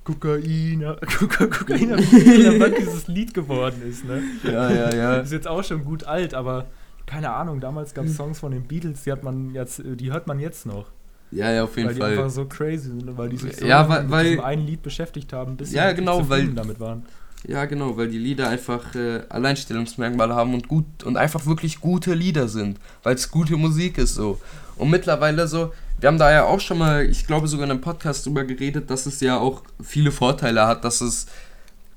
Kokaina, 0.03 0.95
Kokaina, 0.95 1.97
wann 1.97 2.73
dieses 2.75 3.07
Lied 3.07 3.33
geworden 3.33 3.81
ist, 3.87 4.05
ne? 4.05 4.23
Ja, 4.43 4.71
ja, 4.71 4.95
ja. 4.95 5.15
Ist 5.21 5.31
jetzt 5.31 5.47
auch 5.47 5.63
schon 5.63 5.83
gut 5.85 6.03
alt, 6.05 6.33
aber 6.33 6.65
keine 7.05 7.31
Ahnung, 7.31 7.59
damals 7.59 7.93
gab 7.93 8.05
es 8.05 8.15
Songs 8.15 8.39
von 8.39 8.51
den 8.51 8.63
Beatles, 8.63 9.03
die 9.03 9.11
hat 9.11 9.23
man 9.23 9.53
jetzt, 9.53 9.81
die 9.83 10.11
hört 10.11 10.27
man 10.27 10.39
jetzt 10.39 10.65
noch. 10.65 10.87
Ja, 11.31 11.51
ja, 11.51 11.63
auf 11.63 11.75
jeden 11.77 11.89
weil 11.89 11.95
Fall. 11.95 12.01
Weil 12.01 12.15
die 12.15 12.21
einfach 12.21 12.33
so 12.33 12.45
crazy 12.45 12.89
sind, 12.89 13.17
weil 13.17 13.29
die 13.29 13.37
sich 13.37 13.57
so 13.57 13.65
ja, 13.65 13.87
weil, 13.87 14.03
mit 14.03 14.25
diesem 14.31 14.43
einen 14.43 14.65
Lied 14.65 14.81
beschäftigt 14.81 15.31
haben, 15.33 15.57
bis 15.57 15.71
ja, 15.71 15.89
sie 15.89 15.95
genau, 15.95 16.27
weil, 16.27 16.47
damit 16.47 16.79
waren. 16.79 17.03
Ja, 17.47 17.65
genau, 17.65 17.95
weil 17.95 18.09
die 18.09 18.17
Lieder 18.17 18.49
einfach 18.49 18.95
äh, 18.95 19.21
Alleinstellungsmerkmale 19.29 20.35
haben 20.35 20.53
und 20.53 20.67
gut 20.67 21.03
und 21.03 21.17
einfach 21.17 21.45
wirklich 21.45 21.79
gute 21.79 22.13
Lieder 22.13 22.47
sind, 22.47 22.79
weil 23.03 23.15
es 23.15 23.31
gute 23.31 23.55
Musik 23.57 23.97
ist 23.97 24.15
so. 24.15 24.39
Und 24.75 24.89
mittlerweile 24.89 25.47
so, 25.47 25.71
wir 25.99 26.07
haben 26.07 26.17
da 26.17 26.31
ja 26.31 26.45
auch 26.45 26.59
schon 26.59 26.77
mal, 26.77 27.05
ich 27.05 27.27
glaube 27.27 27.47
sogar 27.47 27.65
in 27.65 27.71
einem 27.71 27.81
Podcast 27.81 28.25
drüber 28.25 28.43
geredet, 28.43 28.89
dass 28.89 29.05
es 29.05 29.19
ja 29.19 29.37
auch 29.37 29.63
viele 29.81 30.11
Vorteile 30.11 30.65
hat, 30.67 30.83
dass 30.83 31.01
es 31.01 31.27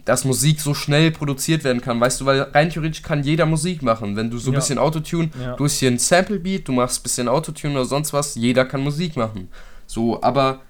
dass 0.05 0.25
Musik 0.25 0.61
so 0.61 0.75
schnell 0.75 1.13
produziert 1.13 1.63
werden 1.65 1.81
kann, 1.81 2.01
weißt 2.01 2.21
du, 2.21 2.27
weil 2.27 2.41
rein 2.41 2.71
theoretisch 2.71 3.03
kann 3.03 3.23
jeder 3.23 3.47
Musik 3.47 3.83
machen. 3.83 4.17
Wenn 4.17 4.31
du 4.31 4.39
so 4.39 4.51
ein 4.51 4.55
ja. 4.55 4.59
bisschen 4.59 4.79
Autotune, 4.79 5.31
ja. 5.41 5.55
du 5.55 5.65
hast 5.65 5.79
hier 5.79 5.91
ein 5.91 5.99
Sample 5.99 6.41
Beat, 6.41 6.67
du 6.67 6.73
machst 6.73 7.01
ein 7.01 7.03
bisschen 7.05 7.29
Autotune 7.29 7.75
oder 7.75 7.85
sonst 7.85 8.13
was, 8.13 8.35
jeder 8.35 8.65
kann 8.65 8.83
Musik 8.83 9.17
machen. 9.17 9.49
So, 9.87 10.21
aber 10.23 10.61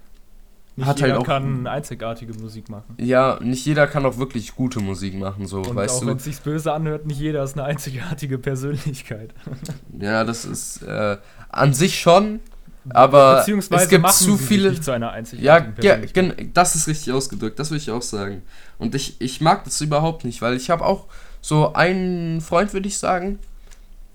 nicht 0.75 0.87
hat 0.87 0.99
jeder 0.99 1.13
halt 1.13 1.21
auch, 1.21 1.25
kann 1.25 1.67
einzigartige 1.67 2.33
Musik 2.33 2.69
machen. 2.69 2.95
Ja, 2.97 3.39
nicht 3.41 3.65
jeder 3.65 3.87
kann 3.87 4.05
auch 4.05 4.17
wirklich 4.17 4.55
gute 4.55 4.79
Musik 4.79 5.15
machen, 5.15 5.47
so, 5.47 5.61
Und 5.61 5.75
weißt 5.75 5.95
auch 5.95 6.01
du. 6.01 6.07
wenn 6.07 6.17
es 6.17 6.23
sich 6.23 6.39
böse 6.39 6.71
anhört, 6.71 7.05
nicht 7.05 7.19
jeder 7.19 7.43
ist 7.43 7.57
eine 7.57 7.65
einzigartige 7.65 8.37
Persönlichkeit. 8.39 9.33
ja, 9.99 10.23
das 10.23 10.45
ist 10.45 10.83
äh, 10.83 11.17
an 11.49 11.73
sich 11.73 11.99
schon, 11.99 12.39
aber 12.89 13.45
es 13.47 13.89
gibt 13.89 14.11
zu 14.11 14.37
viele. 14.37 14.79
zu 14.79 14.91
einer 14.91 15.13
ja, 15.39 15.65
ja, 15.81 15.97
das 16.53 16.75
ist 16.75 16.87
richtig 16.87 17.13
ausgedrückt, 17.13 17.59
das 17.59 17.71
würde 17.71 17.81
ich 17.81 17.91
auch 17.91 18.01
sagen. 18.01 18.43
Und 18.77 18.95
ich, 18.95 19.19
ich 19.19 19.41
mag 19.41 19.63
das 19.63 19.79
überhaupt 19.81 20.25
nicht, 20.25 20.41
weil 20.41 20.55
ich 20.55 20.69
habe 20.69 20.85
auch 20.85 21.05
so 21.41 21.73
einen 21.73 22.41
Freund, 22.41 22.73
würde 22.73 22.87
ich 22.87 22.97
sagen, 22.97 23.39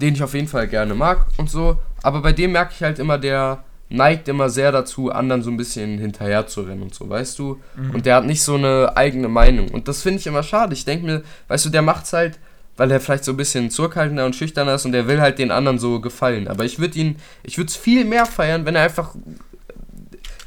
den 0.00 0.14
ich 0.14 0.22
auf 0.22 0.34
jeden 0.34 0.48
Fall 0.48 0.68
gerne 0.68 0.94
mag 0.94 1.26
und 1.36 1.50
so. 1.50 1.78
Aber 2.02 2.22
bei 2.22 2.32
dem 2.32 2.52
merke 2.52 2.72
ich 2.74 2.82
halt 2.82 2.98
immer, 2.98 3.18
der 3.18 3.64
neigt 3.90 4.28
immer 4.28 4.50
sehr 4.50 4.70
dazu, 4.70 5.10
anderen 5.10 5.42
so 5.42 5.50
ein 5.50 5.56
bisschen 5.56 5.98
hinterher 5.98 6.46
zu 6.46 6.62
rennen 6.62 6.82
und 6.82 6.94
so, 6.94 7.08
weißt 7.08 7.38
du? 7.38 7.60
Mhm. 7.76 7.94
Und 7.94 8.06
der 8.06 8.16
hat 8.16 8.26
nicht 8.26 8.42
so 8.42 8.54
eine 8.54 8.96
eigene 8.96 9.28
Meinung. 9.28 9.68
Und 9.68 9.88
das 9.88 10.02
finde 10.02 10.18
ich 10.18 10.26
immer 10.26 10.42
schade. 10.42 10.74
Ich 10.74 10.84
denke 10.84 11.06
mir, 11.06 11.22
weißt 11.48 11.66
du, 11.66 11.70
der 11.70 11.82
macht's 11.82 12.12
halt 12.12 12.38
weil 12.78 12.90
er 12.90 13.00
vielleicht 13.00 13.24
so 13.24 13.32
ein 13.32 13.36
bisschen 13.36 13.70
zurückhaltender 13.70 14.24
und 14.24 14.36
schüchterner 14.36 14.76
ist 14.76 14.86
und 14.86 14.92
der 14.92 15.06
will 15.08 15.20
halt 15.20 15.38
den 15.38 15.50
anderen 15.50 15.78
so 15.78 16.00
gefallen. 16.00 16.48
Aber 16.48 16.64
ich 16.64 16.78
würde 16.78 16.98
ihn, 16.98 17.16
ich 17.42 17.58
würde 17.58 17.68
es 17.68 17.76
viel 17.76 18.04
mehr 18.04 18.24
feiern, 18.24 18.64
wenn 18.64 18.76
er 18.76 18.82
einfach, 18.82 19.14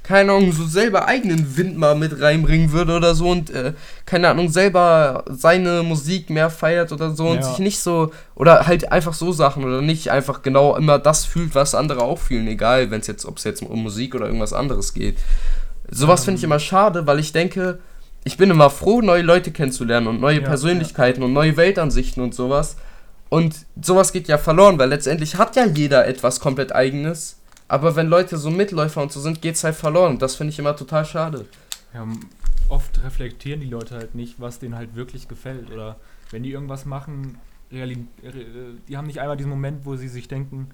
keine 0.02 0.32
Ahnung, 0.32 0.54
so 0.54 0.66
selber 0.66 1.08
eigenen 1.08 1.58
Wind 1.58 1.78
mal 1.78 1.94
mit 1.94 2.22
reinbringen 2.22 2.72
würde 2.72 2.96
oder 2.96 3.16
so 3.16 3.30
und, 3.30 3.50
äh, 3.50 3.74
keine 4.06 4.30
Ahnung, 4.30 4.50
selber 4.50 5.26
seine 5.30 5.84
Musik 5.84 6.30
mehr 6.30 6.50
feiert 6.50 6.94
oder 6.94 7.14
so 7.14 7.28
und 7.28 7.44
sich 7.44 7.60
nicht 7.60 7.80
so, 7.80 8.12
oder 8.34 8.66
halt 8.66 8.94
einfach 8.94 9.14
so 9.14 9.34
Sachen 9.34 9.66
oder 9.66 9.82
nicht 9.82 10.10
einfach 10.10 10.42
genau 10.42 10.78
immer 10.78 11.00
das 11.00 11.26
fühlt, 11.26 11.54
was 11.54 11.76
andere 11.76 12.02
auch 12.02 12.18
fühlen, 12.18 12.48
egal, 12.48 12.92
wenn 12.92 13.02
es 13.02 13.08
jetzt, 13.08 13.26
ob 13.26 13.38
es 13.38 13.44
jetzt 13.44 13.62
um 13.62 13.84
Musik 13.84 14.16
oder 14.16 14.26
irgendwas 14.26 14.54
anderes 14.54 14.94
geht. 14.94 15.18
Sowas 15.90 16.24
finde 16.24 16.38
ich 16.38 16.46
immer 16.46 16.60
schade, 16.60 17.06
weil 17.06 17.20
ich 17.20 17.34
denke, 17.34 17.80
ich 18.24 18.38
bin 18.38 18.52
immer 18.52 18.70
froh, 18.70 19.02
neue 19.02 19.24
Leute 19.24 19.52
kennenzulernen 19.52 20.08
und 20.08 20.22
neue 20.22 20.42
ja, 20.42 20.46
Persönlichkeiten 20.46 21.22
ja. 21.22 21.28
und 21.28 21.34
neue 21.34 21.58
Weltansichten 21.58 22.22
und 22.22 22.36
sowas. 22.36 22.78
Und 23.30 23.66
sowas 23.82 24.12
geht 24.12 24.28
ja 24.28 24.38
verloren, 24.38 24.78
weil 24.78 24.90
letztendlich 24.90 25.36
hat 25.38 25.56
ja 25.56 25.66
jeder 25.66 26.08
etwas 26.08 26.40
komplett 26.40 26.74
eigenes. 26.76 27.40
Aber 27.68 27.96
wenn 27.96 28.08
Leute 28.08 28.38
so 28.38 28.52
Mitläufer 28.52 29.02
und 29.02 29.12
so 29.12 29.22
sind, 29.22 29.42
geht's 29.42 29.64
halt 29.64 29.76
verloren. 29.76 30.14
Und 30.14 30.22
das 30.22 30.36
finde 30.36 30.52
ich 30.52 30.60
immer 30.60 30.76
total 30.76 31.06
schade. 31.06 31.46
Ja, 31.94 32.06
oft 32.68 33.02
reflektieren 33.04 33.62
die 33.62 33.70
Leute 33.70 33.96
halt 33.96 34.16
nicht, 34.16 34.40
was 34.40 34.60
denen 34.60 34.76
halt 34.76 34.96
wirklich 34.96 35.28
gefällt. 35.28 35.72
Oder 35.72 35.96
wenn 36.32 36.44
die 36.44 36.52
irgendwas 36.52 36.86
machen, 36.86 37.38
die 37.72 38.98
haben 38.98 39.08
nicht 39.08 39.22
einmal 39.22 39.38
diesen 39.38 39.50
Moment, 39.50 39.86
wo 39.86 39.96
sie 39.96 40.10
sich 40.10 40.28
denken, 40.28 40.70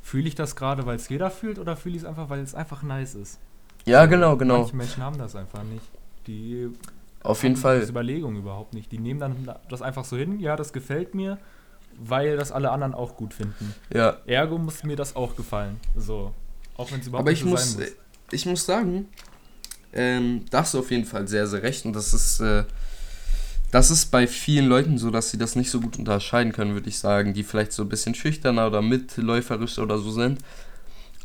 fühle 0.00 0.28
ich 0.28 0.34
das 0.34 0.56
gerade, 0.56 0.86
weil 0.86 0.96
es 0.96 1.08
jeder 1.10 1.30
fühlt, 1.30 1.58
oder 1.58 1.76
fühle 1.76 1.96
ich 1.96 2.02
es 2.02 2.08
einfach, 2.08 2.30
weil 2.30 2.40
es 2.40 2.54
einfach 2.54 2.82
nice 2.82 3.14
ist. 3.14 3.38
Ja, 3.84 4.06
genau, 4.06 4.36
genau. 4.36 4.60
Manche 4.60 4.76
Menschen 4.76 5.02
haben 5.02 5.18
das 5.18 5.36
einfach 5.36 5.62
nicht. 5.64 5.84
Die 6.28 6.70
auf 7.22 7.42
jeden 7.42 7.56
Fall. 7.56 7.80
Diese 7.80 7.90
Überlegung 7.90 8.36
überhaupt 8.36 8.74
nicht. 8.74 8.92
Die 8.92 8.98
nehmen 8.98 9.20
dann 9.20 9.52
das 9.68 9.82
einfach 9.82 10.04
so 10.04 10.16
hin, 10.16 10.38
ja, 10.40 10.56
das 10.56 10.72
gefällt 10.72 11.14
mir, 11.14 11.38
weil 11.98 12.36
das 12.36 12.52
alle 12.52 12.70
anderen 12.70 12.94
auch 12.94 13.16
gut 13.16 13.34
finden. 13.34 13.74
Ja. 13.92 14.18
Ergo 14.26 14.58
muss 14.58 14.84
mir 14.84 14.96
das 14.96 15.16
auch 15.16 15.34
gefallen. 15.34 15.80
So. 15.96 16.32
Auch 16.76 16.92
wenn 16.92 17.00
es 17.00 17.08
überhaupt 17.08 17.22
Aber 17.22 17.30
nicht 17.32 17.42
so 17.42 17.48
muss, 17.48 17.72
sein 17.72 17.80
muss. 17.82 17.96
Ich 18.30 18.46
muss 18.46 18.64
sagen, 18.64 19.08
ähm, 19.92 20.44
das 20.50 20.68
ist 20.68 20.74
auf 20.76 20.90
jeden 20.90 21.04
Fall 21.04 21.26
sehr, 21.26 21.46
sehr 21.46 21.62
recht. 21.62 21.84
Und 21.84 21.94
das 21.94 22.14
ist, 22.14 22.40
äh, 22.40 22.64
das 23.72 23.90
ist 23.90 24.06
bei 24.06 24.26
vielen 24.26 24.66
Leuten 24.66 24.96
so, 24.96 25.10
dass 25.10 25.30
sie 25.30 25.38
das 25.38 25.56
nicht 25.56 25.70
so 25.70 25.80
gut 25.80 25.98
unterscheiden 25.98 26.52
können, 26.52 26.74
würde 26.74 26.88
ich 26.88 26.98
sagen, 26.98 27.34
die 27.34 27.42
vielleicht 27.42 27.72
so 27.72 27.82
ein 27.82 27.88
bisschen 27.88 28.14
schüchterner 28.14 28.68
oder 28.68 28.80
mitläuferisch 28.80 29.78
oder 29.78 29.98
so 29.98 30.10
sind. 30.12 30.38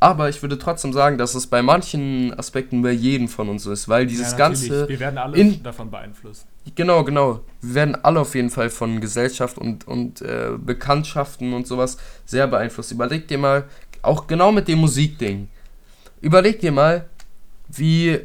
Aber 0.04 0.28
ich 0.28 0.42
würde 0.42 0.60
trotzdem 0.60 0.92
sagen, 0.92 1.18
dass 1.18 1.34
es 1.34 1.48
bei 1.48 1.62
manchen 1.62 2.38
Aspekten 2.38 2.82
bei 2.82 2.92
jedem 2.92 3.30
von 3.30 3.48
uns 3.48 3.66
ist, 3.66 3.88
weil 3.88 4.06
dieses 4.06 4.32
ja, 4.32 4.38
ganze. 4.38 4.90
Wir 4.90 5.00
werden 5.00 5.18
alle 5.18 5.38
in, 5.38 5.64
davon 5.64 5.90
beeinflusst. 5.90 6.46
Genau, 6.76 7.06
genau. 7.06 7.40
Wir 7.62 7.76
werden 7.76 7.96
alle 8.04 8.20
auf 8.20 8.36
jeden 8.36 8.50
Fall 8.50 8.70
von 8.70 9.00
Gesellschaft 9.00 9.58
und, 9.58 9.88
und 9.88 10.22
äh, 10.22 10.50
Bekanntschaften 10.58 11.54
und 11.54 11.68
sowas 11.68 11.96
sehr 12.26 12.48
beeinflusst. 12.48 12.92
Überleg 12.92 13.30
dir 13.30 13.38
mal, 13.38 13.64
auch 14.02 14.28
genau 14.28 14.52
mit 14.52 14.68
dem 14.68 14.80
Musikding. 14.80 15.48
Überleg 16.20 16.60
dir 16.60 16.74
mal, 16.74 17.06
wie, 17.70 18.20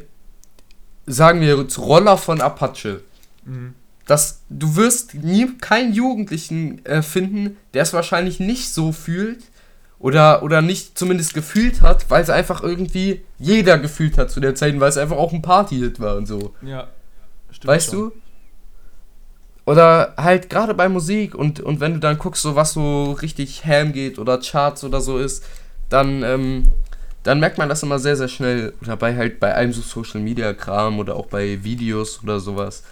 sagen 1.05 1.39
wir 1.39 1.55
jetzt, 1.59 1.79
Roller 1.79 2.17
von 2.17 2.41
Apache. 2.41 3.03
Mhm. 3.45 3.73
Das, 4.05 4.41
du 4.49 4.75
wirst 4.75 5.13
nie 5.13 5.55
keinen 5.61 5.93
Jugendlichen 5.93 6.85
äh, 6.85 7.01
finden, 7.01 7.55
der 7.73 7.83
es 7.83 7.93
wahrscheinlich 7.93 8.41
nicht 8.41 8.69
so 8.69 8.91
fühlt, 8.91 9.45
oder, 9.99 10.43
oder 10.43 10.61
nicht 10.61 10.97
zumindest 10.97 11.33
gefühlt 11.33 11.81
hat, 11.81 12.09
weil 12.09 12.23
es 12.23 12.29
einfach 12.29 12.63
irgendwie 12.63 13.21
jeder 13.37 13.77
gefühlt 13.77 14.17
hat 14.17 14.31
zu 14.31 14.39
der 14.39 14.55
Zeit, 14.55 14.79
weil 14.79 14.89
es 14.89 14.97
einfach 14.97 15.17
auch 15.17 15.33
ein 15.33 15.41
Party-Hit 15.41 15.99
war 15.99 16.15
und 16.15 16.25
so. 16.25 16.53
Ja, 16.61 16.87
stimmt. 17.51 17.67
Weißt 17.67 17.91
schon. 17.91 17.99
du? 17.99 18.11
Oder 19.65 20.13
halt 20.17 20.49
gerade 20.49 20.73
bei 20.73 20.89
Musik 20.89 21.35
und, 21.35 21.59
und 21.59 21.79
wenn 21.79 21.93
du 21.93 21.99
dann 21.99 22.17
guckst, 22.17 22.41
so 22.41 22.55
was 22.55 22.73
so 22.73 23.11
richtig 23.11 23.65
ham 23.65 23.91
geht 23.91 24.17
oder 24.17 24.39
Charts 24.39 24.83
oder 24.83 25.01
so 25.01 25.19
ist, 25.19 25.45
dann, 25.89 26.23
ähm, 26.23 26.69
dann 27.23 27.39
merkt 27.39 27.57
man 27.57 27.69
das 27.69 27.83
immer 27.83 27.99
sehr, 27.99 28.15
sehr 28.15 28.29
schnell. 28.29 28.73
Oder 28.81 28.97
bei 28.97 29.15
halt 29.15 29.39
bei 29.39 29.53
einem 29.53 29.73
so 29.73 29.81
Social 29.81 30.21
Media 30.21 30.53
Kram 30.53 30.97
oder 30.97 31.15
auch 31.15 31.27
bei 31.27 31.63
Videos 31.63 32.23
oder 32.23 32.39
sowas. 32.39 32.83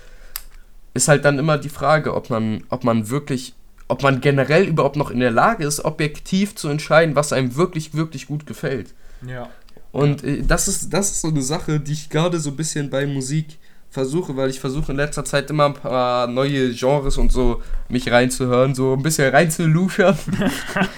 Ist 0.93 1.08
halt 1.08 1.26
dann 1.26 1.39
immer 1.39 1.58
die 1.58 1.70
Frage, 1.70 2.14
ob 2.14 2.30
man, 2.30 2.64
ob 2.70 2.84
man 2.84 3.10
wirklich 3.10 3.55
ob 3.88 4.04
man 4.04 4.22
generell 4.22 4.66
überhaupt 4.66 4.96
noch 4.96 5.12
in 5.12 5.20
der 5.20 5.32
Lage 5.32 5.66
ist, 5.66 5.86
objektiv 5.86 6.56
zu 6.56 6.68
entscheiden, 6.68 7.16
was 7.16 7.34
einem 7.34 7.56
wirklich, 7.56 7.94
wirklich 7.94 8.28
gut 8.28 8.46
gefällt. 8.46 8.94
Ja. 9.26 9.50
Und 9.92 10.24
äh, 10.24 10.44
das, 10.44 10.68
ist, 10.68 10.94
das 10.94 11.12
ist 11.12 11.22
so 11.22 11.30
eine 11.30 11.42
Sache, 11.42 11.80
die 11.80 11.94
ich 11.94 12.10
gerade 12.10 12.40
so 12.40 12.52
ein 12.52 12.56
bisschen 12.56 12.90
bei 12.90 13.06
Musik 13.06 13.58
versuche, 13.90 14.36
weil 14.36 14.50
ich 14.50 14.60
versuche 14.60 14.92
in 14.92 14.98
letzter 14.98 15.24
Zeit 15.26 15.50
immer 15.50 15.66
ein 15.66 15.74
paar 15.74 16.28
neue 16.28 16.74
Genres 16.74 17.18
und 17.18 17.32
so 17.32 17.62
mich 17.90 18.12
reinzuhören, 18.12 18.76
so 18.76 18.94
ein 18.94 19.02
bisschen 19.02 19.34
reinzuluschern. 19.34 20.18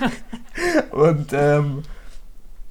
und, 0.92 1.28
ähm, 1.32 1.84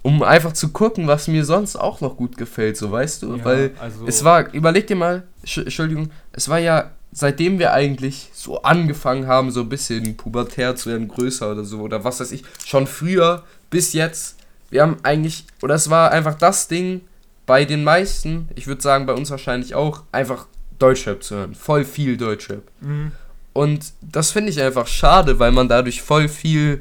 um 0.02 0.22
einfach 0.22 0.52
zu 0.52 0.70
gucken, 0.70 1.06
was 1.06 1.28
mir 1.28 1.44
sonst 1.44 1.76
auch 1.76 2.00
noch 2.00 2.16
gut 2.16 2.36
gefällt, 2.36 2.76
so 2.76 2.90
weißt 2.90 3.22
du? 3.22 3.36
Ja, 3.36 3.44
Weil 3.44 3.70
also 3.80 4.06
es 4.06 4.24
war, 4.24 4.52
überleg 4.52 4.86
dir 4.86 4.96
mal, 4.96 5.24
Entschuldigung, 5.42 6.10
es 6.32 6.48
war 6.48 6.58
ja, 6.58 6.92
seitdem 7.12 7.58
wir 7.58 7.72
eigentlich 7.72 8.30
so 8.32 8.62
angefangen 8.62 9.26
haben, 9.26 9.50
so 9.50 9.60
ein 9.60 9.68
bisschen 9.68 10.16
pubertär 10.16 10.76
zu 10.76 10.90
werden, 10.90 11.08
größer 11.08 11.52
oder 11.52 11.64
so, 11.64 11.80
oder 11.80 12.04
was 12.04 12.20
weiß 12.20 12.32
ich, 12.32 12.44
schon 12.64 12.86
früher 12.86 13.44
bis 13.70 13.92
jetzt, 13.92 14.36
wir 14.70 14.82
haben 14.82 14.98
eigentlich, 15.02 15.46
oder 15.62 15.74
es 15.74 15.90
war 15.90 16.10
einfach 16.10 16.34
das 16.34 16.68
Ding 16.68 17.02
bei 17.46 17.64
den 17.64 17.82
meisten, 17.82 18.48
ich 18.54 18.66
würde 18.66 18.82
sagen 18.82 19.06
bei 19.06 19.14
uns 19.14 19.30
wahrscheinlich 19.30 19.74
auch, 19.74 20.02
einfach 20.12 20.46
Deutschrap 20.78 21.22
zu 21.22 21.36
hören. 21.36 21.54
Voll 21.54 21.84
viel 21.84 22.16
Deutschrap. 22.16 22.62
Mhm. 22.80 23.12
Und 23.52 23.92
das 24.00 24.30
finde 24.30 24.50
ich 24.50 24.60
einfach 24.60 24.86
schade, 24.86 25.38
weil 25.38 25.50
man 25.50 25.68
dadurch 25.68 26.02
voll 26.02 26.28
viel, 26.28 26.80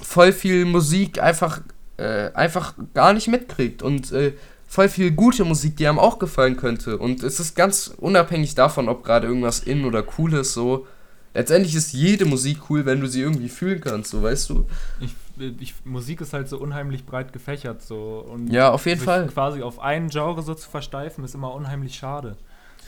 voll 0.00 0.32
viel 0.32 0.64
Musik 0.64 1.20
einfach, 1.20 1.60
äh, 1.96 2.30
einfach 2.32 2.74
gar 2.92 3.12
nicht 3.12 3.28
mitkriegt. 3.28 3.82
Und 3.82 4.12
äh, 4.12 4.34
voll 4.74 4.88
viel 4.88 5.12
gute 5.12 5.44
Musik, 5.44 5.76
die 5.76 5.86
einem 5.86 6.00
auch 6.00 6.18
gefallen 6.18 6.56
könnte. 6.56 6.98
Und 6.98 7.22
es 7.22 7.38
ist 7.38 7.54
ganz 7.54 7.94
unabhängig 7.96 8.56
davon, 8.56 8.88
ob 8.88 9.04
gerade 9.04 9.28
irgendwas 9.28 9.60
in 9.60 9.84
oder 9.84 10.02
cool 10.18 10.34
ist, 10.34 10.52
so. 10.52 10.88
Letztendlich 11.32 11.76
ist 11.76 11.92
jede 11.92 12.24
Musik 12.24 12.58
cool, 12.68 12.84
wenn 12.84 13.00
du 13.00 13.06
sie 13.06 13.20
irgendwie 13.20 13.48
fühlen 13.48 13.80
kannst, 13.80 14.10
so 14.10 14.20
weißt 14.20 14.50
du. 14.50 14.66
Ich, 14.98 15.14
ich, 15.60 15.74
Musik 15.84 16.20
ist 16.20 16.32
halt 16.32 16.48
so 16.48 16.58
unheimlich 16.58 17.06
breit 17.06 17.32
gefächert, 17.32 17.82
so. 17.82 18.26
Und 18.28 18.48
ja, 18.48 18.72
auf 18.72 18.84
jeden 18.86 19.00
Fall. 19.00 19.28
Quasi 19.28 19.62
auf 19.62 19.78
einen 19.78 20.08
Genre 20.08 20.42
so 20.42 20.54
zu 20.54 20.68
versteifen, 20.68 21.22
ist 21.22 21.36
immer 21.36 21.54
unheimlich 21.54 21.94
schade. 21.94 22.36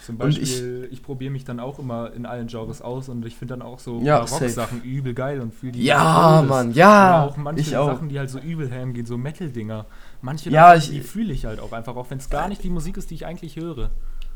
Zum 0.04 0.18
Beispiel, 0.18 0.84
ich, 0.84 0.92
ich 0.92 1.02
probiere 1.04 1.32
mich 1.32 1.44
dann 1.44 1.60
auch 1.60 1.78
immer 1.78 2.12
in 2.12 2.26
allen 2.26 2.46
Genres 2.48 2.82
aus 2.82 3.08
und 3.08 3.24
ich 3.26 3.36
finde 3.36 3.54
dann 3.54 3.62
auch 3.62 3.80
so 3.80 4.00
ja, 4.02 4.18
Rock-Sachen 4.18 4.82
übel 4.82 5.14
geil 5.14 5.40
und 5.40 5.52
fühle 5.52 5.72
die. 5.72 5.84
Ja, 5.84 6.44
Mann, 6.48 6.72
ja. 6.72 7.24
Oder 7.24 7.32
auch 7.32 7.36
manche 7.36 7.70
Sachen, 7.70 8.08
die 8.08 8.18
halt 8.18 8.30
so 8.30 8.38
übel 8.38 8.70
ham 8.70 8.92
gehen, 8.92 9.06
so 9.06 9.18
Metal-Dinger. 9.18 9.86
Manche 10.26 10.50
ja, 10.50 10.74
davon, 10.74 10.90
die 10.90 11.00
fühle 11.02 11.32
ich 11.32 11.44
halt 11.44 11.60
auch 11.60 11.70
einfach, 11.70 11.94
auch 11.94 12.10
wenn 12.10 12.18
es 12.18 12.28
gar 12.28 12.48
nicht 12.48 12.64
die 12.64 12.68
Musik 12.68 12.96
ist, 12.96 13.10
die 13.10 13.14
ich 13.14 13.26
eigentlich 13.26 13.54
höre. 13.54 13.90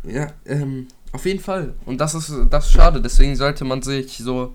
Ja, 0.04 0.28
ähm, 0.46 0.86
auf 1.10 1.26
jeden 1.26 1.40
Fall. 1.40 1.74
Und 1.84 2.00
das 2.00 2.14
ist 2.14 2.32
das 2.48 2.66
ist 2.66 2.72
schade. 2.72 3.02
Deswegen 3.02 3.34
sollte 3.34 3.64
man 3.64 3.82
sich 3.82 4.18
so 4.18 4.54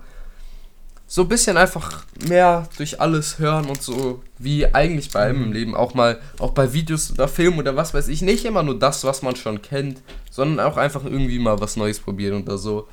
so 1.06 1.22
ein 1.22 1.28
bisschen 1.28 1.58
einfach 1.58 2.06
mehr 2.26 2.66
durch 2.78 3.02
alles 3.02 3.38
hören 3.38 3.66
und 3.66 3.82
so, 3.82 4.22
wie 4.38 4.66
eigentlich 4.74 5.10
bei 5.10 5.20
allem 5.20 5.42
im 5.42 5.48
mhm. 5.48 5.52
Leben, 5.52 5.74
auch 5.74 5.92
mal, 5.92 6.18
auch 6.38 6.52
bei 6.52 6.72
Videos 6.72 7.12
oder 7.12 7.28
Filmen 7.28 7.58
oder 7.58 7.76
was 7.76 7.92
weiß 7.92 8.08
ich, 8.08 8.22
nicht 8.22 8.46
immer 8.46 8.62
nur 8.62 8.78
das, 8.78 9.04
was 9.04 9.20
man 9.20 9.36
schon 9.36 9.60
kennt, 9.60 10.00
sondern 10.30 10.66
auch 10.66 10.78
einfach 10.78 11.04
irgendwie 11.04 11.38
mal 11.38 11.60
was 11.60 11.76
Neues 11.76 12.00
probieren 12.00 12.42
oder 12.44 12.56
so. 12.56 12.88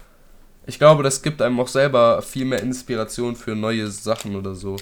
Ich 0.67 0.79
glaube, 0.79 1.01
das 1.01 1.21
gibt 1.21 1.41
einem 1.41 1.61
auch 1.61 1.69
selber 1.69 2.21
viel 2.21 2.43
mehr 2.43 2.61
Inspiration 2.61 3.37
für 3.37 3.55
neue 3.55 3.87
Sachen 3.87 4.35
oder 4.35 4.53
so. 4.53 4.75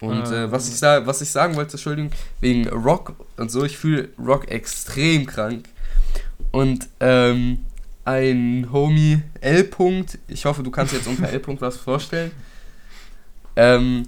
Und 0.00 0.32
äh, 0.32 0.50
was, 0.50 0.68
ich 0.68 0.80
was 0.80 1.20
ich 1.20 1.30
sagen 1.30 1.56
wollte, 1.56 1.72
Entschuldigung, 1.72 2.10
wegen 2.40 2.68
Rock 2.68 3.14
und 3.36 3.50
so, 3.50 3.64
ich 3.64 3.76
fühle 3.76 4.08
Rock 4.18 4.50
extrem 4.50 5.26
krank. 5.26 5.68
Und 6.50 6.88
ähm, 7.00 7.66
ein 8.04 8.68
Homie 8.72 9.22
L. 9.40 9.62
-Punkt, 9.62 10.18
ich 10.26 10.44
hoffe, 10.46 10.62
du 10.62 10.70
kannst 10.70 10.94
jetzt 10.94 11.06
unter 11.06 11.28
L. 11.28 11.38
-Punkt 11.38 11.60
was 11.60 11.76
vorstellen. 11.76 12.30
Ähm, 13.56 14.04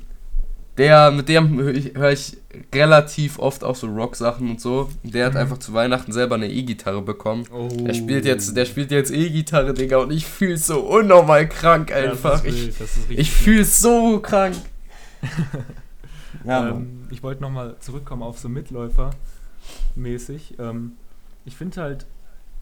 der, 0.79 1.11
mit 1.11 1.29
dem 1.29 1.59
höre 1.59 1.75
ich, 1.75 1.95
hör 1.95 2.11
ich, 2.11 2.39
relativ 2.75 3.39
oft 3.39 3.63
auch 3.63 3.77
so 3.77 3.87
Rock-Sachen 3.89 4.51
und 4.51 4.61
so. 4.61 4.89
Der 5.03 5.27
hat 5.27 5.35
mhm. 5.35 5.41
einfach 5.41 5.59
zu 5.59 5.75
Weihnachten 5.75 6.13
selber 6.13 6.37
eine 6.37 6.51
E-Gitarre 6.51 7.03
bekommen. 7.03 7.45
Oh. 7.53 7.69
Der 7.69 7.93
spielt 7.93 8.25
jetzt, 8.25 8.57
der 8.57 8.65
spielt 8.65 8.91
jetzt 8.91 9.11
E-Gitarre, 9.11 9.75
Digga, 9.75 9.99
und 9.99 10.13
ich 10.13 10.27
fühle 10.27 10.57
so 10.57 10.81
unnormal 10.81 11.49
krank 11.49 11.93
einfach. 11.93 12.43
Ja, 12.45 12.51
ich 12.51 12.81
ich 13.11 13.31
fühle 13.31 13.65
so 13.65 14.21
krank. 14.21 14.57
ja, 16.45 16.69
ähm, 16.69 17.07
ich 17.11 17.23
wollte 17.23 17.43
nochmal 17.43 17.77
zurückkommen 17.81 18.23
auf 18.23 18.39
so 18.39 18.49
Mitläufer 18.49 19.11
mäßig. 19.95 20.57
Ähm, 20.59 20.93
ich 21.45 21.57
finde 21.57 21.81
halt, 21.81 22.07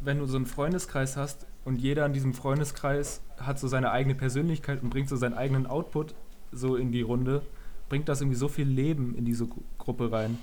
wenn 0.01 0.19
du 0.19 0.27
so 0.27 0.37
einen 0.37 0.47
Freundeskreis 0.47 1.17
hast 1.17 1.47
und 1.65 1.77
jeder 1.77 2.07
in 2.07 2.13
diesem 2.13 2.35
Freundeskreis 2.35 3.21
hat 3.39 3.59
so 3.59 3.69
seine 3.69 3.91
eigene 3.91 4.15
Persönlichkeit 4.15 4.83
und 4.83 4.91
bringt 4.91 5.09
so 5.09 5.17
seinen 5.17 5.35
eigenen 5.35 5.67
Output 5.67 6.15
so 6.53 6.77
in 6.77 6.93
die 6.93 7.03
Runde, 7.03 7.43
bringt 7.89 8.09
das 8.09 8.21
irgendwie 8.21 8.37
so 8.37 8.49
viel 8.49 8.67
Leben 8.67 9.15
in 9.15 9.25
diese 9.25 9.47
Gruppe 9.79 10.11
rein. 10.11 10.39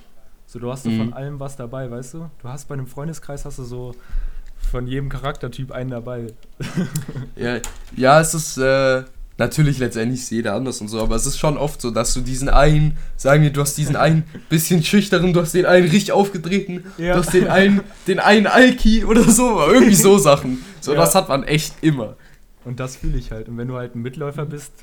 So, 0.45 0.59
du 0.59 0.71
hast 0.71 0.83
so 0.83 0.89
mhm. 0.89 0.97
von 0.97 1.13
allem 1.13 1.39
was 1.39 1.57
dabei, 1.57 1.91
weißt 1.91 2.13
du? 2.13 2.29
Du 2.41 2.47
hast 2.47 2.67
bei 2.67 2.73
einem 2.73 2.87
Freundeskreis 2.87 3.43
hast 3.45 3.59
du 3.59 3.63
so 3.63 3.95
von 4.71 4.87
jedem 4.87 5.09
Charaktertyp 5.09 5.71
einen 5.71 5.89
dabei. 5.89 6.27
ja, 7.35 7.59
ja, 7.95 8.21
es 8.21 8.33
ist 8.33 8.57
äh, 8.57 9.03
natürlich 9.37 9.77
letztendlich 9.77 10.21
ist 10.21 10.31
jeder 10.31 10.55
anders 10.55 10.81
und 10.81 10.87
so, 10.87 11.01
aber 11.01 11.15
es 11.15 11.25
ist 11.25 11.37
schon 11.37 11.57
oft 11.57 11.81
so, 11.81 11.91
dass 11.91 12.13
du 12.13 12.21
diesen 12.21 12.49
einen, 12.49 12.97
sagen 13.15 13.43
wir, 13.43 13.51
du 13.51 13.61
hast 13.61 13.77
diesen 13.77 13.95
einen 13.95 14.23
bisschen 14.49 14.83
schüchteren, 14.83 15.33
du 15.33 15.41
hast 15.41 15.53
den 15.53 15.65
einen 15.65 15.89
richtig 15.89 16.11
aufgetreten, 16.11 16.85
ja. 16.97 17.13
du 17.13 17.19
hast 17.19 17.33
den 17.33 17.47
einen, 17.47 17.81
den 18.07 18.19
einen 18.19 18.47
Alki 18.47 19.05
oder 19.05 19.23
so, 19.23 19.61
irgendwie 19.67 19.95
so 19.95 20.17
Sachen. 20.17 20.63
So, 20.81 20.93
ja. 20.93 20.99
das 20.99 21.15
hat 21.15 21.29
man 21.29 21.43
echt 21.43 21.73
immer. 21.81 22.15
Und 22.65 22.79
das 22.79 22.97
fühle 22.97 23.17
ich 23.17 23.31
halt. 23.31 23.47
Und 23.47 23.57
wenn 23.57 23.67
du 23.67 23.75
halt 23.75 23.95
ein 23.95 24.01
Mitläufer 24.01 24.45
bist, 24.45 24.73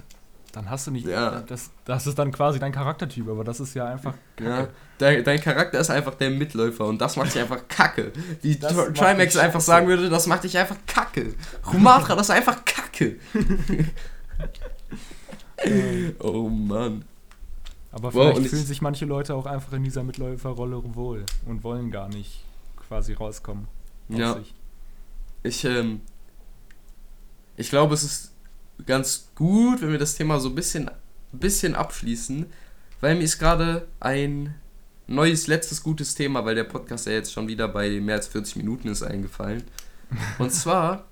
dann 0.52 0.70
hast 0.70 0.86
du 0.86 0.92
nicht. 0.92 1.06
Ja. 1.06 1.42
Das, 1.46 1.70
das 1.84 2.06
ist 2.06 2.18
dann 2.18 2.30
quasi 2.30 2.58
dein 2.58 2.72
Charaktertyp, 2.72 3.28
aber 3.28 3.44
das 3.44 3.60
ist 3.60 3.74
ja 3.74 3.86
einfach. 3.86 4.14
Ja, 4.40 4.68
dein, 4.98 5.24
dein 5.24 5.40
Charakter 5.40 5.80
ist 5.80 5.90
einfach 5.90 6.14
der 6.14 6.30
Mitläufer 6.30 6.86
und 6.86 7.00
das 7.00 7.16
macht 7.16 7.34
dich 7.34 7.42
einfach 7.42 7.66
kacke. 7.68 8.12
Wie 8.40 8.58
Trimax 8.58 9.36
einfach 9.36 9.60
sagen 9.60 9.88
würde, 9.88 10.08
das 10.08 10.26
macht 10.26 10.44
dich 10.44 10.56
einfach 10.56 10.76
kacke. 10.86 11.34
Rumatra, 11.72 12.14
das 12.14 12.28
ist 12.28 12.34
einfach 12.34 12.64
kacke. 12.64 13.16
oh 16.20 16.48
Mann. 16.48 17.04
Aber 17.92 18.10
vielleicht 18.10 18.38
wow, 18.38 18.46
fühlen 18.46 18.66
sich 18.66 18.82
manche 18.82 19.04
Leute 19.04 19.34
auch 19.34 19.46
einfach 19.46 19.72
in 19.72 19.84
dieser 19.84 20.02
Mitläuferrolle 20.02 20.82
wohl 20.94 21.24
und 21.46 21.62
wollen 21.62 21.90
gar 21.90 22.08
nicht 22.08 22.44
quasi 22.76 23.12
rauskommen. 23.12 23.68
Ja. 24.08 24.34
Sich. 24.34 24.54
Ich, 25.44 25.64
ähm, 25.64 26.00
ich 27.56 27.70
glaube, 27.70 27.94
es 27.94 28.02
ist 28.02 28.32
ganz 28.86 29.28
gut, 29.34 29.80
wenn 29.80 29.92
wir 29.92 29.98
das 29.98 30.16
Thema 30.16 30.40
so 30.40 30.48
ein 30.48 30.54
bisschen, 30.54 30.90
bisschen 31.32 31.74
abschließen, 31.74 32.46
weil 33.00 33.14
mir 33.14 33.22
ist 33.22 33.38
gerade 33.38 33.86
ein 34.00 34.54
neues, 35.06 35.46
letztes 35.46 35.82
gutes 35.82 36.14
Thema, 36.14 36.44
weil 36.44 36.54
der 36.54 36.64
Podcast 36.64 37.06
ja 37.06 37.12
jetzt 37.12 37.32
schon 37.32 37.46
wieder 37.46 37.68
bei 37.68 38.00
mehr 38.00 38.16
als 38.16 38.26
40 38.28 38.56
Minuten 38.56 38.88
ist 38.88 39.02
eingefallen. 39.02 39.62
Und 40.38 40.50
zwar, 40.50 41.04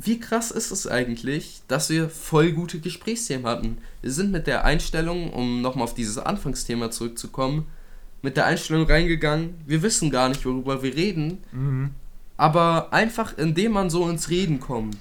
wie 0.00 0.20
krass 0.20 0.52
ist 0.52 0.70
es 0.70 0.86
eigentlich, 0.86 1.62
dass 1.66 1.90
wir 1.90 2.08
voll 2.08 2.52
gute 2.52 2.78
Gesprächsthemen 2.78 3.46
hatten? 3.46 3.78
Wir 4.00 4.12
sind 4.12 4.30
mit 4.30 4.46
der 4.46 4.64
Einstellung, 4.64 5.32
um 5.32 5.60
nochmal 5.60 5.84
auf 5.84 5.94
dieses 5.94 6.18
Anfangsthema 6.18 6.90
zurückzukommen, 6.92 7.66
mit 8.22 8.36
der 8.36 8.46
Einstellung 8.46 8.86
reingegangen, 8.86 9.54
wir 9.66 9.82
wissen 9.82 10.10
gar 10.10 10.28
nicht, 10.28 10.44
worüber 10.44 10.82
wir 10.82 10.94
reden, 10.94 11.38
mhm. 11.52 11.90
aber 12.36 12.92
einfach 12.92 13.36
indem 13.38 13.72
man 13.72 13.90
so 13.90 14.08
ins 14.08 14.30
Reden 14.30 14.60
kommt, 14.60 14.98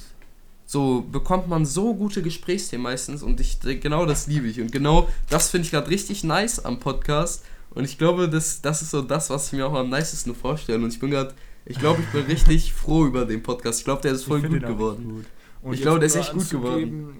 so 0.66 1.06
bekommt 1.12 1.48
man 1.48 1.66
so 1.66 1.94
gute 1.94 2.22
Gesprächsthemen 2.24 2.84
meistens. 2.84 3.24
Und 3.24 3.40
ich 3.40 3.60
genau 3.60 4.06
das 4.06 4.28
liebe 4.28 4.48
ich. 4.48 4.60
Und 4.60 4.72
genau 4.72 5.08
das 5.30 5.50
finde 5.50 5.66
ich 5.66 5.72
gerade 5.72 5.90
richtig 5.90 6.24
nice 6.24 6.60
am 6.60 6.80
Podcast. 6.80 7.46
Und 7.70 7.86
ich 7.86 7.98
glaube, 7.98 8.28
das, 8.28 8.62
das 8.62 8.82
ist 8.82 8.92
so 8.92 9.02
das, 9.02 9.30
was 9.30 9.48
ich 9.48 9.54
mir 9.54 9.68
auch 9.68 9.74
am 9.74 9.90
nicesten 9.90 10.36
vorstelle. 10.36 10.84
Und 10.84 10.92
ich 10.92 11.00
bin 11.00 11.12
gerade, 11.12 11.34
ich 11.70 11.80
glaube, 11.80 12.02
ich 12.02 12.08
bin 12.08 12.26
richtig 12.26 12.74
froh 12.74 13.06
über 13.06 13.26
den 13.26 13.44
Podcast. 13.44 13.80
Ich 13.80 13.86
glaube, 13.86 14.02
der 14.02 14.14
ist 14.14 14.24
voll 14.24 14.42
gut 14.42 14.62
geworden. 14.62 15.26
Gut. 15.62 15.76
ich 15.76 15.82
glaube, 15.82 16.00
der 16.00 16.08
ist 16.08 16.16
echt 16.16 16.34
gut 16.34 16.50
geworden. 16.50 17.18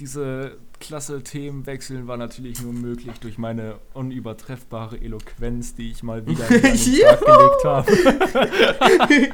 Diese 0.00 0.56
klasse 0.80 1.22
Themenwechseln 1.22 2.06
war 2.06 2.16
natürlich 2.16 2.62
nur 2.62 2.72
möglich 2.72 3.12
durch 3.20 3.38
meine 3.38 3.76
unübertreffbare 3.94 5.00
Eloquenz, 5.00 5.74
die 5.74 5.90
ich 5.90 6.02
mal 6.02 6.26
wieder 6.26 6.48
in 6.48 6.60
gelegt 6.62 7.64
habe. 7.64 7.92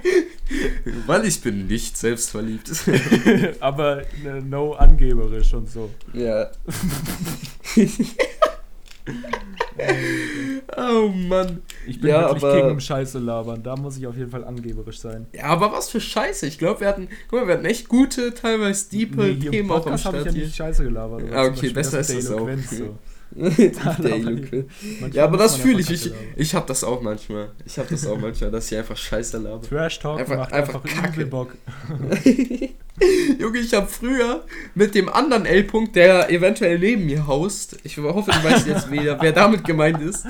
Weil 1.06 1.26
ich 1.26 1.40
bin 1.40 1.66
nicht 1.66 1.96
selbstverliebt. 1.96 2.70
Aber 3.60 4.02
ne, 4.22 4.42
no 4.42 4.72
angeberisch 4.72 5.54
und 5.54 5.70
so. 5.70 5.90
Ja. 6.12 6.50
Oh 10.76 11.08
Mann. 11.08 11.62
Ich 11.86 12.00
bin 12.00 12.10
ja, 12.10 12.22
wirklich 12.22 12.42
aber, 12.42 12.60
King 12.60 12.70
im 12.70 12.80
Scheiße 12.80 13.18
labern. 13.18 13.62
Da 13.62 13.76
muss 13.76 13.98
ich 13.98 14.06
auf 14.06 14.16
jeden 14.16 14.30
Fall 14.30 14.44
angeberisch 14.44 14.98
sein. 14.98 15.26
Ja, 15.32 15.44
aber 15.44 15.72
was 15.72 15.90
für 15.90 16.00
Scheiße. 16.00 16.46
Ich 16.46 16.58
glaube, 16.58 16.80
wir 16.80 16.88
hatten, 16.88 17.08
guck 17.28 17.40
mal, 17.40 17.46
wir 17.46 17.54
hatten 17.54 17.66
echt 17.66 17.88
gute, 17.88 18.32
teilweise 18.32 18.88
diepe 18.90 19.22
nee, 19.22 19.50
Themen 19.50 19.70
auch 19.70 19.86
am 19.86 19.98
Start. 19.98 20.16
Ich 20.16 20.26
ja 20.26 20.32
nicht 20.32 20.56
Scheiße 20.56 20.84
gelabert. 20.84 21.24
Ah, 21.32 21.44
okay, 21.44 21.70
besser 21.70 22.00
ist 22.00 22.10
es 22.10 22.30
auch. 22.30 22.48
So. 22.70 22.96
ja, 25.12 25.24
aber 25.24 25.36
das 25.36 25.56
fühle 25.56 25.80
ich. 25.80 25.90
Ich, 25.90 26.12
ich 26.36 26.54
habe 26.54 26.66
das 26.66 26.84
auch 26.84 27.02
manchmal. 27.02 27.50
Ich 27.64 27.78
habe 27.78 27.88
das 27.90 28.06
auch 28.06 28.18
manchmal, 28.18 28.50
dass 28.50 28.70
ich 28.70 28.78
einfach 28.78 28.96
Scheiße 28.96 29.38
laber. 29.38 29.62
Trash 29.62 29.98
Talk 29.98 30.20
einfach, 30.20 30.36
macht 30.36 30.52
einfach, 30.52 30.84
einfach 30.84 31.02
Kacke. 31.02 31.26
Bock. 31.26 31.54
Junge, 33.38 33.58
ich 33.58 33.74
habe 33.74 33.88
früher 33.88 34.44
mit 34.74 34.94
dem 34.94 35.08
anderen 35.08 35.46
L-Punkt, 35.46 35.96
der 35.96 36.30
eventuell 36.30 36.78
neben 36.78 37.06
mir 37.06 37.26
haust, 37.26 37.76
ich 37.82 37.98
hoffe, 37.98 38.30
du 38.30 38.44
weißt 38.44 38.68
jetzt 38.68 38.90
wieder, 38.90 39.20
wer 39.20 39.32
damit 39.32 39.64
gemeint 39.64 40.00
ist, 40.00 40.24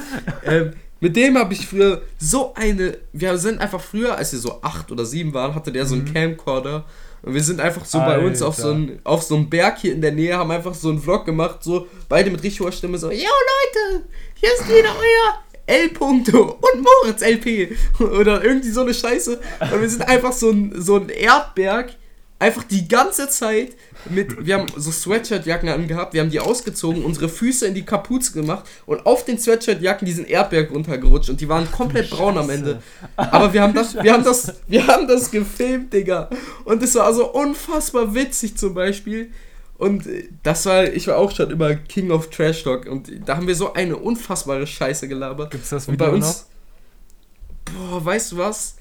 ähm, 0.47 0.73
Mit 1.05 1.17
dem 1.17 1.37
habe 1.37 1.53
ich 1.53 1.67
früher 1.67 2.01
so 2.19 2.55
eine. 2.55 2.97
Wir 3.13 3.37
sind 3.37 3.61
einfach 3.61 3.81
früher, 3.81 4.17
als 4.17 4.33
wir 4.33 4.39
so 4.39 4.63
acht 4.63 4.91
oder 4.91 5.05
sieben 5.05 5.35
waren, 5.35 5.55
hatte 5.55 5.71
der 5.71 5.85
so 5.85 5.95
einen 5.97 6.05
mhm. 6.05 6.15
Camcorder. 6.15 6.87
Und 7.25 7.33
wir 7.33 7.43
sind 7.43 7.61
einfach 7.61 7.87
so 7.87 7.99
Alter. 7.99 8.19
bei 8.19 8.27
uns 8.27 8.43
auf 8.43 8.55
so, 8.55 8.71
ein, 8.71 9.01
auf 9.03 9.23
so 9.23 9.35
einem 9.35 9.49
Berg 9.49 9.79
hier 9.79 9.95
in 9.95 10.03
der 10.03 10.13
Nähe, 10.13 10.37
haben 10.37 10.51
einfach 10.51 10.75
so 10.75 10.91
einen 10.91 11.01
Vlog 11.01 11.25
gemacht, 11.25 11.63
so 11.63 11.87
beide 12.09 12.31
mit 12.31 12.43
richtig 12.43 12.61
hoher 12.61 12.73
Stimme, 12.73 12.99
so, 12.99 13.11
yo 13.11 13.17
Leute, 13.17 14.05
hier 14.35 14.51
ist 14.53 14.69
wieder 14.69 14.91
euer 14.91 15.45
L. 15.67 15.87
-Punkto 15.87 16.57
und 16.61 16.83
Moritz 16.83 17.23
LP. 17.23 17.75
Oder 18.01 18.45
irgendwie 18.45 18.71
so 18.71 18.83
eine 18.83 18.93
Scheiße. 18.93 19.41
Und 19.73 19.81
wir 19.81 19.89
sind 19.89 20.03
einfach 20.03 20.33
so 20.33 20.51
ein, 20.51 20.75
so 20.77 20.97
ein 20.97 21.09
Erdberg 21.09 21.97
einfach 22.39 22.65
die 22.65 22.89
ganze 22.89 23.29
Zeit 23.29 23.75
mit, 24.11 24.45
wir 24.45 24.59
haben 24.59 24.67
so 24.77 24.91
Sweatshirtjacken 24.91 25.69
angehabt, 25.69 26.15
wir 26.15 26.21
haben 26.21 26.31
die 26.31 26.41
ausgezogen, 26.41 27.05
unsere 27.05 27.29
Füße 27.29 27.67
in 27.67 27.75
die 27.75 27.85
Kapuze 27.85 28.33
gemacht 28.33 28.67
und 28.87 29.07
auf 29.07 29.25
den 29.25 29.39
Sweatshirtjacken 29.39 30.05
diesen 30.05 30.27
Erdberg 30.27 30.71
runtergerutscht 30.71 31.31
und 31.31 31.41
die 31.41 31.49
waren 31.49 31.71
komplett 31.71 32.11
braun 32.11 32.37
am 32.37 32.51
Ende. 32.51 32.83
Aber 33.17 33.53
wir 33.53 33.63
haben 33.63 33.75
das, 33.75 33.95
wir 33.95 34.13
haben 34.13 34.25
das, 34.25 34.55
wir 34.67 34.87
haben 34.87 35.09
das 35.09 35.31
gefilmt, 35.31 35.93
Digga. 35.93 36.29
Und 36.65 36.83
es 36.83 36.95
war 36.97 37.13
so 37.15 37.33
unfassbar 37.33 38.15
witzig 38.15 38.57
zum 38.57 38.75
Beispiel. 38.75 39.31
Und 39.77 40.07
das 40.43 40.67
war, 40.67 40.85
ich 40.85 41.07
war 41.09 41.19
auch 41.19 41.31
schon 41.31 41.51
immer 41.51 41.75
King 41.75 42.11
of 42.11 42.31
Trash 42.31 42.63
Talk 42.63 42.87
und 42.87 43.11
da 43.27 43.37
haben 43.37 43.47
wir 43.47 43.57
so 43.57 43.73
eine 43.73 43.97
unfassbare 43.97 44.67
Scheiße 44.67 45.09
gelabert. 45.09 45.51
Gibt's 45.51 45.71
das 45.71 45.89
Video 45.89 45.93
und 45.93 46.11
bei 46.11 46.17
uns, 46.17 46.47
noch? 47.67 47.91
Boah, 47.91 48.05
weißt 48.05 48.33
du 48.33 48.39
was? 48.39 48.77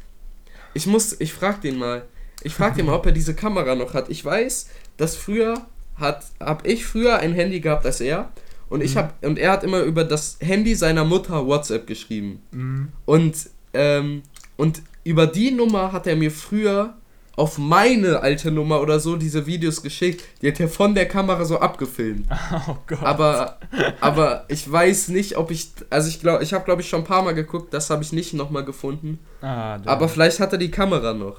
Ich 0.74 0.86
muss, 0.86 1.20
ich 1.20 1.34
frag 1.34 1.62
den 1.62 1.78
mal. 1.78 2.04
Ich 2.44 2.54
frag 2.54 2.76
den 2.76 2.86
mal, 2.86 2.96
ob 2.96 3.06
er 3.06 3.12
diese 3.12 3.34
Kamera 3.34 3.76
noch 3.76 3.94
hat. 3.94 4.10
Ich 4.10 4.24
weiß, 4.24 4.70
dass 4.98 5.16
früher 5.16 5.66
hat, 5.96 6.26
hab 6.40 6.68
ich 6.68 6.86
früher 6.86 7.20
ein 7.20 7.34
Handy 7.34 7.60
gehabt 7.60 7.86
als 7.86 8.02
er 8.02 8.32
und 8.70 8.82
ich 8.82 8.96
mhm. 8.96 9.00
hab, 9.00 9.26
und 9.26 9.38
er 9.38 9.52
hat 9.52 9.64
immer 9.64 9.82
über 9.82 10.04
das 10.04 10.38
Handy 10.40 10.76
seiner 10.76 11.06
Mutter 11.06 11.46
WhatsApp 11.46 11.86
geschrieben. 11.88 12.42
Mhm. 12.52 12.90
Und, 13.06 13.50
ähm, 13.74 14.24
und 14.58 14.82
über 15.04 15.28
die 15.28 15.52
Nummer 15.52 15.92
hat 15.92 16.08
er 16.08 16.16
mir 16.16 16.32
früher 16.32 16.96
auf 17.36 17.58
meine 17.58 18.20
alte 18.22 18.52
Nummer 18.52 18.80
oder 18.82 19.00
so 19.00 19.16
diese 19.16 19.46
Videos 19.46 19.82
geschickt. 19.82 20.24
Die 20.42 20.48
hat 20.48 20.60
er 20.60 20.70
von 20.70 20.94
der 20.94 21.08
Kamera 21.08 21.46
so 21.46 21.60
abgefilmt. 21.60 22.28
Oh 22.68 22.78
Gott. 22.88 23.02
Aber, 23.02 23.58
aber 24.00 24.46
ich 24.48 24.72
weiß 24.72 25.10
nicht, 25.10 25.38
ob 25.38 25.52
ich. 25.52 25.72
Also 25.90 26.08
ich 26.08 26.20
glaube, 26.20 26.44
ich 26.44 26.54
habe 26.54 26.64
glaube 26.66 26.82
ich 26.82 26.90
schon 26.90 27.02
ein 27.02 27.06
paar 27.06 27.24
Mal 27.24 27.34
geguckt, 27.34 27.74
das 27.74 27.90
habe 27.90 28.04
ich 28.04 28.14
nicht 28.14 28.34
nochmal 28.34 28.64
gefunden. 28.64 29.20
Ah, 29.42 29.80
aber 29.86 30.08
vielleicht 30.08 30.40
hat 30.40 30.52
er 30.52 30.60
die 30.60 30.72
Kamera 30.72 31.14
noch. 31.14 31.38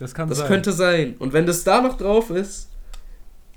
Das 0.00 0.14
kann 0.14 0.28
das 0.28 0.38
sein. 0.38 0.44
Das 0.44 0.52
könnte 0.52 0.72
sein. 0.72 1.14
Und 1.18 1.32
wenn 1.32 1.46
das 1.46 1.62
da 1.62 1.80
noch 1.80 1.96
drauf 1.96 2.30
ist, 2.30 2.68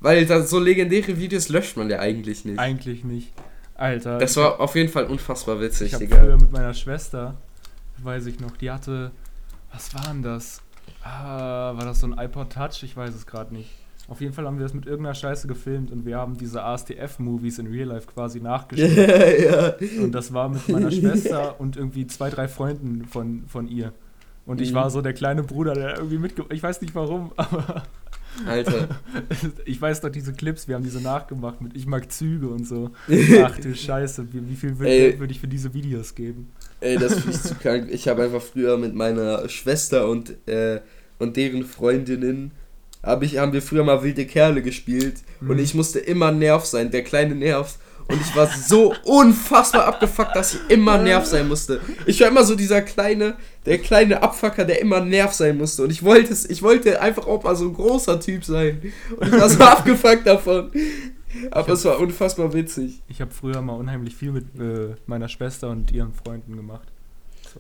weil 0.02 0.26
das, 0.26 0.50
so 0.50 0.60
legendäre 0.60 1.18
Videos 1.18 1.50
löscht 1.50 1.78
man 1.78 1.90
ja 1.90 2.00
eigentlich 2.00 2.46
nicht. 2.46 2.60
Eigentlich 2.60 3.04
nicht. 3.04 3.34
Alter. 3.76 4.20
Das 4.20 4.36
war 4.38 4.60
auf 4.60 4.76
jeden 4.76 4.90
Fall 4.90 5.06
unfassbar 5.06 5.60
witzig, 5.60 5.94
ich 5.94 6.00
Digga. 6.00 6.18
früher 6.18 6.38
mit 6.38 6.52
meiner 6.52 6.74
Schwester, 6.74 7.36
weiß 7.98 8.28
ich 8.28 8.40
noch, 8.40 8.56
die 8.58 8.70
hatte. 8.70 9.12
Was 9.72 9.96
war 9.96 10.04
denn 10.04 10.22
das? 10.22 10.62
Ah, 11.02 11.76
war 11.76 11.86
das 11.86 12.02
so 12.02 12.08
ein 12.08 12.18
iPod 12.18 12.52
Touch? 12.52 12.84
Ich 12.84 12.96
weiß 12.96 13.16
es 13.16 13.26
gerade 13.26 13.54
nicht. 13.54 13.72
Auf 14.10 14.20
jeden 14.20 14.34
Fall 14.34 14.46
haben 14.46 14.58
wir 14.58 14.64
das 14.64 14.74
mit 14.74 14.86
irgendeiner 14.86 15.16
Scheiße 15.16 15.48
gefilmt 15.48 15.90
und 15.90 16.06
wir 16.06 16.18
haben 16.18 16.38
diese 16.38 16.62
ASTF-Movies 16.62 17.60
in 17.60 17.68
Real 17.68 17.88
Life 17.88 18.08
quasi 18.08 18.42
nachgestellt. 18.42 19.40
Yeah. 19.40 19.76
Und 20.04 20.12
das 20.12 20.34
war 20.34 20.50
mit 20.50 20.68
meiner 20.68 20.92
Schwester 20.92 21.60
und 21.60 21.78
irgendwie 21.78 22.06
zwei, 22.08 22.30
drei 22.30 22.50
Freunden 22.50 23.06
von, 23.06 23.46
von 23.48 23.68
ihr. 23.70 23.94
Und 24.46 24.58
mhm. 24.58 24.64
ich 24.64 24.74
war 24.74 24.90
so 24.90 25.02
der 25.02 25.14
kleine 25.14 25.44
Bruder, 25.44 25.74
der 25.74 25.98
irgendwie 25.98 26.18
mitgemacht 26.18 26.54
Ich 26.54 26.64
weiß 26.64 26.82
nicht 26.82 26.96
warum, 26.96 27.32
aber. 27.38 27.84
Alter. 28.48 28.90
ich 29.66 29.80
weiß 29.80 30.02
doch 30.02 30.10
diese 30.10 30.34
Clips, 30.34 30.68
wir 30.68 30.76
haben 30.76 30.84
diese 30.84 31.02
nachgemacht 31.02 31.62
mit 31.62 31.76
Ich 31.76 31.86
mag 31.86 32.12
Züge 32.12 32.48
und 32.48 32.68
so. 32.68 32.92
Ach 33.44 33.58
du 33.60 33.76
Scheiße, 33.76 34.34
wie, 34.34 34.50
wie 34.50 34.56
viel 34.56 34.80
würde 34.80 35.20
würd 35.20 35.32
ich 35.32 35.40
für 35.40 35.48
diese 35.48 35.74
Videos 35.74 36.16
geben? 36.16 36.52
Ey, 36.80 36.98
das 36.98 37.14
finde 37.14 37.32
ich 37.32 37.42
zu 37.42 37.56
krank. 37.56 37.90
Ich 37.92 38.08
habe 38.08 38.24
einfach 38.24 38.42
früher 38.42 38.78
mit 38.78 38.96
meiner 38.96 39.48
Schwester 39.50 40.10
und, 40.10 40.36
äh, 40.48 40.82
und 41.20 41.38
deren 41.38 41.64
Freundinnen 41.64 42.52
hab 43.04 43.22
ich, 43.22 43.38
haben 43.38 43.54
wir 43.54 43.62
früher 43.62 43.84
mal 43.84 44.02
wilde 44.02 44.26
Kerle 44.26 44.62
gespielt 44.62 45.16
mhm. 45.42 45.52
und 45.52 45.60
ich 45.60 45.74
musste 45.76 46.00
immer 46.00 46.32
Nerv 46.32 46.66
sein, 46.66 46.90
der 46.90 47.04
kleine 47.04 47.36
Nerv. 47.36 47.78
Und 48.08 48.22
ich 48.22 48.36
war 48.36 48.48
so 48.48 48.94
unfassbar 49.06 49.86
abgefuckt, 49.86 50.36
dass 50.36 50.56
ich 50.56 50.60
immer 50.70 50.98
Nerv 50.98 51.26
sein 51.26 51.48
musste. 51.48 51.80
Ich 52.06 52.20
war 52.22 52.28
immer 52.28 52.44
so 52.44 52.56
dieser 52.56 52.82
kleine, 52.82 53.36
der 53.66 53.78
kleine 53.80 54.22
Abfucker, 54.22 54.66
der 54.66 54.82
immer 54.82 55.00
Nerv 55.02 55.34
sein 55.34 55.58
musste. 55.58 55.84
Und 55.84 55.92
ich 55.92 56.04
wollte 56.04 56.34
es, 56.34 56.50
ich 56.50 56.62
wollte 56.62 57.02
einfach 57.02 57.26
auch 57.28 57.44
mal 57.44 57.56
so 57.56 57.66
ein 57.66 57.74
großer 57.74 58.20
Typ 58.20 58.44
sein. 58.44 58.82
Und 59.18 59.28
ich 59.28 59.34
war 59.34 59.50
so 59.50 59.64
abgefuckt 59.64 60.28
davon. 60.28 60.72
Aber 61.52 61.62
hab, 61.62 61.70
es 61.70 61.86
war 61.86 62.00
unfassbar 62.00 62.54
witzig. 62.54 63.02
Ich 63.08 63.22
habe 63.22 63.32
früher 63.32 63.62
mal 63.62 63.74
unheimlich 63.74 64.16
viel 64.16 64.32
mit 64.32 64.46
äh, 64.60 64.96
meiner 65.08 65.30
Schwester 65.30 65.70
und 65.70 65.92
ihren 65.92 66.14
Freunden 66.14 66.56
gemacht. 66.56 66.88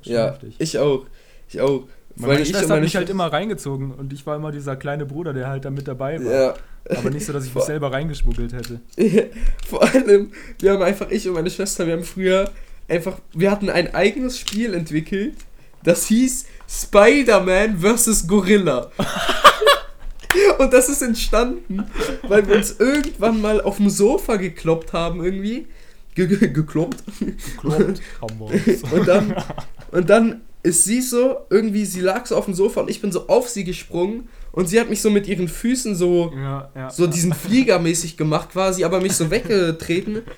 ja, 0.03 0.27
heftig. 0.27 0.55
ich 0.59 0.77
auch. 0.77 1.05
Ich 1.49 1.61
auch. 1.61 1.87
Meine, 2.15 2.33
meine 2.33 2.45
Schwester 2.45 2.75
hat 2.75 2.81
mich 2.81 2.95
halt 2.95 3.09
immer 3.09 3.31
reingezogen 3.31 3.91
und 3.91 4.13
ich 4.13 4.25
war 4.25 4.35
immer 4.35 4.51
dieser 4.51 4.75
kleine 4.75 5.05
Bruder, 5.05 5.33
der 5.33 5.47
halt 5.47 5.65
da 5.65 5.71
mit 5.71 5.87
dabei 5.87 6.23
war. 6.23 6.31
Ja. 6.31 6.53
Aber 6.89 7.09
nicht 7.09 7.25
so, 7.25 7.33
dass 7.33 7.45
ich 7.45 7.55
mich 7.55 7.63
selber 7.63 7.91
reingeschmuggelt 7.91 8.53
hätte. 8.53 8.81
Vor 9.67 9.81
allem, 9.83 10.31
wir 10.59 10.73
haben 10.73 10.83
einfach, 10.83 11.09
ich 11.09 11.27
und 11.27 11.33
meine 11.33 11.49
Schwester, 11.49 11.87
wir 11.87 11.93
haben 11.93 12.03
früher 12.03 12.51
einfach, 12.87 13.17
wir 13.33 13.49
hatten 13.49 13.69
ein 13.69 13.95
eigenes 13.95 14.37
Spiel 14.37 14.73
entwickelt, 14.73 15.35
das 15.83 16.07
hieß 16.07 16.45
Spider-Man 16.67 17.79
vs. 17.79 18.27
Gorilla. 18.27 18.91
und 20.59 20.73
das 20.73 20.89
ist 20.89 21.01
entstanden, 21.01 21.85
weil 22.27 22.47
wir 22.47 22.55
uns 22.55 22.79
irgendwann 22.79 23.41
mal 23.41 23.61
auf 23.61 23.77
dem 23.77 23.89
Sofa 23.89 24.35
gekloppt 24.35 24.93
haben 24.93 25.23
irgendwie. 25.23 25.67
Ge 26.15 26.27
gekloppt. 26.27 27.03
Gekloppt 27.19 28.01
haben 28.21 28.39
wir 28.39 28.45
uns. 28.45 28.83
und 28.83 29.07
dann, 29.07 29.35
und 29.93 30.09
dann 30.09 30.41
ist 30.63 30.85
sie 30.85 31.01
so, 31.01 31.37
irgendwie, 31.49 31.85
sie 31.85 31.99
lag 31.99 32.25
so 32.25 32.37
auf 32.37 32.45
dem 32.45 32.53
Sofa 32.53 32.81
und 32.81 32.89
ich 32.89 33.01
bin 33.01 33.11
so 33.11 33.27
auf 33.27 33.49
sie 33.49 33.65
gesprungen 33.65 34.29
und 34.53 34.67
sie 34.67 34.79
hat 34.79 34.89
mich 34.89 35.01
so 35.01 35.09
mit 35.09 35.27
ihren 35.27 35.49
Füßen 35.49 35.93
so, 35.95 36.31
ja, 36.35 36.71
ja. 36.73 36.89
so 36.89 37.05
diesen 37.05 37.33
Fliegermäßig 37.33 38.15
gemacht 38.15 38.51
quasi, 38.51 38.83
aber 38.83 39.01
mich 39.01 39.13
so 39.13 39.29
weggetreten. 39.29 40.21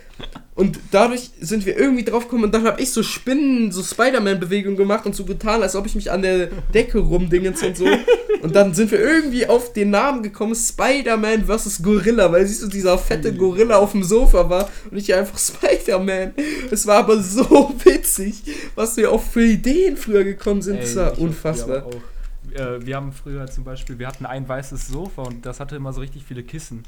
Und 0.56 0.80
dadurch 0.92 1.32
sind 1.42 1.66
wir 1.66 1.78
irgendwie 1.78 2.06
drauf 2.06 2.24
gekommen 2.24 2.46
und 2.46 2.54
dann 2.54 2.64
habe 2.64 2.82
ich 2.82 2.92
so 2.92 3.04
Spinnen, 3.04 3.74
so 3.74 3.84
Spider-Man-Bewegungen 3.84 4.78
gemacht 4.78 5.06
und 5.06 5.14
so 5.14 5.26
getan, 5.26 5.62
als 5.62 5.76
ob 5.76 5.86
ich 5.86 5.96
mich 5.96 6.12
an 6.12 6.22
der 6.22 6.48
Decke 6.74 7.00
rumdingens 7.00 7.62
und 7.62 7.76
so. 7.76 7.86
Und 8.42 8.56
dann 8.56 8.74
sind 8.74 8.90
wir 8.92 9.00
irgendwie 9.00 9.48
auf 9.48 9.74
den 9.74 9.90
Namen 9.90 10.24
gekommen, 10.24 10.56
Spider-Man 10.56 11.46
vs. 11.46 11.84
Gorilla, 11.84 12.32
weil 12.32 12.48
siehst 12.48 12.64
du, 12.64 12.68
dieser 12.68 12.98
fette 12.98 13.34
Gorilla 13.34 13.76
auf 13.76 13.92
dem 13.92 14.04
Sofa 14.04 14.50
war 14.50 14.70
und 14.90 14.96
ich 14.96 15.14
einfach 15.14 15.38
Spider-Man. 15.38 16.36
Es 16.72 16.88
war 16.88 17.00
aber 17.00 17.22
so 17.22 17.74
witzig, 17.84 18.44
was 18.76 18.96
wir 18.96 19.12
auch 19.12 19.22
für 19.22 19.44
Ideen 19.44 19.98
früher 19.98 20.24
gekommen 20.24 20.62
sind. 20.62 20.78
Ey, 20.78 20.82
das 20.84 20.96
war 20.96 21.20
unfassbar. 21.20 21.86
Wir, 22.44 22.60
äh, 22.60 22.86
wir 22.86 22.96
haben 22.96 23.12
früher 23.12 23.46
zum 23.48 23.66
Beispiel, 23.66 24.00
wir 24.00 24.08
hatten 24.08 24.26
ein 24.26 24.48
weißes 24.48 24.88
Sofa 24.88 25.24
und 25.24 25.46
das 25.46 25.60
hatte 25.60 25.76
immer 25.76 25.92
so 25.92 26.00
richtig 26.00 26.24
viele 26.24 26.44
Kissen. 26.44 26.84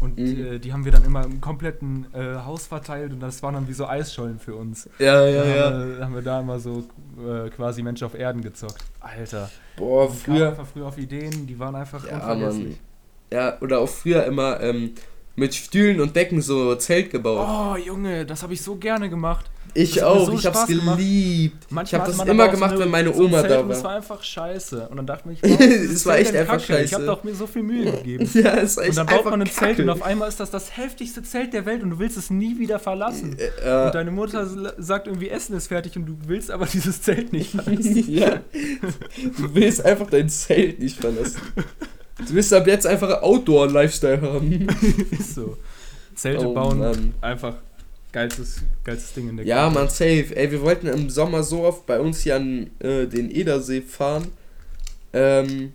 Und 0.00 0.18
mhm. 0.18 0.54
äh, 0.54 0.58
die 0.58 0.72
haben 0.72 0.84
wir 0.84 0.92
dann 0.92 1.04
immer 1.04 1.24
im 1.24 1.40
kompletten 1.40 2.06
äh, 2.14 2.36
Haus 2.36 2.66
verteilt 2.66 3.12
und 3.12 3.20
das 3.20 3.42
waren 3.42 3.54
dann 3.54 3.68
wie 3.68 3.72
so 3.72 3.86
Eisschollen 3.86 4.38
für 4.38 4.54
uns. 4.54 4.88
Ja, 4.98 5.26
ja, 5.26 5.44
ja. 5.44 5.98
Äh, 5.98 6.02
haben 6.02 6.14
wir 6.14 6.22
da 6.22 6.40
immer 6.40 6.60
so 6.60 6.84
äh, 7.18 7.48
quasi 7.50 7.82
Mensch 7.82 8.02
auf 8.02 8.14
Erden 8.14 8.42
gezockt. 8.42 8.84
Alter. 9.00 9.50
Boah, 9.76 10.10
früher. 10.10 10.50
einfach 10.50 10.66
früher 10.66 10.86
auf 10.86 10.98
Ideen, 10.98 11.46
die 11.46 11.58
waren 11.58 11.74
einfach 11.74 12.06
ja, 12.06 12.14
unvergesslich. 12.14 12.80
Ja, 13.32 13.60
oder 13.60 13.80
auch 13.80 13.88
früher 13.88 14.24
immer 14.24 14.60
ähm, 14.60 14.92
mit 15.38 15.54
Stühlen 15.54 16.00
und 16.00 16.14
Decken 16.16 16.42
so 16.42 16.74
Zelt 16.76 17.10
gebaut. 17.10 17.46
Oh, 17.48 17.76
Junge, 17.76 18.26
das 18.26 18.42
habe 18.42 18.52
ich 18.54 18.62
so 18.62 18.76
gerne 18.76 19.08
gemacht. 19.08 19.46
Ich 19.74 20.02
auch, 20.02 20.26
so 20.26 20.32
ich 20.32 20.46
hab's 20.46 20.66
geliebt. 20.66 21.66
Manchmal 21.70 21.84
ich 21.84 22.08
hab 22.08 22.18
das 22.18 22.26
immer 22.26 22.48
gemacht, 22.48 22.72
so 22.74 22.78
wenn 22.80 22.90
meine 22.90 23.14
Oma 23.14 23.42
so 23.42 23.48
da 23.48 23.58
war. 23.58 23.68
Das 23.68 23.84
war 23.84 23.96
einfach 23.96 24.22
scheiße. 24.22 24.88
Und 24.88 24.96
dann 24.96 25.06
dachte 25.06 25.30
ich, 25.30 25.42
es 25.60 26.06
war 26.06 26.18
echt 26.18 26.34
einfach 26.34 26.54
Kacke. 26.54 26.64
scheiße. 26.64 26.84
Ich 26.84 26.94
habe 26.94 27.04
doch 27.04 27.22
mir 27.22 27.34
so 27.34 27.46
viel 27.46 27.62
Mühe 27.62 27.92
gegeben. 27.92 28.28
ja, 28.32 28.56
es 28.56 28.72
ist 28.72 28.78
echt 28.78 28.88
Und 28.90 28.96
dann 28.96 29.06
baut 29.06 29.26
man 29.26 29.42
ein 29.42 29.46
Kacke. 29.46 29.54
Zelt 29.76 29.80
und 29.80 29.90
auf 29.90 30.02
einmal 30.02 30.28
ist 30.28 30.40
das 30.40 30.50
das 30.50 30.76
heftigste 30.76 31.22
Zelt 31.22 31.52
der 31.52 31.66
Welt 31.66 31.82
und 31.82 31.90
du 31.90 31.98
willst 31.98 32.16
es 32.16 32.30
nie 32.30 32.58
wieder 32.58 32.78
verlassen. 32.78 33.36
Äh, 33.38 33.86
und 33.86 33.94
deine 33.94 34.10
Mutter 34.10 34.48
sagt 34.78 35.06
irgendwie, 35.06 35.28
Essen 35.28 35.54
ist 35.54 35.68
fertig 35.68 35.96
und 35.96 36.06
du 36.06 36.16
willst 36.26 36.50
aber 36.50 36.66
dieses 36.72 37.02
Zelt 37.02 37.32
nicht 37.32 37.50
verlassen. 37.50 38.04
ja. 38.10 38.40
Du 39.36 39.54
willst 39.54 39.84
einfach 39.84 40.08
dein 40.08 40.28
Zelt 40.30 40.80
nicht 40.80 40.98
verlassen. 40.98 41.40
Du 42.26 42.34
willst 42.34 42.52
ab 42.52 42.66
jetzt 42.66 42.86
einfach 42.86 43.22
Outdoor-Lifestyle 43.22 44.20
haben. 44.20 44.66
ist 45.10 45.34
so. 45.36 45.56
Zelte 46.14 46.48
oh, 46.48 46.52
bauen, 46.52 46.78
Mann. 46.78 47.14
einfach 47.20 47.54
geilstes, 48.10 48.62
geilstes 48.82 49.12
Ding 49.12 49.28
in 49.28 49.36
der 49.36 49.46
Ja, 49.46 49.70
man, 49.70 49.88
safe. 49.88 50.34
Ey, 50.34 50.50
wir 50.50 50.62
wollten 50.62 50.88
im 50.88 51.10
Sommer 51.10 51.42
so 51.42 51.62
oft 51.62 51.86
bei 51.86 52.00
uns 52.00 52.20
hier 52.20 52.36
an 52.36 52.70
äh, 52.80 53.06
den 53.06 53.30
Edersee 53.30 53.82
fahren. 53.82 54.28
Ähm, 55.12 55.72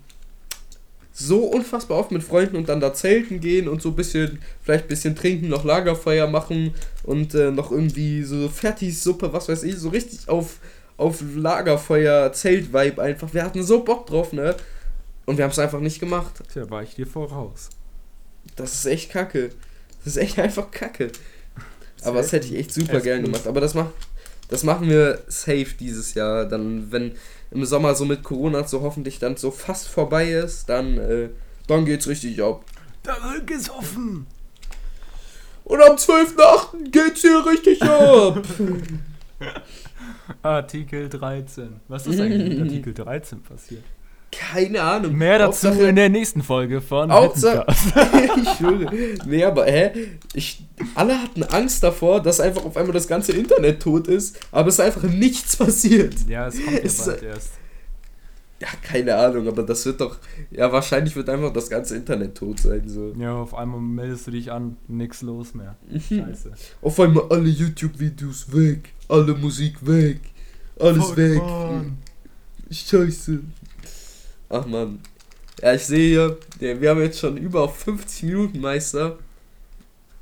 so 1.13 1.45
unfassbar 1.45 1.99
oft 1.99 2.11
mit 2.11 2.23
Freunden 2.23 2.57
und 2.57 2.67
dann 2.67 2.79
da 2.79 2.93
zelten 2.93 3.39
gehen 3.39 3.67
und 3.67 3.81
so 3.81 3.89
ein 3.89 3.95
bisschen, 3.95 4.39
vielleicht 4.61 4.85
ein 4.85 4.89
bisschen 4.89 5.15
trinken, 5.15 5.47
noch 5.47 5.63
Lagerfeuer 5.63 6.27
machen 6.27 6.73
und 7.03 7.35
äh, 7.35 7.51
noch 7.51 7.71
irgendwie 7.71 8.23
so 8.23 8.49
Fertigsuppe, 8.49 9.31
was 9.31 9.47
weiß 9.47 9.63
ich, 9.63 9.77
so 9.77 9.89
richtig 9.89 10.27
auf, 10.27 10.57
auf 10.97 11.23
Lagerfeuer, 11.35 12.33
Zelt-Vibe 12.33 13.01
einfach. 13.01 13.31
Wir 13.33 13.43
hatten 13.43 13.63
so 13.63 13.83
Bock 13.83 14.07
drauf, 14.07 14.33
ne? 14.33 14.55
Und 15.25 15.37
wir 15.37 15.43
haben 15.45 15.51
es 15.51 15.59
einfach 15.59 15.79
nicht 15.79 15.99
gemacht. 15.99 16.33
Tja, 16.51 16.69
war 16.69 16.83
ich 16.83 16.95
dir 16.95 17.07
voraus. 17.07 17.69
Das 18.55 18.73
ist 18.73 18.85
echt 18.85 19.11
kacke. 19.11 19.51
Das 20.03 20.15
ist 20.15 20.17
echt 20.17 20.39
einfach 20.45 20.69
kacke. 20.71 21.11
Aber 22.03 22.21
das 22.21 22.31
hätte 22.33 22.47
ich 22.47 22.55
echt 22.55 22.73
super 22.73 22.99
gern 22.99 23.23
gemacht. 23.23 23.47
Aber 23.47 23.61
das 23.61 23.73
macht, 23.73 23.91
Das 24.49 24.63
machen 24.63 24.89
wir 24.89 25.23
safe 25.27 25.73
dieses 25.79 26.13
Jahr. 26.13 26.45
Dann, 26.45 26.91
wenn 26.91 27.13
im 27.51 27.63
Sommer 27.65 27.95
so 27.95 28.03
mit 28.05 28.23
Corona 28.23 28.67
so 28.67 28.81
hoffentlich 28.81 29.19
dann 29.19 29.37
so 29.37 29.51
fast 29.51 29.87
vorbei 29.87 30.31
ist, 30.31 30.67
dann, 30.67 30.97
äh, 30.97 31.29
dann 31.67 31.85
geht's 31.85 32.07
richtig 32.07 32.41
ab. 32.43 32.65
Da 33.03 33.15
wird 33.31 33.47
gesoffen. 33.47 34.27
Und 35.63 35.81
am 35.81 35.95
12.8. 35.95 36.91
geht's 36.91 37.21
hier 37.21 37.45
richtig 37.45 37.81
ab. 37.83 38.45
Artikel 40.41 41.07
13. 41.09 41.79
Was 41.87 42.07
ist 42.07 42.19
eigentlich 42.19 42.57
mit 42.57 42.61
Artikel 42.67 42.93
13 42.93 43.41
passiert? 43.41 43.83
Keine 44.51 44.81
Ahnung. 44.81 45.15
Mehr 45.15 45.39
dazu 45.39 45.67
Hauptsache, 45.67 45.87
in 45.89 45.95
der 45.95 46.09
nächsten 46.09 46.43
Folge 46.43 46.81
von 46.81 47.11
Hauptsache, 47.11 47.65
ich 48.41 48.49
schwöre. 48.57 48.91
Nee, 49.25 49.43
aber 49.43 49.65
hä? 49.65 49.91
Ich, 50.33 50.63
alle 50.95 51.21
hatten 51.21 51.43
Angst 51.43 51.83
davor, 51.83 52.21
dass 52.21 52.39
einfach 52.39 52.65
auf 52.65 52.75
einmal 52.75 52.93
das 52.93 53.07
ganze 53.07 53.31
Internet 53.31 53.81
tot 53.81 54.07
ist, 54.07 54.39
aber 54.51 54.69
es 54.69 54.75
ist 54.75 54.79
einfach 54.81 55.03
nichts 55.03 55.55
passiert. 55.55 56.15
Ja, 56.27 56.47
es 56.47 56.55
kommt 56.55 56.71
ja 56.71 56.83
es, 56.83 57.05
bald 57.05 57.23
erst. 57.23 57.51
Ja, 58.59 58.67
keine 58.81 59.15
Ahnung, 59.15 59.47
aber 59.47 59.63
das 59.63 59.85
wird 59.85 59.99
doch. 59.99 60.17
Ja, 60.51 60.71
wahrscheinlich 60.71 61.15
wird 61.15 61.27
einfach 61.29 61.51
das 61.51 61.69
ganze 61.69 61.95
Internet 61.95 62.35
tot 62.35 62.59
sein. 62.59 62.87
So. 62.87 63.13
Ja, 63.19 63.35
auf 63.35 63.53
einmal 63.55 63.81
meldest 63.81 64.27
du 64.27 64.31
dich 64.31 64.51
an, 64.51 64.77
nix 64.87 65.21
los 65.21 65.53
mehr. 65.53 65.75
Mhm. 65.89 65.99
Scheiße. 65.99 66.51
Auf 66.81 66.99
einmal 66.99 67.25
alle 67.29 67.49
YouTube-Videos 67.49 68.53
weg, 68.53 68.93
alle 69.09 69.33
Musik 69.33 69.85
weg, 69.85 70.19
alles 70.79 71.05
Fuck 71.05 71.17
weg. 71.17 71.39
Man. 71.39 71.97
Scheiße. 72.71 73.39
Ach 74.53 74.67
man. 74.67 74.99
Ja, 75.61 75.73
ich 75.73 75.83
sehe 75.83 76.37
hier, 76.59 76.79
wir 76.79 76.89
haben 76.91 77.01
jetzt 77.01 77.19
schon 77.19 77.37
über 77.37 77.67
50 77.67 78.23
Minuten, 78.23 78.59
Meister. 78.59 79.17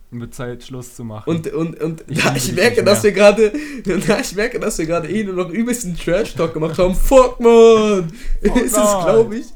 Mit 0.10 0.34
Zeit 0.34 0.64
Schluss 0.64 0.96
zu 0.96 1.04
machen. 1.04 1.30
Und, 1.30 1.48
und, 1.52 1.82
und 1.82 2.04
ich, 2.08 2.24
ja, 2.24 2.36
ich 2.36 2.52
merke, 2.54 2.84
dass 2.84 3.04
wir 3.04 3.12
gerade, 3.12 3.52
ja, 3.86 4.20
ich 4.20 4.36
merke, 4.36 4.60
dass 4.60 4.78
wir 4.78 4.86
gerade 4.86 5.10
eh 5.10 5.24
nur 5.24 5.36
noch 5.36 5.50
übelsten 5.50 5.98
Trash-Talk 5.98 6.54
gemacht 6.54 6.78
haben. 6.78 6.96
Fuck, 6.96 7.42
man! 7.42 7.52
Oh, 7.52 8.04
ist 8.42 8.78
es, 8.78 8.92
glaube 9.04 9.38
ich, 9.38 9.48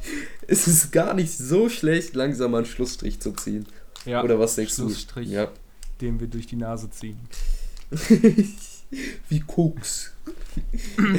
ist 0.47 0.67
es 0.67 0.91
gar 0.91 1.13
nicht 1.13 1.37
so 1.37 1.69
schlecht, 1.69 2.15
langsam 2.15 2.53
einen 2.55 2.65
Schlussstrich 2.65 3.21
zu 3.21 3.31
ziehen. 3.31 3.65
Ja, 4.05 4.23
Oder 4.23 4.39
was 4.39 4.55
denkst 4.55 4.75
Schlussstrich, 4.75 5.29
du? 5.29 5.35
Ja. 5.35 5.51
Den 6.01 6.19
wir 6.19 6.27
durch 6.27 6.47
die 6.47 6.57
Nase 6.57 6.89
ziehen. 6.89 7.19
Wie 9.29 9.39
Koks. 9.39 10.13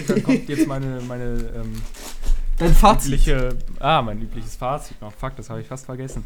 Dann 0.09 0.22
kommt 0.22 0.48
jetzt 0.48 0.66
meine, 0.66 1.00
meine 1.07 1.52
ähm, 1.57 1.72
Dein 2.59 2.74
Fazit. 2.74 3.12
Übliche, 3.12 3.50
ah, 3.80 4.02
mein 4.02 4.20
übliches 4.20 4.57
Fazit. 4.57 4.96
Oh, 5.00 5.11
fuck, 5.11 5.36
das 5.36 5.50
habe 5.50 5.61
ich 5.61 5.66
fast 5.66 5.86
vergessen. 5.86 6.24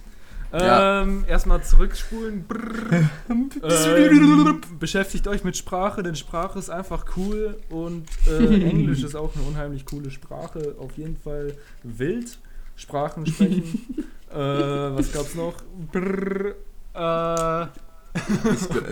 Ja. 0.52 1.02
Ähm, 1.02 1.24
erstmal 1.28 1.62
zurückspulen. 1.62 2.44
ähm, 3.30 4.60
beschäftigt 4.78 5.28
euch 5.28 5.44
mit 5.44 5.56
Sprache, 5.56 6.02
denn 6.02 6.16
Sprache 6.16 6.58
ist 6.58 6.70
einfach 6.70 7.04
cool 7.16 7.56
und 7.68 8.06
äh, 8.28 8.46
Englisch 8.68 9.04
ist 9.04 9.14
auch 9.14 9.34
eine 9.34 9.44
unheimlich 9.44 9.86
coole 9.86 10.10
Sprache. 10.10 10.74
Auf 10.78 10.96
jeden 10.96 11.16
Fall 11.16 11.56
wild 11.84 12.38
Sprachen 12.74 13.26
sprechen. 13.26 13.86
äh, 14.32 14.36
was 14.36 15.12
gab's 15.12 15.34
noch? 15.34 15.54
Brrr, 15.92 16.54
äh, 16.94 17.66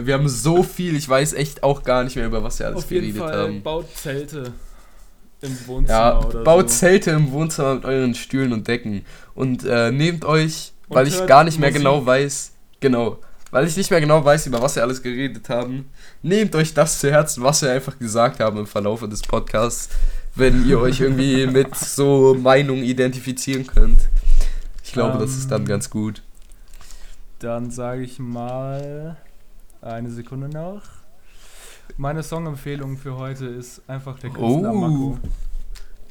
wir 0.05 0.15
haben 0.15 0.29
so 0.29 0.63
viel, 0.63 0.95
ich 0.95 1.09
weiß 1.09 1.33
echt 1.33 1.65
auch 1.65 1.83
gar 1.83 2.05
nicht 2.05 2.15
mehr, 2.15 2.27
über 2.27 2.45
was 2.45 2.61
wir 2.61 2.67
alles 2.67 2.79
Auf 2.79 2.89
geredet 2.89 3.07
jeden 3.07 3.19
Fall 3.19 3.37
haben. 3.37 3.63
Baut 3.65 3.93
Zelte 3.97 4.53
im 5.41 5.67
Wohnzimmer. 5.67 5.99
Ja, 5.99 6.43
baut 6.43 6.71
so. 6.71 6.77
Zelte 6.77 7.11
im 7.13 7.31
Wohnzimmer 7.33 7.77
mit 7.77 7.85
euren 7.85 8.15
Stühlen 8.15 8.53
und 8.53 8.67
Decken. 8.67 9.05
Und 9.35 9.65
äh, 9.65 9.93
nehmt 9.93 10.25
euch, 10.25 10.73
und 10.89 10.97
weil 10.97 11.07
ich 11.07 11.27
gar 11.27 11.45
nicht 11.45 11.59
mehr 11.59 11.71
Musik. 11.71 11.83
genau 11.83 12.05
weiß, 12.05 12.53
genau, 12.81 13.19
weil 13.51 13.67
ich 13.67 13.77
nicht 13.77 13.91
mehr 13.91 14.01
genau 14.01 14.25
weiß, 14.25 14.47
über 14.47 14.61
was 14.61 14.77
wir 14.77 14.83
alles 14.83 15.03
geredet 15.03 15.49
haben, 15.49 15.89
nehmt 16.23 16.55
euch 16.55 16.75
das 16.75 16.99
zu 16.99 17.11
Herzen, 17.11 17.43
was 17.43 17.63
wir 17.63 17.73
einfach 17.73 17.99
gesagt 17.99 18.41
haben 18.41 18.59
im 18.59 18.67
Verlauf 18.67 19.07
des 19.09 19.23
Podcasts, 19.23 19.89
wenn 20.35 20.67
ihr 20.69 20.79
euch 20.79 21.01
irgendwie 21.01 21.47
mit 21.51 21.75
so 21.75 22.35
Meinungen 22.35 22.83
identifizieren 22.83 23.67
könnt. 23.67 24.01
Ich 24.85 24.93
glaube, 24.93 25.15
um, 25.15 25.21
das 25.21 25.31
ist 25.37 25.51
dann 25.51 25.63
ähm, 25.63 25.69
ganz 25.69 25.89
gut. 25.91 26.23
Dann 27.39 27.71
sage 27.71 28.03
ich 28.03 28.19
mal 28.19 29.17
eine 29.81 30.11
Sekunde 30.11 30.49
noch. 30.49 30.98
Meine 31.97 32.23
Songempfehlung 32.23 32.97
für 32.97 33.17
heute 33.17 33.47
ist 33.47 33.83
einfach 33.89 34.19
der 34.19 34.31
Künstler 34.31 34.73
oh. 34.73 34.75
Mako. 34.75 35.19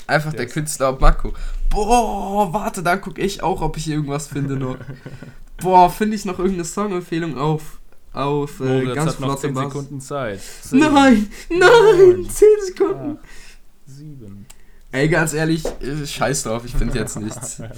Einfach 0.08 0.32
der, 0.32 0.46
der 0.46 0.48
Künstler 0.48 0.98
Mako. 1.00 1.34
Boah, 1.70 2.52
warte, 2.54 2.82
dann 2.84 3.02
gucke 3.02 3.22
ich 3.22 3.44
auch, 3.44 3.62
ob 3.62 3.78
ich 3.78 3.90
irgendwas 3.90 4.28
finde 4.28 4.56
noch. 4.56 4.78
Boah, 5.62 5.90
finde 5.90 6.16
ich 6.16 6.26
noch 6.26 6.40
irgendeine 6.40 6.66
Songempfehlung 6.66 7.38
auf 7.38 7.80
auf 8.14 8.60
äh, 8.62 8.64
Moritz 8.64 8.96
ganz 8.96 9.12
hat 9.12 9.20
noch 9.20 9.40
10 9.40 9.56
Sekunden 9.56 10.02
Zeit. 10.02 10.42
Zehn, 10.42 10.80
nein, 10.80 11.30
nein, 11.50 12.28
10 12.28 12.48
Sekunden. 12.66 13.20
7. 13.86 14.46
Ey, 14.92 15.08
ganz 15.08 15.34
ehrlich, 15.34 15.64
äh, 15.82 16.06
scheiß 16.06 16.44
drauf, 16.44 16.64
ich 16.66 16.76
finde 16.76 16.98
jetzt 16.98 17.20
nichts. 17.20 17.60
okay. 17.60 17.70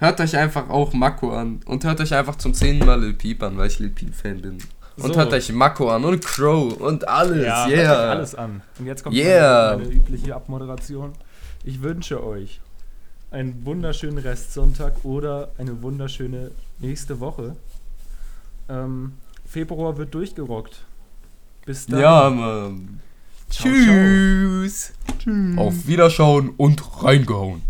Hört 0.00 0.20
euch 0.20 0.36
einfach 0.36 0.68
auch 0.68 0.92
Mako 0.92 1.32
an 1.32 1.60
und 1.66 1.84
hört 1.84 2.00
euch 2.00 2.14
einfach 2.14 2.36
zum 2.36 2.54
zehnten 2.54 2.86
Mal 2.86 3.00
Lil 3.00 3.14
Peep 3.14 3.42
an, 3.42 3.56
weil 3.56 3.68
ich 3.68 3.78
Lil 3.78 3.90
Peep 3.90 4.14
Fan 4.14 4.40
bin. 4.40 4.58
Und 5.02 5.14
so. 5.14 5.20
hört 5.20 5.32
euch 5.32 5.52
Mako 5.52 5.90
an 5.90 6.04
und 6.04 6.24
Crow 6.24 6.72
und 6.80 7.06
alles. 7.06 7.46
Ja, 7.46 7.68
yeah. 7.68 8.10
alles 8.10 8.34
an. 8.34 8.62
Und 8.78 8.86
jetzt 8.86 9.04
kommt 9.04 9.14
yeah. 9.14 9.76
meine, 9.76 9.84
meine 9.84 9.94
übliche 9.94 10.34
Abmoderation. 10.34 11.12
Ich 11.64 11.82
wünsche 11.82 12.24
euch 12.24 12.60
einen 13.30 13.64
wunderschönen 13.64 14.18
Restsonntag 14.18 15.04
oder 15.04 15.50
eine 15.58 15.82
wunderschöne 15.82 16.50
nächste 16.78 17.20
Woche. 17.20 17.56
Ähm, 18.68 19.12
Februar 19.46 19.96
wird 19.96 20.14
durchgerockt. 20.14 20.84
Bis 21.64 21.86
dann. 21.86 22.00
Ja, 22.00 22.30
Mann. 22.30 23.00
Ciao, 23.50 23.72
Tschüss. 23.72 24.92
Ciao. 25.22 25.66
Auf 25.66 25.86
Wiederschauen 25.86 26.50
und 26.56 27.02
reingehauen. 27.02 27.62